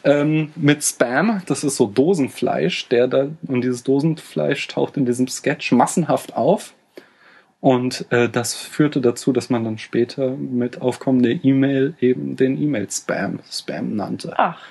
ähm, 0.04 0.52
mit 0.56 0.84
Spam. 0.84 1.41
Das 1.46 1.64
ist 1.64 1.76
so 1.76 1.88
Dosenfleisch, 1.88 2.89
der 2.89 3.08
da, 3.08 3.28
und 3.48 3.62
dieses 3.62 3.84
Dosenfleisch 3.84 4.68
taucht 4.68 4.98
in 4.98 5.06
diesem 5.06 5.28
Sketch 5.28 5.72
massenhaft 5.72 6.36
auf. 6.36 6.74
Und 7.62 8.06
äh, 8.12 8.30
das 8.30 8.54
führte 8.54 9.02
dazu, 9.02 9.34
dass 9.34 9.50
man 9.50 9.64
dann 9.64 9.78
später 9.78 10.32
mit 10.32 10.82
aufkommender 10.82 11.32
E-Mail 11.43 11.96
eben 12.00 12.36
den 12.36 12.62
E-Mail-Spam 12.62 13.39
Spam 13.50 13.96
nannte. 13.96 14.34
Ach, 14.38 14.62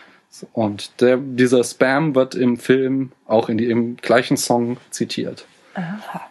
Und 0.53 1.01
der, 1.01 1.17
dieser 1.17 1.65
Spam 1.65 2.15
wird 2.15 2.35
im 2.37 2.57
Film 2.57 3.11
auch 3.27 3.49
in 3.49 3.59
die, 3.59 3.69
im 3.69 3.97
gleichen 3.97 4.37
Song 4.37 4.77
zitiert. 4.91 5.47
aha. 5.75 6.31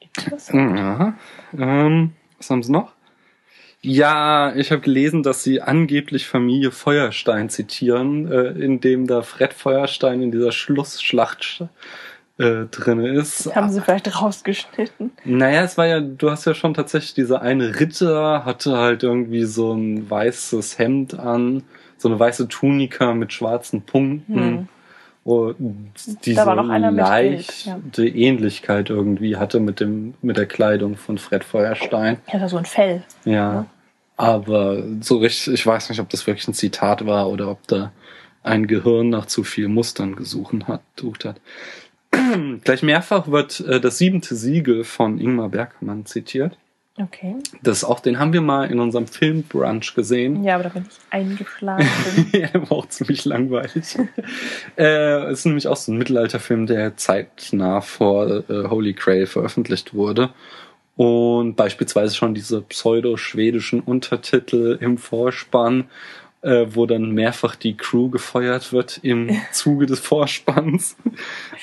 Interessant. 0.00 0.78
Ja. 0.78 1.14
Ähm, 1.58 2.12
was 2.38 2.50
haben 2.50 2.62
sie 2.62 2.70
noch? 2.70 2.92
Ja, 3.84 4.54
ich 4.54 4.70
habe 4.70 4.80
gelesen, 4.80 5.24
dass 5.24 5.42
sie 5.42 5.60
angeblich 5.60 6.28
Familie 6.28 6.70
Feuerstein 6.70 7.50
zitieren, 7.50 8.30
äh, 8.30 8.50
in 8.50 8.80
dem 8.80 9.08
da 9.08 9.22
Fred 9.22 9.52
Feuerstein 9.52 10.22
in 10.22 10.30
dieser 10.30 10.52
Schlussschlacht 10.52 11.64
äh, 12.38 12.66
drinne 12.70 13.08
ist. 13.08 13.54
Haben 13.56 13.70
sie 13.70 13.80
vielleicht 13.80 14.22
rausgeschnitten? 14.22 15.10
Naja, 15.24 15.64
es 15.64 15.76
war 15.76 15.86
ja, 15.86 16.00
du 16.00 16.30
hast 16.30 16.44
ja 16.44 16.54
schon 16.54 16.74
tatsächlich 16.74 17.14
dieser 17.14 17.42
eine 17.42 17.80
Ritter, 17.80 18.44
hatte 18.44 18.78
halt 18.78 19.02
irgendwie 19.02 19.44
so 19.44 19.72
ein 19.72 20.08
weißes 20.08 20.78
Hemd 20.78 21.18
an, 21.18 21.64
so 21.98 22.08
eine 22.08 22.20
weiße 22.20 22.46
Tunika 22.46 23.14
mit 23.14 23.32
schwarzen 23.32 23.82
Punkten. 23.82 24.34
Hm. 24.34 24.68
Und 25.24 25.92
diese 26.24 26.42
leichte 26.44 27.80
Bild, 27.94 28.16
Ähnlichkeit 28.16 28.90
irgendwie 28.90 29.36
hatte 29.36 29.60
mit 29.60 29.78
dem 29.78 30.14
mit 30.20 30.36
der 30.36 30.46
Kleidung 30.46 30.96
von 30.96 31.16
Fred 31.16 31.44
Feuerstein. 31.44 32.18
Ja, 32.32 32.40
war 32.40 32.48
so 32.48 32.56
ein 32.56 32.64
Fell. 32.64 33.04
Ja. 33.24 33.32
Ja. 33.32 33.66
Aber 34.16 34.82
so 35.00 35.18
richtig, 35.18 35.54
ich 35.54 35.66
weiß 35.66 35.88
nicht, 35.88 36.00
ob 36.00 36.08
das 36.10 36.26
wirklich 36.26 36.46
ein 36.48 36.54
Zitat 36.54 37.06
war 37.06 37.28
oder 37.30 37.50
ob 37.50 37.66
da 37.68 37.92
ein 38.42 38.66
Gehirn 38.66 39.10
nach 39.10 39.26
zu 39.26 39.44
viel 39.44 39.68
Mustern 39.68 40.16
gesucht 40.16 40.66
hat. 40.66 40.82
Gesucht 40.96 41.24
hat. 41.24 41.40
Gleich 42.64 42.82
mehrfach 42.82 43.28
wird 43.28 43.60
äh, 43.60 43.80
das 43.80 43.98
siebente 43.98 44.34
Siegel 44.34 44.84
von 44.84 45.18
Ingmar 45.18 45.48
Bergmann 45.48 46.04
zitiert. 46.04 46.58
Okay. 46.98 47.36
Das 47.62 47.84
auch, 47.84 48.00
den 48.00 48.18
haben 48.18 48.34
wir 48.34 48.42
mal 48.42 48.70
in 48.70 48.78
unserem 48.78 49.06
Filmbrunch 49.06 49.94
gesehen. 49.94 50.44
Ja, 50.44 50.56
aber 50.56 50.64
da 50.64 50.68
bin 50.70 50.86
ich 50.88 50.98
eingeschlafen. 51.10 52.28
ja, 52.32 52.48
der 52.48 52.70
war 52.70 52.72
auch 52.72 52.88
ziemlich 52.88 53.24
langweilig. 53.24 53.96
äh, 54.78 55.32
ist 55.32 55.46
nämlich 55.46 55.68
auch 55.68 55.76
so 55.76 55.90
ein 55.90 55.98
Mittelalterfilm, 55.98 56.66
der 56.66 56.96
zeitnah 56.96 57.80
vor 57.80 58.44
äh, 58.50 58.68
Holy 58.68 58.92
Grail 58.92 59.26
veröffentlicht 59.26 59.94
wurde. 59.94 60.30
Und 60.96 61.56
beispielsweise 61.56 62.14
schon 62.14 62.34
diese 62.34 62.60
pseudo-schwedischen 62.60 63.80
Untertitel 63.80 64.76
im 64.80 64.98
Vorspann, 64.98 65.84
äh, 66.42 66.66
wo 66.70 66.86
dann 66.86 67.12
mehrfach 67.12 67.56
die 67.56 67.76
Crew 67.76 68.10
gefeuert 68.10 68.72
wird 68.72 68.98
im 69.02 69.30
Zuge 69.52 69.86
des 69.86 70.00
Vorspanns. 70.00 70.96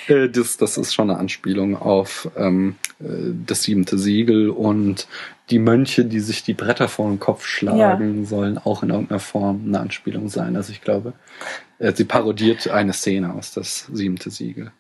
äh, 0.08 0.30
das, 0.30 0.58
das 0.58 0.78
ist 0.78 0.94
schon 0.94 1.10
eine 1.10 1.20
Anspielung 1.20 1.78
auf 1.78 2.30
ähm, 2.36 2.76
äh, 3.00 3.34
das 3.46 3.64
siebente 3.64 3.98
Siegel 3.98 4.50
und 4.50 5.08
die 5.50 5.60
Mönche, 5.60 6.06
die 6.06 6.20
sich 6.20 6.44
die 6.44 6.54
Bretter 6.54 6.88
vor 6.88 7.10
den 7.10 7.20
Kopf 7.20 7.46
schlagen, 7.46 8.26
sollen 8.26 8.58
auch 8.58 8.84
in 8.84 8.90
irgendeiner 8.90 9.20
Form 9.20 9.64
eine 9.66 9.80
Anspielung 9.80 10.30
sein. 10.30 10.56
Also 10.56 10.72
ich 10.72 10.82
glaube, 10.82 11.14
äh, 11.80 11.92
sie 11.94 12.06
parodiert 12.06 12.70
eine 12.70 12.94
Szene 12.94 13.34
aus 13.34 13.54
das 13.54 13.90
siebente 13.92 14.30
Siegel. 14.30 14.72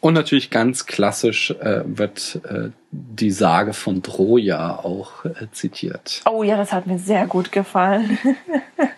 Und 0.00 0.14
natürlich 0.14 0.50
ganz 0.50 0.86
klassisch 0.86 1.50
äh, 1.50 1.82
wird 1.84 2.40
äh, 2.48 2.70
die 2.92 3.32
Sage 3.32 3.72
von 3.72 4.02
Troja 4.02 4.76
auch 4.76 5.24
äh, 5.24 5.48
zitiert. 5.50 6.22
Oh 6.30 6.44
ja, 6.44 6.56
das 6.56 6.72
hat 6.72 6.86
mir 6.86 6.98
sehr 6.98 7.26
gut 7.26 7.50
gefallen. 7.50 8.18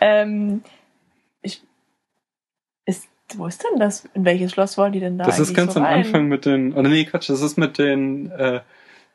ähm, 0.00 0.62
ich, 1.42 1.62
ist, 2.86 3.08
wo 3.36 3.46
ist 3.46 3.62
denn 3.64 3.78
das? 3.78 4.04
In 4.14 4.24
welches 4.24 4.52
Schloss 4.52 4.76
wollen 4.78 4.92
die 4.92 5.00
denn 5.00 5.18
da 5.18 5.24
das 5.24 5.38
ist 5.38 5.54
ganz 5.54 5.74
so 5.74 5.80
am 5.80 5.86
rein? 5.86 5.98
Anfang 6.04 6.26
mit 6.28 6.44
den, 6.46 6.72
oder 6.72 6.88
nee, 6.88 7.04
Quatsch, 7.04 7.28
das 7.30 7.40
ist 7.42 7.56
mit 7.58 7.78
den 7.78 8.30
äh, 8.30 8.60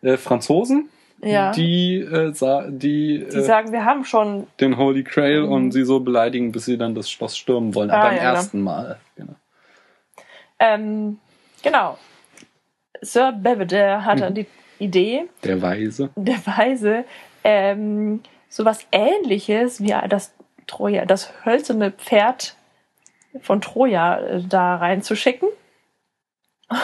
äh, 0.02 0.18
Franzosen, 0.18 0.90
Ja. 1.22 1.52
die, 1.52 1.98
äh, 2.00 2.32
die, 2.70 3.26
Die 3.32 3.38
äh, 3.38 3.42
sagen, 3.42 3.72
wir 3.72 3.84
haben 3.86 4.06
schon. 4.06 4.48
den 4.60 4.78
Holy 4.78 5.04
Grail 5.04 5.44
Mhm. 5.44 5.52
und 5.52 5.72
sie 5.72 5.84
so 5.84 6.00
beleidigen, 6.00 6.52
bis 6.52 6.66
sie 6.66 6.78
dann 6.78 6.96
das 6.96 7.10
Schloss 7.10 7.38
stürmen 7.38 7.74
wollen. 7.76 7.90
Ah, 7.92 7.96
Aber 7.96 8.04
beim 8.10 8.16
ja, 8.18 8.22
genau. 8.24 8.34
ersten 8.36 8.62
Mal. 8.62 9.00
Genau. 9.16 9.36
Ähm, 10.60 11.20
genau. 11.64 11.98
Sir 13.02 13.32
Belvedere 13.32 14.04
hat 14.06 14.22
dann 14.22 14.34
Mhm. 14.34 14.36
die 14.36 14.46
Idee, 14.80 15.26
Der 15.44 15.62
Weise. 15.62 16.10
der 16.16 16.38
Weise, 16.46 17.06
ähm, 17.44 18.22
sowas 18.50 18.86
ähnliches 18.92 19.82
wie 19.82 19.96
das 20.10 20.34
Troja, 20.68 21.06
das 21.06 21.32
hölzerne 21.46 21.92
Pferd 21.92 22.56
von 23.42 23.62
Troja 23.62 24.20
äh, 24.20 24.44
da 24.44 24.76
reinzuschicken. 24.76 25.50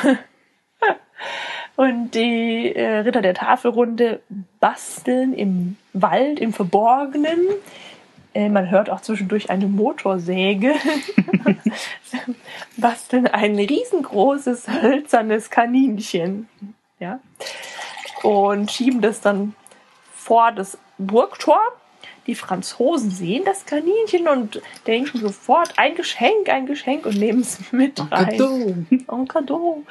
Und 1.76 2.12
die 2.12 2.76
äh, 2.76 3.00
Ritter 3.00 3.22
der 3.22 3.34
Tafelrunde 3.34 4.22
basteln 4.60 5.34
im 5.34 5.78
Wald, 5.94 6.40
im 6.40 6.54
Verborgenen. 6.54 7.40
Äh, 8.34 8.50
man 8.50 8.70
hört 8.70 8.90
auch 8.90 9.02
zwischendurch 9.02 9.50
eine 9.50 9.66
Motorsäge. 9.66 10.76
basteln 12.78 13.28
ein 13.28 13.56
riesengroßes 13.56 14.68
hölzernes 14.70 15.50
Kaninchen. 15.50 16.48
Ja. 17.00 17.20
Und 18.22 18.72
schieben 18.72 19.02
das 19.02 19.20
dann 19.20 19.56
vor 20.14 20.52
das 20.52 20.78
Burgtor. 20.98 21.60
Die 22.28 22.36
Franzosen 22.36 23.12
sehen 23.12 23.44
das 23.46 23.66
Kaninchen 23.66 24.28
und 24.30 24.62
denken 24.88 25.20
sofort 25.20 25.74
ein 25.78 25.96
Geschenk, 25.96 26.48
ein 26.50 26.66
Geschenk 26.66 27.06
und 27.06 27.18
nehmen 27.18 27.42
es 27.42 27.72
mit 27.72 28.00
rein. 28.12 28.88
Un 29.10 29.28
cadeau. 29.28 29.84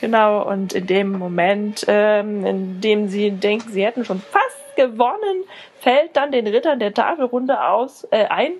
Genau, 0.00 0.48
und 0.48 0.72
in 0.72 0.86
dem 0.86 1.12
Moment, 1.12 1.84
ähm, 1.88 2.46
in 2.46 2.80
dem 2.80 3.08
sie 3.08 3.32
denken, 3.32 3.70
sie 3.70 3.84
hätten 3.84 4.04
schon 4.04 4.20
fast 4.20 4.76
gewonnen, 4.76 5.44
fällt 5.80 6.16
dann 6.16 6.30
den 6.30 6.46
Rittern 6.46 6.78
der 6.78 6.94
Tafelrunde 6.94 7.64
aus, 7.64 8.06
äh, 8.12 8.26
ein, 8.26 8.52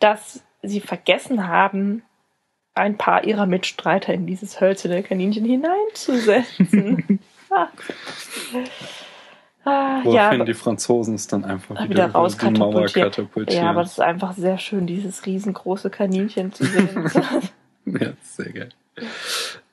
dass 0.00 0.42
sie 0.62 0.80
vergessen 0.80 1.46
haben, 1.46 2.02
ein 2.74 2.96
paar 2.96 3.24
ihrer 3.24 3.46
Mitstreiter 3.46 4.12
in 4.12 4.26
dieses 4.26 4.60
hölzerne 4.60 5.02
Kaninchen 5.02 5.44
hineinzusetzen. 5.44 7.20
ah. 9.70 9.86
Ah, 10.00 10.04
Woraufhin 10.04 10.14
ja, 10.16 10.30
aber- 10.30 10.44
die 10.44 10.54
Franzosen 10.54 11.14
es 11.14 11.26
dann 11.26 11.44
einfach 11.44 11.74
wieder 11.88 11.90
wieder, 11.90 12.08
über 12.08 12.50
die 12.52 12.58
Mauer 12.58 12.86
katapultieren. 12.86 13.64
ja, 13.64 13.70
aber 13.70 13.82
das 13.82 13.92
ist 13.92 14.00
einfach 14.00 14.32
sehr 14.32 14.58
schön, 14.58 14.86
dieses 14.86 15.26
riesengroße 15.26 15.90
Kaninchen 15.90 16.52
zu 16.52 16.64
sehen. 16.64 17.10
ja, 17.86 18.12
sehr 18.22 18.52
geil. 18.52 18.68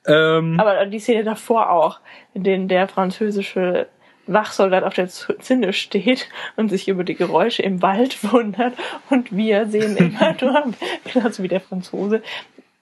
Ähm, 0.06 0.60
Aber 0.60 0.86
die 0.86 1.00
Szene 1.00 1.24
davor 1.24 1.70
auch, 1.72 2.00
in 2.34 2.44
denen 2.44 2.68
der 2.68 2.88
französische 2.88 3.88
Wachsoldat 4.26 4.84
auf 4.84 4.94
der 4.94 5.08
Zinne 5.08 5.72
steht 5.74 6.28
und 6.58 6.70
sich 6.70 6.88
über 6.90 7.04
die 7.04 7.16
Geräusche 7.16 7.62
im 7.64 7.82
Wald 7.82 8.22
wundert 8.32 8.74
und 9.10 9.36
wir 9.36 9.68
sehen 9.68 9.96
immer 9.98 10.36
nur, 10.42 10.74
genauso 11.14 11.44
wie 11.44 11.48
der 11.48 11.62
Franzose, 11.62 12.22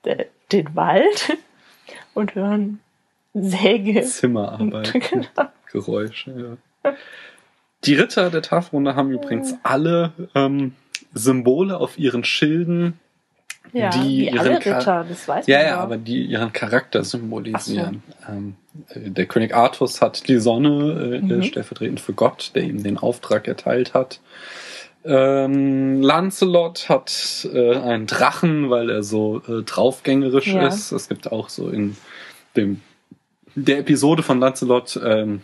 de- 0.04 0.26
den 0.52 0.74
Wald 0.76 1.36
und 2.14 2.34
hören 2.34 2.80
Säge. 3.34 4.02
Zimmerarbeit. 4.02 4.92
Genau. 4.94 5.50
Geräusche, 5.70 6.30
ja. 6.30 6.56
Die 7.84 7.94
Ritter 7.94 8.30
der 8.30 8.42
Tafelrunde 8.42 8.96
haben 8.96 9.10
übrigens 9.10 9.54
alle 9.62 10.12
ähm, 10.34 10.74
Symbole 11.14 11.76
auf 11.78 11.98
ihren 11.98 12.24
Schilden, 12.24 12.98
Ja, 13.72 13.90
Die 13.90 14.26
ihren 14.26 14.38
alle 14.38 14.58
Ritter, 14.58 15.04
das 15.08 15.28
weiß 15.28 15.46
ja, 15.46 15.58
man 15.58 15.66
ja, 15.66 15.74
doch. 15.76 15.82
aber 15.82 15.96
die 15.98 16.22
ihren 16.24 16.52
Charakter 16.52 17.04
symbolisieren. 17.04 18.02
Ähm, 18.28 18.56
äh, 18.88 19.10
der 19.10 19.26
König 19.26 19.54
Artus 19.54 20.00
hat 20.00 20.28
die 20.28 20.38
Sonne, 20.38 21.20
äh, 21.20 21.20
Mhm. 21.20 21.42
stellvertretend 21.42 22.00
für 22.00 22.12
Gott, 22.14 22.52
der 22.54 22.62
ihm 22.64 22.82
den 22.82 22.96
Auftrag 22.98 23.46
erteilt 23.48 23.92
hat. 23.94 24.20
Ähm, 25.04 26.02
Lancelot 26.02 26.88
hat 26.88 27.48
äh, 27.52 27.76
einen 27.76 28.06
Drachen, 28.06 28.70
weil 28.70 28.90
er 28.90 29.02
so 29.04 29.40
äh, 29.46 29.62
draufgängerisch 29.62 30.48
Ja. 30.54 30.66
ist. 30.66 30.90
Es 30.92 31.08
gibt 31.08 31.30
auch 31.30 31.48
so 31.48 31.68
in 31.68 31.96
dem 32.56 32.80
der 33.54 33.78
Episode 33.78 34.22
von 34.22 34.40
Lancelot 34.40 35.00
ähm, 35.02 35.42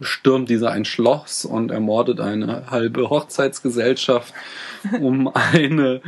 stürmt 0.00 0.48
dieser 0.48 0.70
ein 0.70 0.84
Schloss 0.84 1.44
und 1.44 1.70
ermordet 1.70 2.20
eine 2.20 2.70
halbe 2.70 3.10
Hochzeitsgesellschaft, 3.10 4.34
um 5.00 5.28
eine 5.34 6.00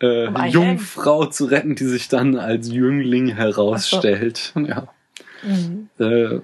äh, 0.00 0.28
Um 0.28 0.46
Jungfrau 0.46 1.26
zu 1.26 1.46
retten, 1.46 1.74
die 1.74 1.84
sich 1.84 2.08
dann 2.08 2.36
als 2.36 2.70
Jüngling 2.70 3.28
herausstellt. 3.34 4.52
Ja. 4.66 4.88
Mhm. 5.42 5.88
Äh, 5.98 6.40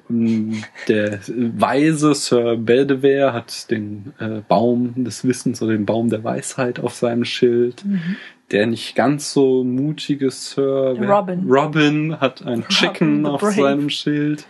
der 0.89 1.20
weise 1.28 2.14
Sir 2.14 2.57
Bedivere 2.57 3.34
hat 3.34 3.70
den 3.70 4.14
äh, 4.18 4.41
Baum 4.49 5.05
des 5.05 5.22
Wissens 5.26 5.61
oder 5.61 5.72
den 5.72 5.84
Baum 5.84 6.09
der 6.09 6.24
Weisheit 6.24 6.80
auf 6.80 6.95
seinem 6.95 7.26
Schild. 7.26 7.84
Mhm. 7.84 8.16
Der 8.53 8.66
nicht 8.66 8.95
ganz 8.95 9.32
so 9.32 9.64
mutige 9.64 10.30
Sir 10.30 10.97
Robin. 10.99 11.45
Robin 11.47 12.20
hat 12.20 12.47
ein 12.47 12.66
Chicken 12.68 13.24
the 13.24 13.30
auf 13.30 13.43
seinem 13.43 13.91
Schild. 13.91 14.47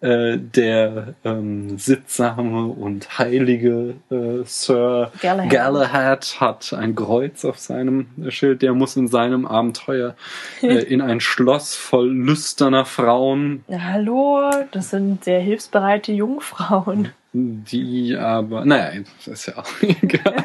Äh, 0.00 0.38
der 0.38 1.14
ähm, 1.24 1.76
sittsame 1.76 2.66
und 2.66 3.18
heilige 3.18 3.96
äh, 4.12 4.44
Sir 4.44 5.10
Galahad. 5.20 5.50
Galahad 5.50 6.36
hat 6.38 6.72
ein 6.72 6.94
Kreuz 6.94 7.44
auf 7.44 7.58
seinem 7.58 8.06
Schild. 8.28 8.62
Der 8.62 8.74
muss 8.74 8.96
in 8.96 9.08
seinem 9.08 9.44
Abenteuer 9.44 10.14
äh, 10.62 10.66
in 10.84 11.00
ein 11.00 11.18
Schloss 11.18 11.74
voll 11.74 12.12
lüsterner 12.12 12.84
Frauen 12.84 13.64
Ja, 13.66 13.80
hallo, 13.80 14.48
das 14.70 14.90
sind 14.90 15.24
sehr 15.24 15.40
hilfsbereite 15.40 16.12
Jungfrauen. 16.12 17.08
Die 17.32 18.16
aber, 18.16 18.64
naja, 18.64 19.00
das 19.24 19.26
ist 19.26 19.46
ja 19.46 19.58
auch 19.58 19.68
egal. 19.82 20.44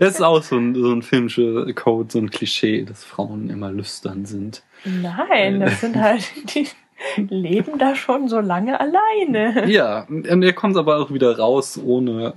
Es 0.00 0.14
ist 0.14 0.22
auch 0.22 0.42
so 0.42 0.56
ein, 0.56 0.74
so 0.74 0.92
ein 0.92 1.02
filmischer 1.02 1.70
Code, 1.74 2.10
so 2.10 2.18
ein 2.20 2.30
Klischee, 2.30 2.84
dass 2.84 3.04
Frauen 3.04 3.50
immer 3.50 3.70
lüstern 3.70 4.24
sind. 4.24 4.62
Nein, 4.84 5.60
das 5.60 5.82
sind 5.82 5.96
halt, 5.96 6.24
die 6.54 6.68
leben 7.16 7.78
da 7.78 7.94
schon 7.94 8.28
so 8.28 8.40
lange 8.40 8.78
alleine. 8.80 9.68
Ja, 9.70 10.04
und 10.08 10.26
er 10.26 10.52
kommt 10.52 10.76
aber 10.76 10.98
auch 10.98 11.10
wieder 11.12 11.38
raus, 11.38 11.78
ohne 11.82 12.34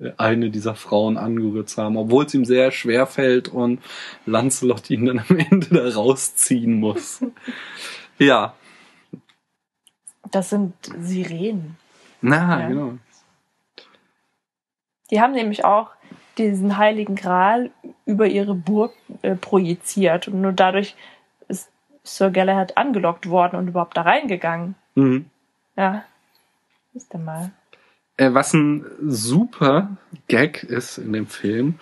ähm, 0.00 0.12
eine 0.18 0.50
dieser 0.50 0.74
Frauen 0.74 1.16
angerührt 1.16 1.70
zu 1.70 1.82
haben, 1.82 1.96
obwohl 1.96 2.26
es 2.26 2.34
ihm 2.34 2.44
sehr 2.44 2.70
schwer 2.70 3.06
fällt 3.06 3.48
und 3.48 3.80
Lancelot 4.26 4.90
ihn 4.90 5.06
dann 5.06 5.24
am 5.28 5.38
Ende 5.38 5.68
da 5.70 5.88
rausziehen 5.94 6.78
muss. 6.80 7.22
Ja, 8.18 8.54
Das 10.30 10.50
sind 10.50 10.74
Sirenen. 11.00 11.76
na, 12.20 12.60
Ja. 12.62 12.68
genau. 12.68 12.92
Die 15.10 15.20
haben 15.20 15.32
nämlich 15.34 15.64
auch 15.64 15.90
diesen 16.36 16.76
heiligen 16.76 17.14
Gral 17.14 17.70
über 18.04 18.26
ihre 18.26 18.54
Burg 18.54 18.92
äh, 19.22 19.34
projiziert 19.36 20.28
und 20.28 20.40
nur 20.42 20.52
dadurch 20.52 20.94
Sir 22.06 22.30
Galahad 22.30 22.76
angelockt 22.76 23.28
worden 23.28 23.56
und 23.56 23.68
überhaupt 23.68 23.96
da 23.96 24.02
reingegangen. 24.02 24.74
Mhm. 24.94 25.26
Ja. 25.76 26.04
Ist 26.94 27.12
denn 27.12 27.24
mal. 27.24 27.50
Äh, 28.16 28.32
was 28.32 28.54
ein 28.54 28.86
super 29.02 29.96
Gag 30.28 30.62
ist 30.62 30.98
in 30.98 31.12
dem 31.12 31.26
Film, 31.26 31.78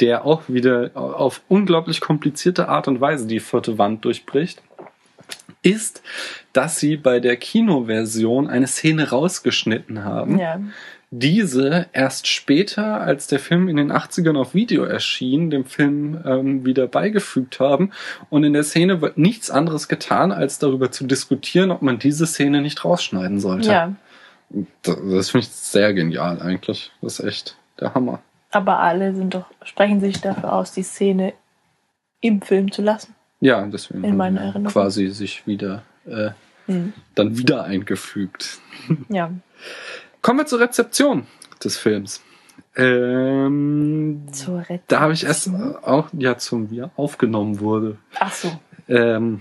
der 0.00 0.24
auch 0.24 0.42
wieder 0.48 0.90
auf 0.94 1.40
unglaublich 1.48 2.00
komplizierte 2.00 2.68
Art 2.68 2.88
und 2.88 3.00
Weise 3.00 3.26
die 3.26 3.40
vierte 3.40 3.78
Wand 3.78 4.04
durchbricht, 4.04 4.62
ist, 5.62 6.02
dass 6.52 6.78
sie 6.78 6.96
bei 6.96 7.20
der 7.20 7.36
Kinoversion 7.36 8.46
eine 8.48 8.66
Szene 8.66 9.10
rausgeschnitten 9.10 10.04
haben, 10.04 10.38
Ja. 10.38 10.60
diese 11.10 11.86
erst 11.92 12.26
später, 12.26 13.00
als 13.00 13.26
der 13.26 13.38
Film 13.38 13.68
in 13.68 13.76
den 13.76 13.90
80ern 13.92 14.36
auf 14.38 14.54
Video 14.54 14.84
erschien, 14.84 15.50
dem 15.50 15.64
Film 15.64 16.20
ähm, 16.24 16.64
wieder 16.66 16.86
beigefügt 16.86 17.60
haben. 17.60 17.92
Und 18.30 18.44
in 18.44 18.52
der 18.52 18.62
Szene 18.64 19.00
wird 19.00 19.18
nichts 19.18 19.50
anderes 19.50 19.88
getan, 19.88 20.32
als 20.32 20.58
darüber 20.58 20.90
zu 20.90 21.06
diskutieren, 21.06 21.70
ob 21.70 21.82
man 21.82 21.98
diese 21.98 22.26
Szene 22.26 22.60
nicht 22.60 22.84
rausschneiden 22.84 23.40
sollte. 23.40 23.70
Ja. 23.70 23.92
Das, 24.82 24.96
das 25.10 25.30
finde 25.30 25.46
ich 25.46 25.52
sehr 25.52 25.92
genial 25.94 26.40
eigentlich. 26.40 26.90
Das 27.02 27.18
ist 27.18 27.26
echt 27.26 27.56
der 27.80 27.94
Hammer. 27.94 28.20
Aber 28.50 28.78
alle 28.78 29.14
sind 29.14 29.34
doch, 29.34 29.44
sprechen 29.62 30.00
sich 30.00 30.20
dafür 30.22 30.52
aus, 30.54 30.72
die 30.72 30.82
Szene 30.82 31.34
im 32.20 32.40
Film 32.40 32.72
zu 32.72 32.80
lassen. 32.82 33.14
Ja, 33.40 33.64
deswegen 33.66 34.02
In 34.04 34.10
haben 34.10 34.16
meiner 34.16 34.40
wir 34.40 34.46
Erinnerung. 34.48 34.72
quasi 34.72 35.08
sich 35.08 35.46
wieder 35.46 35.82
äh, 36.06 36.30
Hm. 36.66 36.92
dann 37.14 37.38
wieder 37.38 37.64
eingefügt. 37.64 38.58
Ja. 39.08 39.30
Kommen 40.22 40.40
wir 40.40 40.46
zur 40.46 40.60
Rezeption 40.60 41.26
des 41.62 41.76
Films. 41.78 42.22
Ähm, 42.76 44.26
Zur 44.32 44.60
Rettung. 44.60 44.80
da 44.88 45.00
habe 45.00 45.12
ich 45.12 45.24
erst 45.24 45.50
auch 45.82 46.08
ja 46.12 46.36
zum 46.38 46.70
wie 46.70 46.82
aufgenommen 46.96 47.60
wurde. 47.60 47.96
Ach 48.18 48.32
so. 48.32 48.50
Ähm, 48.88 49.40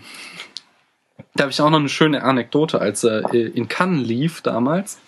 da 1.35 1.43
habe 1.43 1.51
ich 1.51 1.61
auch 1.61 1.69
noch 1.69 1.79
eine 1.79 1.89
schöne 1.89 2.23
Anekdote, 2.23 2.79
als 2.79 3.03
er 3.03 3.33
äh, 3.33 3.47
in 3.47 3.67
Cannes 3.67 4.05
lief 4.07 4.41
damals. 4.41 4.99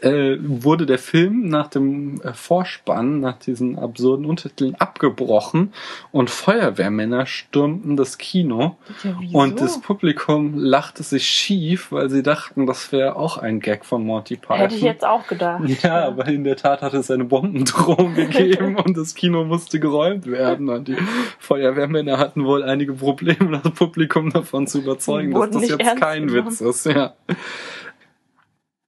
Äh, 0.00 0.38
wurde 0.40 0.86
der 0.86 0.98
Film 0.98 1.48
nach 1.48 1.68
dem 1.68 2.20
äh, 2.22 2.34
Vorspann, 2.34 3.20
nach 3.20 3.38
diesen 3.38 3.78
absurden 3.78 4.26
Untertiteln 4.26 4.74
abgebrochen 4.74 5.72
und 6.10 6.30
Feuerwehrmänner 6.30 7.26
stürmten 7.26 7.96
das 7.96 8.18
Kino 8.18 8.76
Ja, 9.04 9.16
und 9.32 9.60
das 9.60 9.80
Publikum 9.80 10.58
lachte 10.58 11.04
sich 11.04 11.28
schief, 11.28 11.92
weil 11.92 12.10
sie 12.10 12.24
dachten, 12.24 12.66
das 12.66 12.90
wäre 12.90 13.14
auch 13.14 13.38
ein 13.38 13.60
Gag 13.60 13.84
von 13.84 14.04
Monty 14.04 14.36
Python. 14.36 14.56
Hätte 14.56 14.74
ich 14.74 14.82
jetzt 14.82 15.06
auch 15.06 15.28
gedacht. 15.28 15.62
Ja, 15.82 16.04
aber 16.04 16.26
in 16.26 16.42
der 16.42 16.56
Tat 16.56 16.82
hat 16.82 16.92
es 16.94 17.08
eine 17.12 17.24
Bombendrohung 17.24 18.14
gegeben 18.16 18.74
und 18.76 18.96
das 18.96 19.14
Kino 19.14 19.44
musste 19.44 19.78
geräumt 19.78 20.26
werden. 20.26 20.70
Und 20.70 20.88
die 20.88 20.96
Feuerwehrmänner 21.38 22.18
hatten 22.18 22.44
wohl 22.44 22.64
einige 22.64 22.94
Probleme, 22.94 23.60
das 23.62 23.72
Publikum 23.72 24.30
davon 24.30 24.66
zu 24.66 24.80
überzeugen, 24.80 25.32
dass 25.32 25.50
das 25.50 25.68
jetzt 25.68 25.96
kein 26.00 26.26
genommen. 26.26 26.50
Witz 26.50 26.60
ist. 26.60 26.86
Ja. 26.86 27.14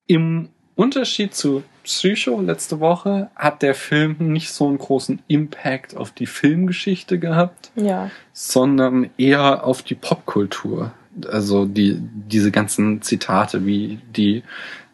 Im 0.09 0.51
Unterschied 0.77 1.35
zu 1.35 1.63
Psycho 1.85 2.41
letzte 2.41 2.81
Woche 2.81 3.31
hat 3.35 3.63
der 3.63 3.75
Film 3.75 4.17
nicht 4.19 4.51
so 4.53 4.69
einen 4.69 4.79
großen 4.79 5.23
Impact 5.27 5.97
auf 5.97 6.11
die 6.11 6.27
Filmgeschichte 6.27 7.19
gehabt 7.19 7.71
Ja. 7.77 8.11
sondern 8.33 9.11
eher 9.17 9.65
auf 9.65 9.83
die 9.83 9.95
Popkultur. 9.95 10.93
Also 11.31 11.65
die, 11.65 11.97
diese 11.99 12.51
ganzen 12.51 13.01
Zitate 13.01 13.65
wie 13.65 14.01
die, 14.15 14.43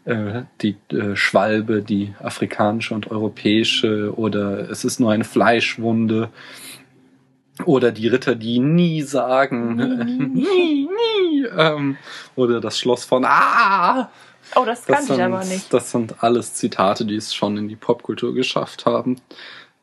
äh, 0.05 0.43
die 0.61 0.77
äh, 0.93 1.17
Schwalbe, 1.17 1.83
die 1.83 2.15
afrikanische 2.23 2.95
und 2.95 3.11
europäische 3.11 4.17
oder 4.17 4.71
es 4.71 4.85
ist 4.85 5.01
nur 5.01 5.11
eine 5.11 5.25
Fleischwunde 5.25 6.29
oder 7.65 7.91
die 7.91 8.07
Ritter, 8.07 8.35
die 8.37 8.61
nie 8.61 9.03
sagen, 9.03 9.77
nie, 10.33 10.89
nie, 10.89 11.47
ähm, 11.57 11.97
oder 12.37 12.61
das 12.61 12.79
Schloss 12.79 13.05
von 13.05 13.25
Ah. 13.25 14.11
Oh, 14.57 14.65
das 14.65 14.85
Das 14.85 14.99
kannte 14.99 15.15
ich 15.15 15.23
aber 15.23 15.45
nicht. 15.45 15.73
das 15.73 15.91
sind 15.91 16.23
alles 16.23 16.55
Zitate, 16.55 17.05
die 17.05 17.17
es 17.17 17.35
schon 17.35 17.57
in 17.57 17.69
die 17.69 17.77
Popkultur 17.77 18.35
geschafft 18.35 18.87
haben. 18.87 19.17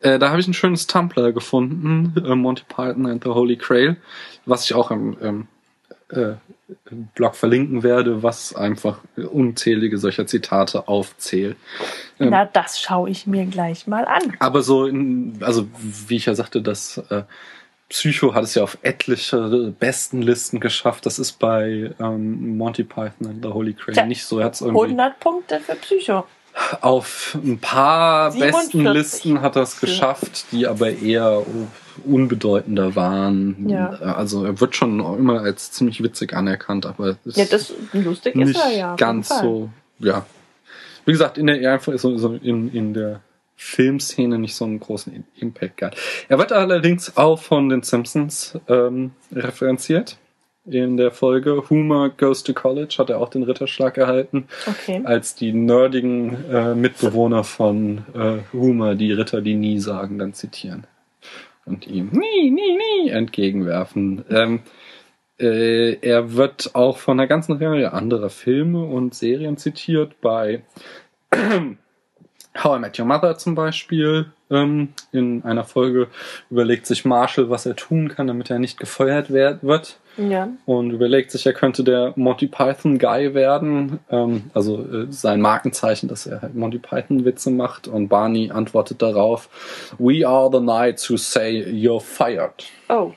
Äh, 0.01 0.20
da 0.20 0.30
habe 0.30 0.39
ich 0.39 0.47
ein 0.47 0.53
schönes 0.53 0.88
Tumblr 0.88 1.32
gefunden, 1.34 2.13
äh, 2.26 2.36
Monty 2.36 2.63
Python 2.67 3.05
and 3.05 3.24
the 3.24 3.30
Holy 3.32 3.57
Grail, 3.57 3.97
was 4.45 4.63
ich 4.65 4.74
auch 4.74 4.91
im, 4.91 5.17
im 5.20 5.47
äh, 6.09 6.36
Blog 7.15 7.36
verlinken 7.36 7.84
werde, 7.84 8.22
was 8.24 8.55
einfach 8.55 8.99
unzählige 9.17 9.97
solcher 9.97 10.26
Zitate 10.28 10.88
aufzählt. 10.88 11.57
Ähm, 12.20 12.30
Na, 12.30 12.45
das 12.45 12.80
schaue 12.80 13.09
ich 13.09 13.28
mir 13.28 13.45
gleich 13.45 13.88
mal 13.88 14.05
an. 14.05 14.22
aber 14.39 14.61
so, 14.61 14.86
in, 14.86 15.39
also 15.41 15.67
wie 16.07 16.15
ich 16.17 16.28
ja 16.28 16.36
sagte, 16.36 16.61
das 16.61 16.97
äh, 17.09 17.24
Psycho 17.90 18.34
hat 18.36 18.44
es 18.44 18.56
ja 18.56 18.64
auf 18.64 18.78
etliche 18.84 19.74
Bestenlisten 19.80 20.60
geschafft. 20.60 21.06
Das 21.06 21.18
ist 21.20 21.34
bei 21.40 21.92
ähm, 22.00 22.58
Monty 22.58 22.84
Python 22.84 23.28
and 23.28 23.44
the 23.44 23.50
Holy 23.50 23.74
Grail 23.74 23.94
Tja, 23.96 24.06
nicht 24.06 24.24
so. 24.24 24.40
Er 24.40 24.46
hat's 24.46 24.62
irgendwie 24.62 24.84
100 24.84 25.20
Punkte 25.20 25.60
für 25.60 25.76
Psycho. 25.76 26.26
auf 26.82 27.38
ein 27.44 27.58
paar 27.60 28.32
47 28.32 28.52
besten 28.54 28.86
Listen 28.94 29.42
hat 29.42 29.56
er 29.56 29.64
es 29.64 29.80
geschafft, 29.80 30.46
die 30.52 30.68
aber 30.68 30.92
eher 30.92 31.44
unbedeutender 32.06 32.96
waren. 32.96 33.68
Ja. 33.70 33.90
Also 33.90 34.46
er 34.46 34.60
wird 34.60 34.76
schon 34.76 35.00
immer 35.00 35.42
als 35.42 35.72
ziemlich 35.72 36.04
witzig 36.04 36.34
anerkannt, 36.34 36.86
aber 36.86 37.18
Ja, 37.26 37.46
das 37.46 37.74
lustig 37.94 38.36
ist 38.36 38.48
nicht 38.48 38.60
er 38.60 38.72
ja. 38.78 38.96
ganz 38.96 39.30
so. 39.30 39.70
Ja, 40.00 40.26
wie 41.06 41.12
gesagt, 41.12 41.38
in 41.38 41.48
der 41.48 41.74
einfach 41.74 41.98
so, 41.98 42.18
so 42.18 42.34
in, 42.36 42.72
in 42.72 42.94
der 42.94 43.22
Filmszene 43.62 44.39
nicht 44.39 44.55
so 44.55 44.64
einen 44.64 44.80
großen 44.80 45.26
Impact 45.36 45.76
gehabt. 45.78 45.97
Er 46.30 46.38
wird 46.39 46.53
allerdings 46.53 47.18
auch 47.18 47.39
von 47.39 47.68
den 47.68 47.84
Simpsons 47.84 48.57
ähm, 48.70 49.12
referenziert. 49.34 50.18
In 50.66 50.97
der 50.97 51.12
Folge 51.12 51.70
Homer 51.70 52.10
Goes 52.10 52.43
to 52.43 52.53
College 52.53 52.95
hat 52.99 53.10
er 53.10 53.20
auch 53.20 53.30
den 53.30 53.43
Ritterschlag 53.43 53.97
erhalten 53.97 54.47
Okay. 54.68 55.01
als 55.03 55.36
die 55.36 55.51
nerdigen 55.51 56.49
äh, 56.49 56.74
Mitbewohner 56.76 57.43
von 57.43 58.05
äh, 58.14 58.38
Homer, 58.53 58.95
die 58.95 59.12
Ritter, 59.12 59.41
die 59.41 59.55
nie 59.55 59.80
sagen, 59.80 60.20
dann 60.20 60.34
zitieren. 60.34 60.86
Und 61.66 61.86
ihm 61.88 62.10
nie, 62.12 62.49
nie, 62.51 62.78
nie 63.03 63.10
entgegenwerfen. 63.10 64.24
Ähm, 64.30 64.60
Äh, 65.41 65.93
er 66.01 66.34
wird 66.34 66.72
auch 66.76 66.97
von 66.97 67.18
einer 67.18 67.26
ganzen 67.28 67.53
Reihe 67.53 67.93
anderer 67.93 68.30
Filme 68.30 68.84
und 68.84 69.16
Serien 69.16 69.55
zitiert, 69.55 70.20
bei 70.20 70.64
How 72.58 72.78
I 72.78 72.80
Met 72.80 73.00
Your 73.00 73.06
Mother 73.06 73.38
zum 73.38 73.56
Beispiel. 73.56 74.32
Ähm, 74.52 74.89
in 75.12 75.43
einer 75.43 75.64
Folge 75.64 76.08
überlegt 76.50 76.88
sich 76.88 77.06
Marshall, 77.06 77.50
was 77.52 77.68
er 77.68 77.76
tun 77.76 78.10
kann, 78.10 78.26
damit 78.28 78.50
er 78.50 78.58
nicht 78.58 78.80
gefeuert 78.80 79.32
werd- 79.32 79.64
wird. 79.64 80.00
Ja. 80.18 80.50
Und 80.66 80.89
überlegt 80.91 81.30
sich, 81.32 81.45
er 81.45 81.54
könnte 81.54 81.84
der 81.84 82.14
Monty 82.16 82.47
Python 82.47 82.97
Guy 82.97 83.36
werden. 83.36 84.00
Ähm, 84.10 84.50
also 84.54 84.84
äh, 84.84 85.08
sein 85.12 85.39
Markenzeichen, 85.39 86.10
dass 86.10 86.26
er 86.26 86.41
halt 86.41 86.56
Monty 86.56 86.80
Python 86.80 87.26
Witze 87.26 87.52
macht. 87.52 87.88
Und 87.88 88.08
Barney 88.10 88.50
antwortet 88.52 89.02
darauf, 89.02 89.50
We 90.00 90.28
are 90.28 90.50
the 90.52 90.60
knights 90.60 91.10
who 91.10 91.18
say 91.18 91.64
you're 91.64 92.02
fired. 92.02 92.66
Oh. 92.89 93.14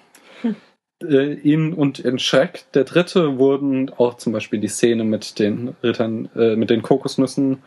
Äh, 1.03 1.33
in 1.33 1.73
und 1.73 1.99
in 1.99 2.19
Shrek, 2.19 2.65
der 2.75 2.85
dritte, 2.85 3.39
wurden 3.39 3.91
auch 3.97 4.15
zum 4.19 4.33
Beispiel 4.33 4.61
die 4.61 4.69
Szene 4.69 5.05
mit 5.05 5.39
den 5.39 5.75
Rittern, 5.83 6.29
äh, 6.37 6.57
mit 6.57 6.71
den 6.71 6.83
Kokosnüssen 6.83 7.63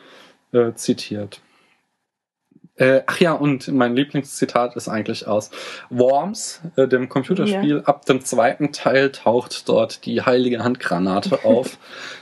äh, 0.53 0.73
zitiert. 0.75 1.41
Äh, 2.77 3.03
ach 3.05 3.19
ja, 3.21 3.31
und 3.31 3.69
mein 3.69 3.95
Lieblingszitat 3.95 4.75
ist 4.75 4.89
eigentlich 4.89 5.27
aus 5.27 5.49
Worms, 5.89 6.61
äh, 6.75 6.87
dem 6.87 7.07
Computerspiel. 7.07 7.83
Ab 7.85 8.05
dem 8.05 8.23
zweiten 8.25 8.73
Teil 8.73 9.11
taucht 9.11 9.69
dort 9.69 10.05
die 10.05 10.21
heilige 10.21 10.61
Handgranate 10.61 11.39
auf, 11.45 11.77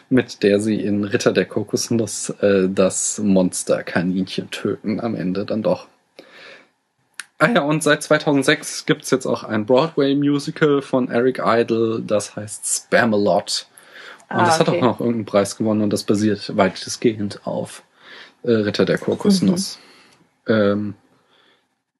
mit 0.10 0.44
der 0.44 0.60
sie 0.60 0.80
in 0.80 1.06
Ritter 1.06 1.32
der 1.32 1.46
Kokosnuss 1.46 2.30
äh, 2.42 2.70
das 2.70 3.18
Monsterkaninchen 3.18 4.52
töten 4.52 5.00
am 5.00 5.16
Ende 5.16 5.46
dann 5.46 5.64
doch. 5.64 5.88
Ah 7.40 7.50
ja, 7.50 7.62
und 7.62 7.82
seit 7.82 8.04
2006 8.04 8.86
gibt's 8.86 9.10
jetzt 9.10 9.26
auch 9.26 9.44
ein 9.44 9.66
Broadway-Musical 9.66 10.84
von 10.84 11.10
Eric 11.10 11.42
Idle, 11.44 12.02
das 12.06 12.36
heißt 12.36 12.86
Spamalot. 12.86 13.66
Und 14.30 14.40
Ah, 14.40 14.46
das 14.46 14.60
hat 14.60 14.70
okay. 14.70 14.78
auch 14.78 14.82
noch 14.84 15.00
irgendeinen 15.00 15.26
Preis 15.26 15.58
gewonnen 15.58 15.82
und 15.82 15.92
das 15.92 16.04
basiert 16.04 16.56
weitestgehend 16.56 17.42
auf 17.46 17.84
äh, 18.44 18.52
Ritter 18.52 18.86
der 18.86 19.00
Kokosnuss. 19.00 19.80
Ähm, 20.48 20.96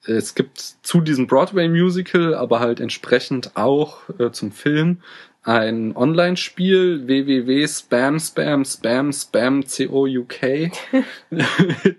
es 0.06 0.36
gibt 0.36 0.60
zu 0.60 1.00
diesem 1.00 1.28
Broadway-Musical, 1.28 2.36
aber 2.36 2.60
halt 2.60 2.80
entsprechend 2.80 3.56
auch 3.56 4.10
äh, 4.20 4.32
zum 4.32 4.52
Film 4.52 4.98
ein 5.44 5.96
Online-Spiel 5.96 7.06
www.spam 7.06 8.20
spam 8.20 8.64
spam 8.64 9.12
spam 9.12 9.64
co.uk 9.64 10.42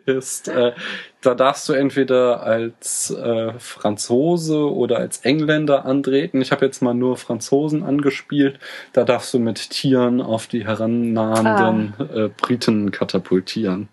ist 0.06 0.48
äh, 0.48 0.72
da 1.20 1.34
darfst 1.34 1.68
du 1.68 1.74
entweder 1.74 2.42
als 2.42 3.10
äh, 3.10 3.52
Franzose 3.58 4.70
oder 4.70 4.98
als 4.98 5.18
Engländer 5.20 5.84
antreten. 5.84 6.40
Ich 6.42 6.52
habe 6.52 6.66
jetzt 6.66 6.82
mal 6.82 6.94
nur 6.94 7.16
Franzosen 7.16 7.82
angespielt. 7.82 8.58
Da 8.92 9.04
darfst 9.04 9.32
du 9.32 9.38
mit 9.38 9.70
Tieren 9.70 10.20
auf 10.20 10.46
die 10.46 10.66
herannahenden 10.66 11.94
äh, 12.14 12.28
Briten 12.28 12.90
katapultieren. 12.90 13.88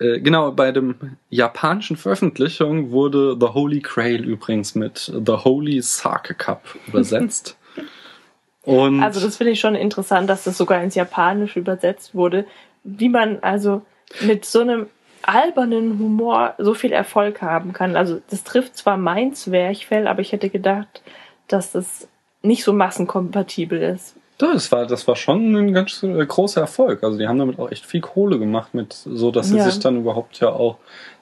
Äh, 0.00 0.20
genau, 0.20 0.50
bei 0.50 0.72
dem 0.72 0.94
japanischen 1.28 1.96
Veröffentlichung 1.96 2.90
wurde 2.90 3.36
The 3.38 3.48
Holy 3.48 3.80
Grail 3.80 4.24
übrigens 4.24 4.74
mit 4.74 5.12
The 5.14 5.32
Holy 5.44 5.80
Sake 5.82 6.34
Cup 6.34 6.62
übersetzt. 6.86 7.56
Und 8.62 9.02
Also 9.02 9.20
das 9.20 9.36
finde 9.36 9.52
ich 9.52 9.60
schon 9.60 9.74
interessant, 9.74 10.28
dass 10.28 10.44
das 10.44 10.58
sogar 10.58 10.82
ins 10.82 10.94
Japanische 10.94 11.60
übersetzt 11.60 12.14
wurde. 12.14 12.46
Wie 12.84 13.08
man 13.08 13.38
also 13.40 13.82
mit 14.20 14.44
so 14.44 14.60
einem 14.60 14.86
albernen 15.22 15.98
Humor 15.98 16.54
so 16.58 16.74
viel 16.74 16.92
Erfolg 16.92 17.42
haben 17.42 17.72
kann. 17.72 17.96
Also 17.96 18.20
das 18.30 18.44
trifft 18.44 18.76
zwar 18.76 18.96
mein 18.96 19.34
Zwerchfell, 19.34 20.06
aber 20.06 20.20
ich 20.20 20.32
hätte 20.32 20.50
gedacht, 20.50 21.02
dass 21.48 21.72
das 21.72 22.08
nicht 22.42 22.64
so 22.64 22.72
massenkompatibel 22.72 23.80
ist. 23.82 24.14
Das 24.40 24.70
war, 24.72 24.86
das 24.86 25.06
war 25.08 25.16
schon 25.16 25.54
ein 25.54 25.72
ganz 25.72 26.02
äh, 26.02 26.24
großer 26.26 26.60
Erfolg. 26.60 27.02
Also 27.04 27.18
die 27.18 27.26
haben 27.28 27.38
damit 27.38 27.58
auch 27.58 27.70
echt 27.70 27.86
viel 27.86 28.00
Kohle 28.00 28.38
gemacht, 28.38 28.74
mit 28.74 28.92
so 28.92 29.30
dass 29.30 29.48
sie 29.50 29.56
Ja. 29.58 29.64
sich 29.64 29.78
dann 29.78 29.98
überhaupt 29.98 30.40
ja 30.40 30.50
auch 30.50 30.76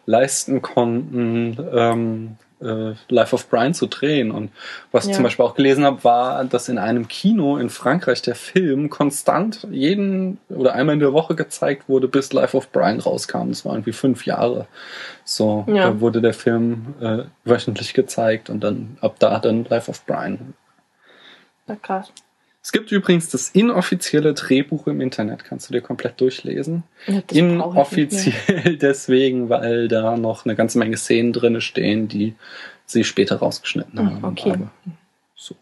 leisten 0.07 0.63
konnten, 0.63 1.57
ähm, 1.73 2.37
äh, 2.61 2.95
Life 3.09 3.35
of 3.35 3.49
Brian 3.49 3.73
zu 3.73 3.87
drehen. 3.87 4.31
Und 4.33 4.51
was 4.91 5.05
ich 5.05 5.11
Ja. 5.11 5.17
zum 5.17 5.23
Beispiel 5.25 5.45
auch 5.45 5.55
gelesen 5.55 5.85
habe, 5.85 6.03
war, 6.03 6.45
dass 6.45 6.69
in 6.69 6.79
einem 6.79 7.07
Kino 7.07 7.57
in 7.57 7.71
Frankreich 7.71 8.21
der 8.23 8.35
Film 8.35 8.91
konstant 8.91 9.67
jeden 9.71 10.39
oder 10.49 10.75
einmal 10.75 10.95
in 10.95 11.01
der 11.01 11.13
Woche 11.13 11.35
gezeigt 11.37 11.89
wurde, 11.89 12.09
bis 12.09 12.33
Life 12.33 12.57
of 12.57 12.71
Brian 12.73 12.99
rauskam. 13.01 13.51
Das 13.51 13.65
war 13.65 13.75
irgendwie 13.75 13.93
fünf 13.93 14.27
Jahre. 14.27 14.67
So 15.25 15.65
Ja. 15.69 15.85
da 15.91 16.01
wurde 16.01 16.21
der 16.21 16.35
Film 16.35 16.95
äh, 17.01 17.19
wöchentlich 17.45 17.95
gezeigt 17.95 18.51
und 18.51 18.65
dann 18.65 18.97
ab 19.01 19.17
da 19.21 19.39
dann 19.39 19.65
Life 19.67 19.89
of 19.91 20.05
Brian. 20.05 20.55
Na 21.69 21.77
krass. 21.77 22.11
Es 22.69 22.73
gibt 22.73 22.93
übrigens 22.93 23.31
das 23.31 23.49
inoffizielle 23.49 24.35
Drehbuch 24.35 24.89
im 24.89 25.01
Internet, 25.01 25.43
kannst 25.43 25.71
du 25.71 25.73
dir 25.73 25.81
komplett 25.81 26.21
durchlesen. 26.21 26.83
Ja. 27.07 27.23
Inoffiziell 27.33 28.77
deswegen, 28.83 29.49
weil 29.49 29.89
da 29.89 30.19
noch 30.19 30.45
eine 30.45 30.55
ganze 30.55 30.79
Menge 30.79 30.99
Szenen 30.99 31.33
drinne 31.33 31.63
stehen, 31.63 32.09
die 32.09 32.35
sie 32.85 33.05
später 33.05 33.37
rausgeschnitten 33.37 33.99
Hm, 33.99 34.07
haben. 34.17 34.25
okay. 34.25 34.51
Aber 34.51 34.71
so. 35.35 35.57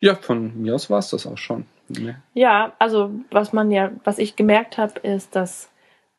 Ja, 0.00 0.14
von 0.14 0.62
mir 0.62 0.74
aus 0.74 0.88
war 0.88 1.00
es 1.00 1.10
das 1.10 1.26
auch 1.26 1.36
schon. 1.36 1.66
Ne? 1.88 2.18
Ja, 2.32 2.72
also 2.78 3.10
was 3.30 3.52
man 3.52 3.70
ja, 3.70 3.92
was 4.04 4.16
ich 4.16 4.34
gemerkt 4.34 4.78
habe, 4.78 5.00
ist, 5.00 5.36
dass 5.36 5.68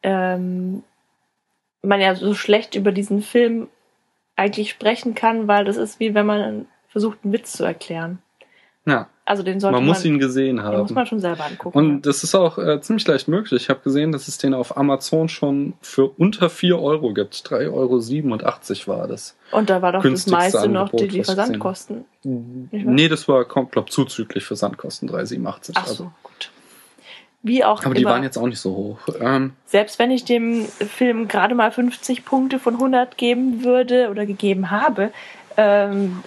ähm, 0.03 0.83
man 1.81 1.99
ja 1.99 2.13
so 2.13 2.35
schlecht 2.35 2.75
über 2.75 2.91
diesen 2.91 3.23
Film 3.23 3.69
eigentlich 4.35 4.69
sprechen 4.69 5.15
kann, 5.15 5.47
weil 5.47 5.65
das 5.65 5.77
ist 5.77 5.99
wie 5.99 6.13
wenn 6.13 6.27
man 6.27 6.67
versucht, 6.89 7.17
einen 7.23 7.33
Witz 7.33 7.53
zu 7.53 7.63
erklären. 7.63 8.19
Ja, 8.87 9.07
Also 9.25 9.41
den 9.41 9.59
sollte 9.59 9.73
man 9.73 9.83
man, 9.83 9.87
muss 9.95 10.05
ihn 10.05 10.19
gesehen 10.19 10.57
den 10.57 10.65
muss 10.65 10.91
man 10.91 10.97
haben. 10.99 11.05
schon 11.07 11.19
selber 11.19 11.45
angucken. 11.45 11.75
Und 11.77 12.01
das 12.03 12.23
ist 12.23 12.35
auch 12.35 12.59
äh, 12.59 12.79
ziemlich 12.81 13.07
leicht 13.07 13.27
möglich. 13.27 13.63
Ich 13.63 13.69
habe 13.69 13.79
gesehen, 13.79 14.11
dass 14.11 14.27
es 14.27 14.37
den 14.37 14.53
auf 14.53 14.77
Amazon 14.77 15.27
schon 15.27 15.73
für 15.81 16.05
unter 16.17 16.51
4 16.51 16.79
Euro 16.79 17.13
gibt. 17.13 17.35
3,87 17.35 18.87
Euro 18.87 18.99
war 18.99 19.07
das. 19.07 19.35
Und 19.51 19.71
da 19.71 19.81
war 19.81 19.93
doch 19.93 20.03
das 20.03 20.27
meiste 20.27 20.67
noch 20.69 20.89
die, 20.89 20.97
Angebot, 20.97 21.13
die 21.13 21.23
Versandkosten. 21.23 22.05
Nee, 22.23 23.07
das 23.09 23.27
war, 23.27 23.45
glaube 23.45 23.69
glaub, 23.71 23.91
für 23.91 24.55
Sandkosten 24.55 25.09
3,87. 25.09 25.71
Ach 25.73 25.87
so, 25.87 26.11
gut. 26.21 26.51
Wie 27.41 27.63
auch 27.63 27.83
Aber 27.85 27.93
die 27.93 28.01
immer, 28.01 28.11
waren 28.11 28.23
jetzt 28.23 28.37
auch 28.37 28.47
nicht 28.47 28.59
so 28.59 28.75
hoch. 28.75 28.99
Ähm, 29.19 29.53
selbst 29.65 29.99
wenn 29.99 30.09
ich 30.09 30.25
dem 30.25 30.65
Film 30.65 31.27
gerade 31.27 31.53
mal 31.53 31.71
50 31.71 32.25
Punkte 32.25 32.57
von 32.57 32.75
100 32.75 33.17
geben 33.17 33.63
würde 33.63 34.09
oder 34.09 34.25
gegeben 34.25 34.71
habe, 34.71 35.11
ähm, 35.55 36.23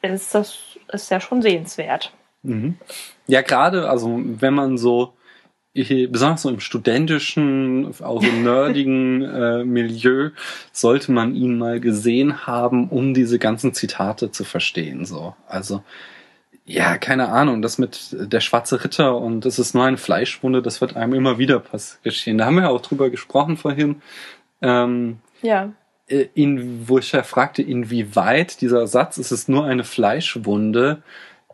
ist 0.00 0.34
das 0.34 0.75
ist 0.92 1.10
ja 1.10 1.20
schon 1.20 1.42
sehenswert. 1.42 2.12
Mhm. 2.42 2.76
Ja, 3.26 3.42
gerade, 3.42 3.88
also 3.88 4.20
wenn 4.24 4.54
man 4.54 4.78
so, 4.78 5.14
besonders 5.74 6.42
so 6.42 6.48
im 6.48 6.60
studentischen, 6.60 7.92
auch 8.02 8.22
im 8.22 8.42
nerdigen 8.44 9.22
äh, 9.22 9.64
Milieu, 9.64 10.30
sollte 10.72 11.12
man 11.12 11.34
ihn 11.34 11.58
mal 11.58 11.80
gesehen 11.80 12.46
haben, 12.46 12.88
um 12.88 13.14
diese 13.14 13.38
ganzen 13.38 13.74
Zitate 13.74 14.30
zu 14.30 14.44
verstehen. 14.44 15.04
So, 15.04 15.34
also 15.48 15.82
ja, 16.64 16.98
keine 16.98 17.28
Ahnung, 17.28 17.62
das 17.62 17.78
mit 17.78 18.08
der 18.10 18.40
schwarze 18.40 18.82
Ritter 18.82 19.16
und 19.16 19.46
es 19.46 19.60
ist 19.60 19.74
nur 19.74 19.84
eine 19.84 19.98
Fleischwunde, 19.98 20.62
das 20.62 20.80
wird 20.80 20.96
einem 20.96 21.14
immer 21.14 21.38
wieder 21.38 21.60
pass 21.60 22.00
geschehen. 22.02 22.38
Da 22.38 22.46
haben 22.46 22.56
wir 22.56 22.64
ja 22.64 22.70
auch 22.70 22.80
drüber 22.80 23.08
gesprochen 23.08 23.56
vorhin. 23.56 24.02
Ähm, 24.62 25.18
Ja. 25.42 25.72
Äh, 26.08 26.26
in, 26.34 26.88
wo 26.88 26.98
ich 26.98 27.12
ja 27.12 27.22
fragte, 27.22 27.62
inwieweit 27.62 28.60
dieser 28.60 28.86
Satz, 28.86 29.18
es 29.18 29.32
ist 29.32 29.48
nur 29.48 29.64
eine 29.64 29.84
Fleischwunde, 29.84 31.02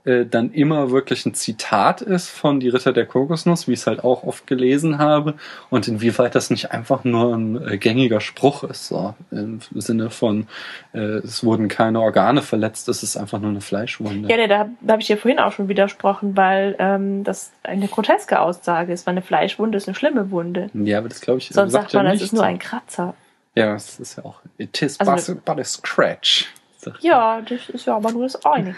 äh, 0.05 0.27
dann 0.27 0.53
immer 0.53 0.91
wirklich 0.91 1.25
ein 1.27 1.35
Zitat 1.35 2.03
ist 2.03 2.29
von 2.29 2.59
Die 2.59 2.69
Ritter 2.69 2.93
der 2.93 3.07
Kokosnuss, 3.07 3.69
wie 3.69 3.73
ich 3.73 3.81
es 3.81 3.87
halt 3.87 4.03
auch 4.03 4.25
oft 4.25 4.49
gelesen 4.49 4.99
habe, 4.99 5.35
und 5.71 5.87
inwieweit 5.87 6.35
das 6.35 6.51
nicht 6.51 6.73
einfach 6.73 7.05
nur 7.05 7.33
ein 7.35 7.69
äh, 7.69 7.79
gängiger 7.79 8.21
Spruch 8.21 8.65
ist, 8.65 8.89
so 8.89 9.15
im 9.31 9.61
Sinne 9.75 10.11
von, 10.11 10.49
äh, 10.93 10.99
es 10.99 11.45
wurden 11.45 11.69
keine 11.69 12.01
Organe 12.01 12.43
verletzt, 12.43 12.89
es 12.89 13.05
ist 13.05 13.17
einfach 13.17 13.39
nur 13.39 13.51
eine 13.51 13.61
Fleischwunde. 13.61 14.29
Ja, 14.29 14.37
nee, 14.37 14.49
da, 14.49 14.69
da 14.81 14.93
habe 14.93 15.03
ich 15.03 15.07
dir 15.07 15.17
vorhin 15.17 15.39
auch 15.39 15.53
schon 15.53 15.69
widersprochen, 15.69 16.37
weil 16.37 16.75
ähm, 16.81 17.23
das 17.23 17.53
eine 17.63 17.87
groteske 17.87 18.41
Aussage 18.41 18.93
ist, 18.93 19.07
weil 19.07 19.13
eine 19.13 19.23
Fleischwunde 19.23 19.79
ist 19.79 19.87
eine 19.87 19.95
schlimme 19.95 20.33
Wunde. 20.33 20.69
Ja, 20.75 20.99
aber 20.99 21.11
das 21.11 21.21
glaube 21.21 21.39
ich. 21.39 21.49
Sonst 21.49 21.73
sagt 21.73 21.95
man, 21.95 22.07
ja 22.07 22.11
das 22.11 22.21
nicht 22.21 22.33
ist 22.33 22.33
nur 22.33 22.45
ein 22.45 22.59
Kratzer. 22.59 23.15
Ja, 23.55 23.75
das 23.75 24.01
ist 24.01 24.17
ja 24.17 24.25
auch. 24.25 24.41
It 24.59 24.81
is 24.83 24.99
Also 25.01 25.35
but, 25.35 25.59
a 25.59 25.65
scratch. 25.65 26.47
Ja, 27.01 27.41
das 27.43 27.69
ist 27.69 27.87
ja 27.87 27.97
aber 27.97 28.11
nur 28.11 28.25
das 28.25 28.45
eine. 28.45 28.75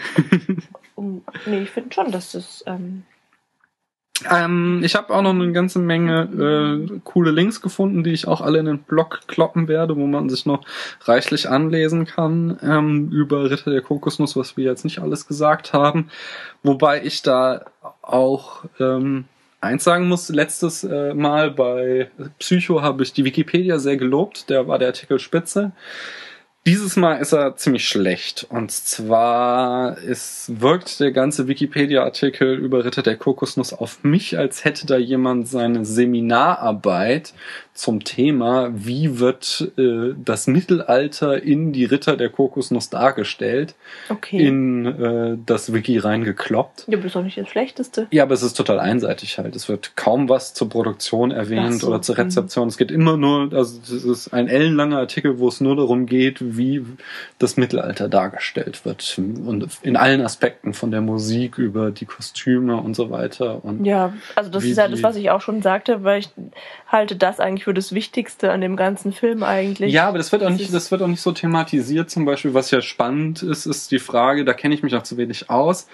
Und, 0.93 1.23
nee, 1.47 1.63
ich 1.63 1.71
finde 1.71 1.91
schon, 1.91 2.11
dass 2.11 2.33
das. 2.33 2.63
Ähm, 2.67 3.01
Ähm, 4.29 4.81
ich 4.83 4.95
habe 4.95 5.13
auch 5.13 5.21
noch 5.21 5.31
eine 5.31 5.51
ganze 5.51 5.79
Menge 5.79 6.85
äh, 6.87 6.99
coole 7.03 7.31
Links 7.31 7.61
gefunden, 7.61 8.03
die 8.03 8.11
ich 8.11 8.27
auch 8.27 8.41
alle 8.41 8.59
in 8.59 8.65
den 8.65 8.83
Blog 8.83 9.21
kloppen 9.27 9.67
werde, 9.67 9.97
wo 9.97 10.05
man 10.05 10.29
sich 10.29 10.45
noch 10.45 10.63
reichlich 11.01 11.49
anlesen 11.49 12.05
kann 12.05 12.57
ähm, 12.61 13.09
über 13.11 13.49
Ritter 13.49 13.71
der 13.71 13.81
Kokosnuss, 13.81 14.35
was 14.35 14.55
wir 14.55 14.65
jetzt 14.65 14.85
nicht 14.85 14.99
alles 14.99 15.27
gesagt 15.27 15.73
haben. 15.73 16.09
Wobei 16.63 17.03
ich 17.03 17.23
da 17.23 17.65
auch 18.01 18.63
ähm, 18.79 19.25
eins 19.61 19.83
sagen 19.83 20.07
muss, 20.07 20.29
letztes 20.29 20.83
äh, 20.83 21.13
Mal 21.13 21.51
bei 21.51 22.09
Psycho 22.39 22.81
habe 22.81 23.03
ich 23.03 23.13
die 23.13 23.25
Wikipedia 23.25 23.79
sehr 23.79 23.97
gelobt, 23.97 24.49
der 24.49 24.67
war 24.67 24.79
der 24.79 24.89
Artikel 24.89 25.19
spitze. 25.19 25.71
Dieses 26.67 26.95
Mal 26.95 27.17
ist 27.17 27.31
er 27.31 27.55
ziemlich 27.57 27.87
schlecht. 27.87 28.47
Und 28.49 28.71
zwar 28.71 29.99
es 29.99 30.51
wirkt 30.59 30.99
der 30.99 31.11
ganze 31.11 31.47
Wikipedia-Artikel 31.47 32.55
über 32.55 32.83
Ritter 32.83 33.03
der 33.03 33.17
Kokosnuss 33.17 33.71
auf 33.71 34.03
mich, 34.03 34.39
als 34.39 34.65
hätte 34.65 34.87
da 34.87 34.97
jemand 34.97 35.47
seine 35.47 35.85
Seminararbeit 35.85 37.35
zum 37.75 38.05
Thema, 38.05 38.71
wie 38.73 39.19
wird 39.19 39.71
äh, 39.77 40.13
das 40.23 40.47
Mittelalter 40.47 41.43
in 41.43 41.73
die 41.73 41.83
Ritter 41.83 42.15
der 42.15 42.29
Kokosnuss 42.29 42.89
dargestellt, 42.89 43.75
Okay. 44.09 44.47
in 44.47 44.85
äh, 44.85 45.37
das 45.45 45.73
Wiki 45.73 45.97
reingekloppt. 45.97 46.85
ja, 46.87 46.93
aber 46.93 47.03
das 47.03 47.07
ist 47.07 47.15
doch 47.15 47.23
nicht 47.23 47.37
das 47.37 47.49
Schlechteste. 47.49 48.07
Ja, 48.11 48.23
aber 48.23 48.33
es 48.33 48.43
ist 48.43 48.53
total 48.53 48.79
einseitig 48.79 49.37
halt. 49.37 49.55
Es 49.57 49.67
wird 49.67 49.97
kaum 49.97 50.29
was 50.29 50.53
zur 50.53 50.69
Produktion 50.69 51.31
erwähnt 51.31 51.81
so, 51.81 51.87
oder 51.87 52.01
zur 52.01 52.15
mhm. 52.15 52.21
Rezeption. 52.21 52.67
Es 52.69 52.77
geht 52.77 52.91
immer 52.91 53.17
nur, 53.17 53.53
also 53.53 53.79
es 53.83 54.05
ist 54.05 54.33
ein 54.33 54.47
ellenlanger 54.47 54.99
Artikel, 54.99 55.39
wo 55.39 55.49
es 55.49 55.59
nur 55.59 55.75
darum 55.75 56.05
geht, 56.05 56.37
wie 56.57 56.85
das 57.39 57.57
Mittelalter 57.57 58.07
dargestellt 58.07 58.85
wird. 58.85 59.17
Und 59.17 59.67
in 59.81 59.97
allen 59.97 60.21
Aspekten, 60.21 60.73
von 60.73 60.91
der 60.91 61.01
Musik 61.01 61.57
über 61.57 61.91
die 61.91 62.05
Kostüme 62.05 62.77
und 62.77 62.95
so 62.95 63.09
weiter. 63.09 63.65
Und 63.65 63.83
Ja, 63.85 64.13
also 64.35 64.49
das 64.49 64.63
ist 64.63 64.77
ja 64.77 64.87
das, 64.87 65.03
was 65.03 65.17
ich 65.17 65.29
auch 65.29 65.41
schon 65.41 65.61
sagte, 65.61 66.03
weil 66.05 66.19
ich 66.19 66.29
halte 66.87 67.17
das 67.17 67.39
eigentlich 67.41 67.64
für 67.65 67.73
das 67.73 67.93
Wichtigste 67.95 68.51
an 68.51 68.61
dem 68.61 68.75
ganzen 68.75 69.11
Film 69.11 69.41
eigentlich. 69.41 69.91
Ja, 69.91 70.07
aber 70.07 70.19
das 70.19 70.31
wird 70.31 70.43
auch 70.43 70.51
nicht, 70.51 70.71
das 70.71 70.91
wird 70.91 71.01
auch 71.01 71.07
nicht 71.07 71.19
so 71.21 71.31
thematisiert. 71.31 72.11
Zum 72.11 72.23
Beispiel, 72.23 72.53
was 72.53 72.69
ja 72.69 72.79
spannend 72.83 73.41
ist, 73.41 73.65
ist 73.65 73.89
die 73.91 73.97
Frage, 73.97 74.45
da 74.45 74.53
kenne 74.53 74.75
ich 74.75 74.83
mich 74.83 74.93
auch 74.95 75.01
zu 75.01 75.17
wenig 75.17 75.49
aus, 75.49 75.87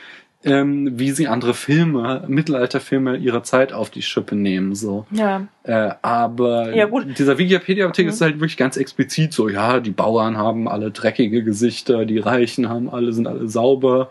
ähm, 0.44 1.00
wie 1.00 1.12
sie 1.12 1.30
andere 1.30 1.54
Filme, 1.54 2.26
Mittelalterfilme 2.28 3.16
ihrer 3.16 3.44
Zeit 3.44 3.72
auf 3.72 3.90
die 3.90 4.02
Schippe 4.02 4.36
nehmen. 4.36 4.76
So. 4.76 5.06
Ja, 5.12 5.48
Äh, 5.64 5.92
aber 6.02 6.76
Ja, 6.76 6.88
dieser 7.18 7.38
Wikipedia-Artikel 7.38 8.08
Mhm. 8.10 8.14
ist 8.16 8.22
halt 8.22 8.36
wirklich 8.42 8.58
ganz 8.58 8.76
explizit 8.76 9.32
so, 9.32 9.48
ja, 9.48 9.80
die 9.80 9.92
Bauern 9.92 10.36
haben 10.36 10.68
alle 10.68 10.92
dreckige 10.92 11.42
Gesichter, 11.44 12.04
die 12.06 12.18
Reichen 12.20 12.68
haben 12.68 12.90
alle, 12.90 13.14
sind 13.14 13.28
alle 13.28 13.48
sauber 13.48 14.10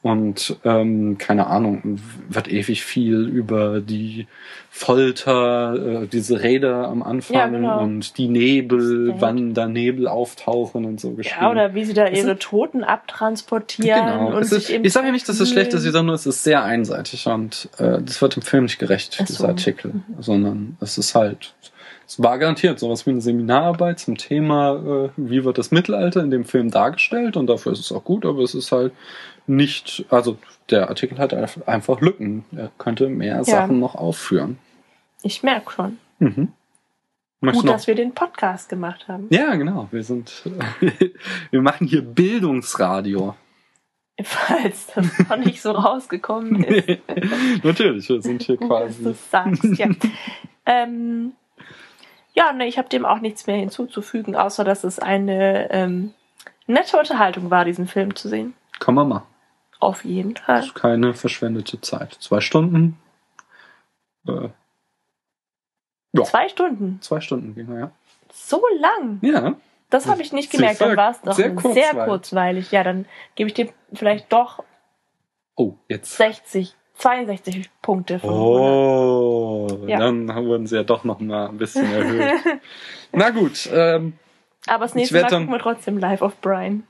und 0.00 0.56
ähm, 0.64 1.18
keine 1.18 1.48
Ahnung, 1.48 1.98
wird 2.28 2.48
ewig 2.48 2.84
viel 2.84 3.26
über 3.26 3.80
die 3.80 4.26
Folter, 4.70 6.02
äh, 6.02 6.06
diese 6.06 6.42
Räder 6.42 6.86
am 6.88 7.02
Anfang 7.02 7.36
Ja, 7.36 7.46
genau. 7.48 7.80
und 7.82 8.16
die 8.16 8.28
Nebel, 8.28 9.14
wann 9.18 9.54
da 9.54 9.66
Nebel 9.66 10.06
auftauchen 10.06 10.84
und 10.84 11.00
so 11.00 11.10
geschrieben. 11.10 11.38
ja 11.42 11.50
oder 11.50 11.74
wie 11.74 11.84
sie 11.84 11.94
da 11.94 12.06
ihre 12.06 12.26
sind- 12.28 12.40
Toten 12.40 12.84
abtransportieren 12.84 14.06
Genau. 14.06 14.36
und 14.36 14.42
Es 14.42 14.52
ist, 14.52 14.66
sich 14.68 14.76
im 14.76 14.84
ich 14.84 14.92
sage 14.92 15.06
ja 15.06 15.12
nicht, 15.12 15.28
dass 15.28 15.40
es 15.40 15.50
schlecht 15.50 15.74
ist, 15.74 15.84
ich 15.84 15.90
sage 15.92 16.06
nur, 16.06 16.14
es 16.14 16.26
ist 16.26 16.44
sehr 16.44 16.62
einseitig 16.62 17.26
und 17.26 17.68
äh, 17.78 18.00
das 18.00 18.22
wird 18.22 18.36
dem 18.36 18.42
Film 18.42 18.64
nicht 18.64 18.78
gerecht, 18.78 19.14
so. 19.14 19.24
dieser 19.24 19.48
Artikel, 19.48 19.94
sondern 20.20 20.76
es 20.80 20.96
ist 20.96 21.14
halt, 21.16 21.54
es 22.06 22.22
war 22.22 22.38
garantiert 22.38 22.78
sowas 22.78 23.04
wie 23.04 23.10
eine 23.10 23.20
Seminararbeit 23.20 23.98
zum 23.98 24.16
Thema, 24.16 24.76
äh, 24.76 25.08
wie 25.16 25.44
wird 25.44 25.58
das 25.58 25.72
Mittelalter 25.72 26.22
in 26.22 26.30
dem 26.30 26.44
Film 26.44 26.70
dargestellt 26.70 27.36
und 27.36 27.48
dafür 27.48 27.72
ist 27.72 27.80
es 27.80 27.90
auch 27.92 28.04
gut, 28.04 28.24
aber 28.24 28.42
es 28.42 28.54
ist 28.54 28.70
halt 28.70 28.92
nicht, 29.48 30.04
also 30.10 30.38
der 30.70 30.88
Artikel 30.88 31.18
hat 31.18 31.32
einf- 31.34 31.66
einfach 31.66 32.00
Lücken, 32.00 32.44
er 32.56 32.70
könnte 32.78 33.08
mehr 33.08 33.42
Sachen 33.44 33.80
noch 33.80 33.94
aufführen. 33.94 34.58
Ich 35.22 35.42
merke 35.42 35.70
schon. 35.72 35.98
Mhm. 36.18 36.52
Möchtest 37.40 37.64
Gut, 37.66 37.72
dass 37.74 37.86
wir 37.86 37.94
den 37.94 38.14
Podcast 38.14 38.68
gemacht 38.68 39.06
haben. 39.08 39.26
Ja, 39.30 39.54
genau, 39.54 39.88
wir 39.90 40.02
sind, 40.02 40.42
wir 41.50 41.62
machen 41.62 41.86
hier 41.86 42.02
Bildungsradio. 42.02 43.34
Falls 44.20 44.88
das 44.94 45.06
noch 45.28 45.36
nicht 45.36 45.62
so 45.62 45.70
rausgekommen 45.70 46.64
ist. 46.64 46.98
Natürlich, 47.62 48.08
wir 48.08 48.20
sind 48.20 48.42
hier 48.42 48.56
Gut, 48.56 48.68
dass 48.70 48.98
quasi. 48.98 49.02
du 49.04 49.14
sagst, 49.14 49.64
ja. 49.78 49.88
ähm, 50.66 51.32
ja, 52.34 52.52
ne, 52.52 52.66
ich 52.66 52.78
habe 52.78 52.88
dem 52.88 53.04
auch 53.06 53.20
nichts 53.20 53.46
mehr 53.46 53.56
hinzuzufügen, 53.56 54.34
außer 54.34 54.64
dass 54.64 54.82
es 54.82 54.98
eine 54.98 55.70
ähm, 55.70 56.14
nette 56.66 56.98
Unterhaltung 56.98 57.50
war, 57.50 57.64
diesen 57.64 57.86
Film 57.86 58.16
zu 58.16 58.28
sehen. 58.28 58.54
Kann 58.80 58.94
man 58.96 59.08
machen. 59.08 59.26
Auf 59.80 60.04
jeden 60.04 60.34
Das 60.34 60.44
Fall. 60.44 60.60
ist 60.64 60.74
keine 60.74 61.14
verschwendete 61.14 61.80
Zeit. 61.80 62.14
Zwei 62.20 62.40
Stunden. 62.40 62.98
Äh, 64.26 64.48
ja, 66.12 66.24
Zwei 66.24 66.48
Stunden. 66.48 67.00
zwei 67.02 67.20
Stunden 67.20 67.54
ging 67.54 67.70
er, 67.72 67.78
ja. 67.78 67.90
So 68.32 68.62
lang. 68.80 69.18
Ja, 69.22 69.54
Das 69.90 70.06
habe 70.06 70.22
ich 70.22 70.32
nicht 70.32 70.50
gemerkt. 70.50 70.80
Dann 70.80 70.96
war 70.96 71.10
es 71.12 71.20
doch 71.20 71.32
sehr 71.34 71.46
sehr, 71.46 71.54
kurzweilig. 71.54 72.04
kurzweilig. 72.06 72.72
Ja, 72.72 72.82
dann 72.82 73.06
gebe 73.36 73.48
ich 73.48 73.54
dir 73.54 73.68
vielleicht 73.92 74.32
doch 74.32 74.62
Oh, 75.56 75.74
jetzt. 75.88 76.16
60, 76.16 76.74
62 76.94 77.70
Punkte 77.82 78.18
von 78.20 78.30
100. 78.30 78.40
Oh, 78.40 79.84
Ja. 79.86 79.98
dann 79.98 80.28
wurden 80.28 80.66
sie 80.66 80.76
ja 80.76 80.82
doch 80.84 81.04
noch 81.04 81.20
mal 81.20 81.48
ein 81.48 81.58
bisschen 81.58 81.90
erhöht. 81.90 82.60
Na 83.12 83.30
gut, 83.30 83.68
ähm, 83.72 84.14
Aber 84.66 84.84
das 84.84 84.94
nächste 84.94 85.20
Mal 85.20 85.28
gucken 85.28 85.50
wir 85.50 85.58
trotzdem 85.58 85.98
Live 85.98 86.22
of 86.22 86.40
Brian. 86.40 86.86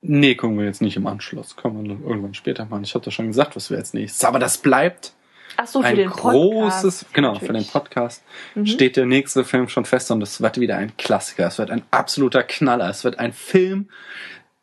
Nee, 0.00 0.34
gucken 0.34 0.58
wir 0.58 0.64
jetzt 0.66 0.82
nicht 0.82 0.96
im 0.96 1.06
Anschluss. 1.06 1.56
Können 1.56 1.84
wir 1.84 2.08
irgendwann 2.08 2.34
später 2.34 2.64
machen. 2.66 2.84
Ich 2.84 2.94
hatte 2.94 3.10
schon 3.10 3.26
gesagt, 3.28 3.56
was 3.56 3.70
wir 3.70 3.78
als 3.78 3.94
nächstes. 3.94 4.24
Aber 4.24 4.38
das 4.38 4.58
bleibt 4.58 5.12
Ach 5.56 5.66
so, 5.66 5.80
für 5.80 5.88
ein 5.88 5.96
den 5.96 6.10
Podcast. 6.10 6.32
großes, 6.34 7.06
genau, 7.12 7.34
für 7.34 7.40
den 7.46 7.46
natürlich. 7.54 7.72
Podcast 7.72 8.22
Mhm. 8.54 8.66
steht 8.66 8.96
der 8.96 9.06
nächste 9.06 9.44
Film 9.44 9.68
schon 9.68 9.84
fest 9.84 10.10
und 10.10 10.22
es 10.22 10.40
wird 10.40 10.60
wieder 10.60 10.76
ein 10.76 10.96
Klassiker. 10.96 11.46
Es 11.46 11.58
wird 11.58 11.70
ein 11.70 11.82
absoluter 11.90 12.42
Knaller. 12.44 12.88
Es 12.88 13.02
wird 13.04 13.18
ein 13.18 13.32
Film, 13.32 13.88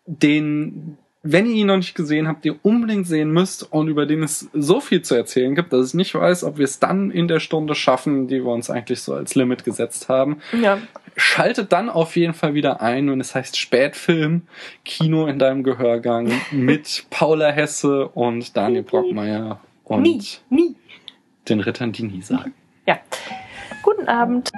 den, 0.06 0.98
wenn 1.28 1.48
ihr 1.48 1.54
ihn 1.54 1.68
noch 1.68 1.78
nicht 1.78 1.96
gesehen 1.96 2.28
habt, 2.28 2.46
ihr 2.46 2.56
unbedingt 2.62 3.08
sehen 3.08 3.32
müsst 3.32 3.72
und 3.72 3.88
über 3.88 4.06
den 4.06 4.22
es 4.22 4.48
so 4.54 4.80
viel 4.80 5.02
zu 5.02 5.16
erzählen 5.16 5.56
gibt, 5.56 5.74
dass 5.74 5.88
ich 5.88 5.94
nicht 5.96 6.14
weiß, 6.14 6.44
ob 6.44 6.60
wir 6.60 6.66
es 6.66 6.80
dann 6.80 7.10
in 7.10 7.28
der 7.28 7.40
Stunde 7.40 7.74
schaffen, 7.74 8.28
die 8.28 8.44
wir 8.44 8.52
uns 8.52 8.70
eigentlich 8.70 9.02
so 9.02 9.16
als 9.16 9.34
Limit 9.34 9.66
gesetzt 9.66 10.08
haben. 10.08 10.38
Ja, 10.62 10.78
Schaltet 11.18 11.72
dann 11.72 11.90
auf 11.90 12.18
jeden 12.18 12.34
Fall 12.34 12.56
wieder 12.56 12.82
ein, 12.82 13.10
wenn 13.10 13.22
es 13.22 13.34
heißt 13.34 13.58
Spätfilm, 13.58 14.44
Kino 14.84 15.28
in 15.28 15.40
deinem 15.40 15.64
Gehörgang 15.64 16.32
mit 16.52 17.06
Paula 17.10 17.52
Hesse 17.52 18.10
und 18.10 18.56
Daniel 18.56 18.84
Brockmeier 18.84 19.62
und 19.86 20.02
nie, 20.02 20.22
nie. 20.50 20.76
den 21.48 21.62
Rittern, 21.62 21.92
die 21.94 22.04
nie 22.04 22.22
sagen. 22.22 22.54
Ja. 22.86 23.00
Guten 23.82 24.08
Abend. 24.08 24.52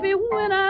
Baby, 0.00 0.14
when 0.30 0.52
I 0.52 0.67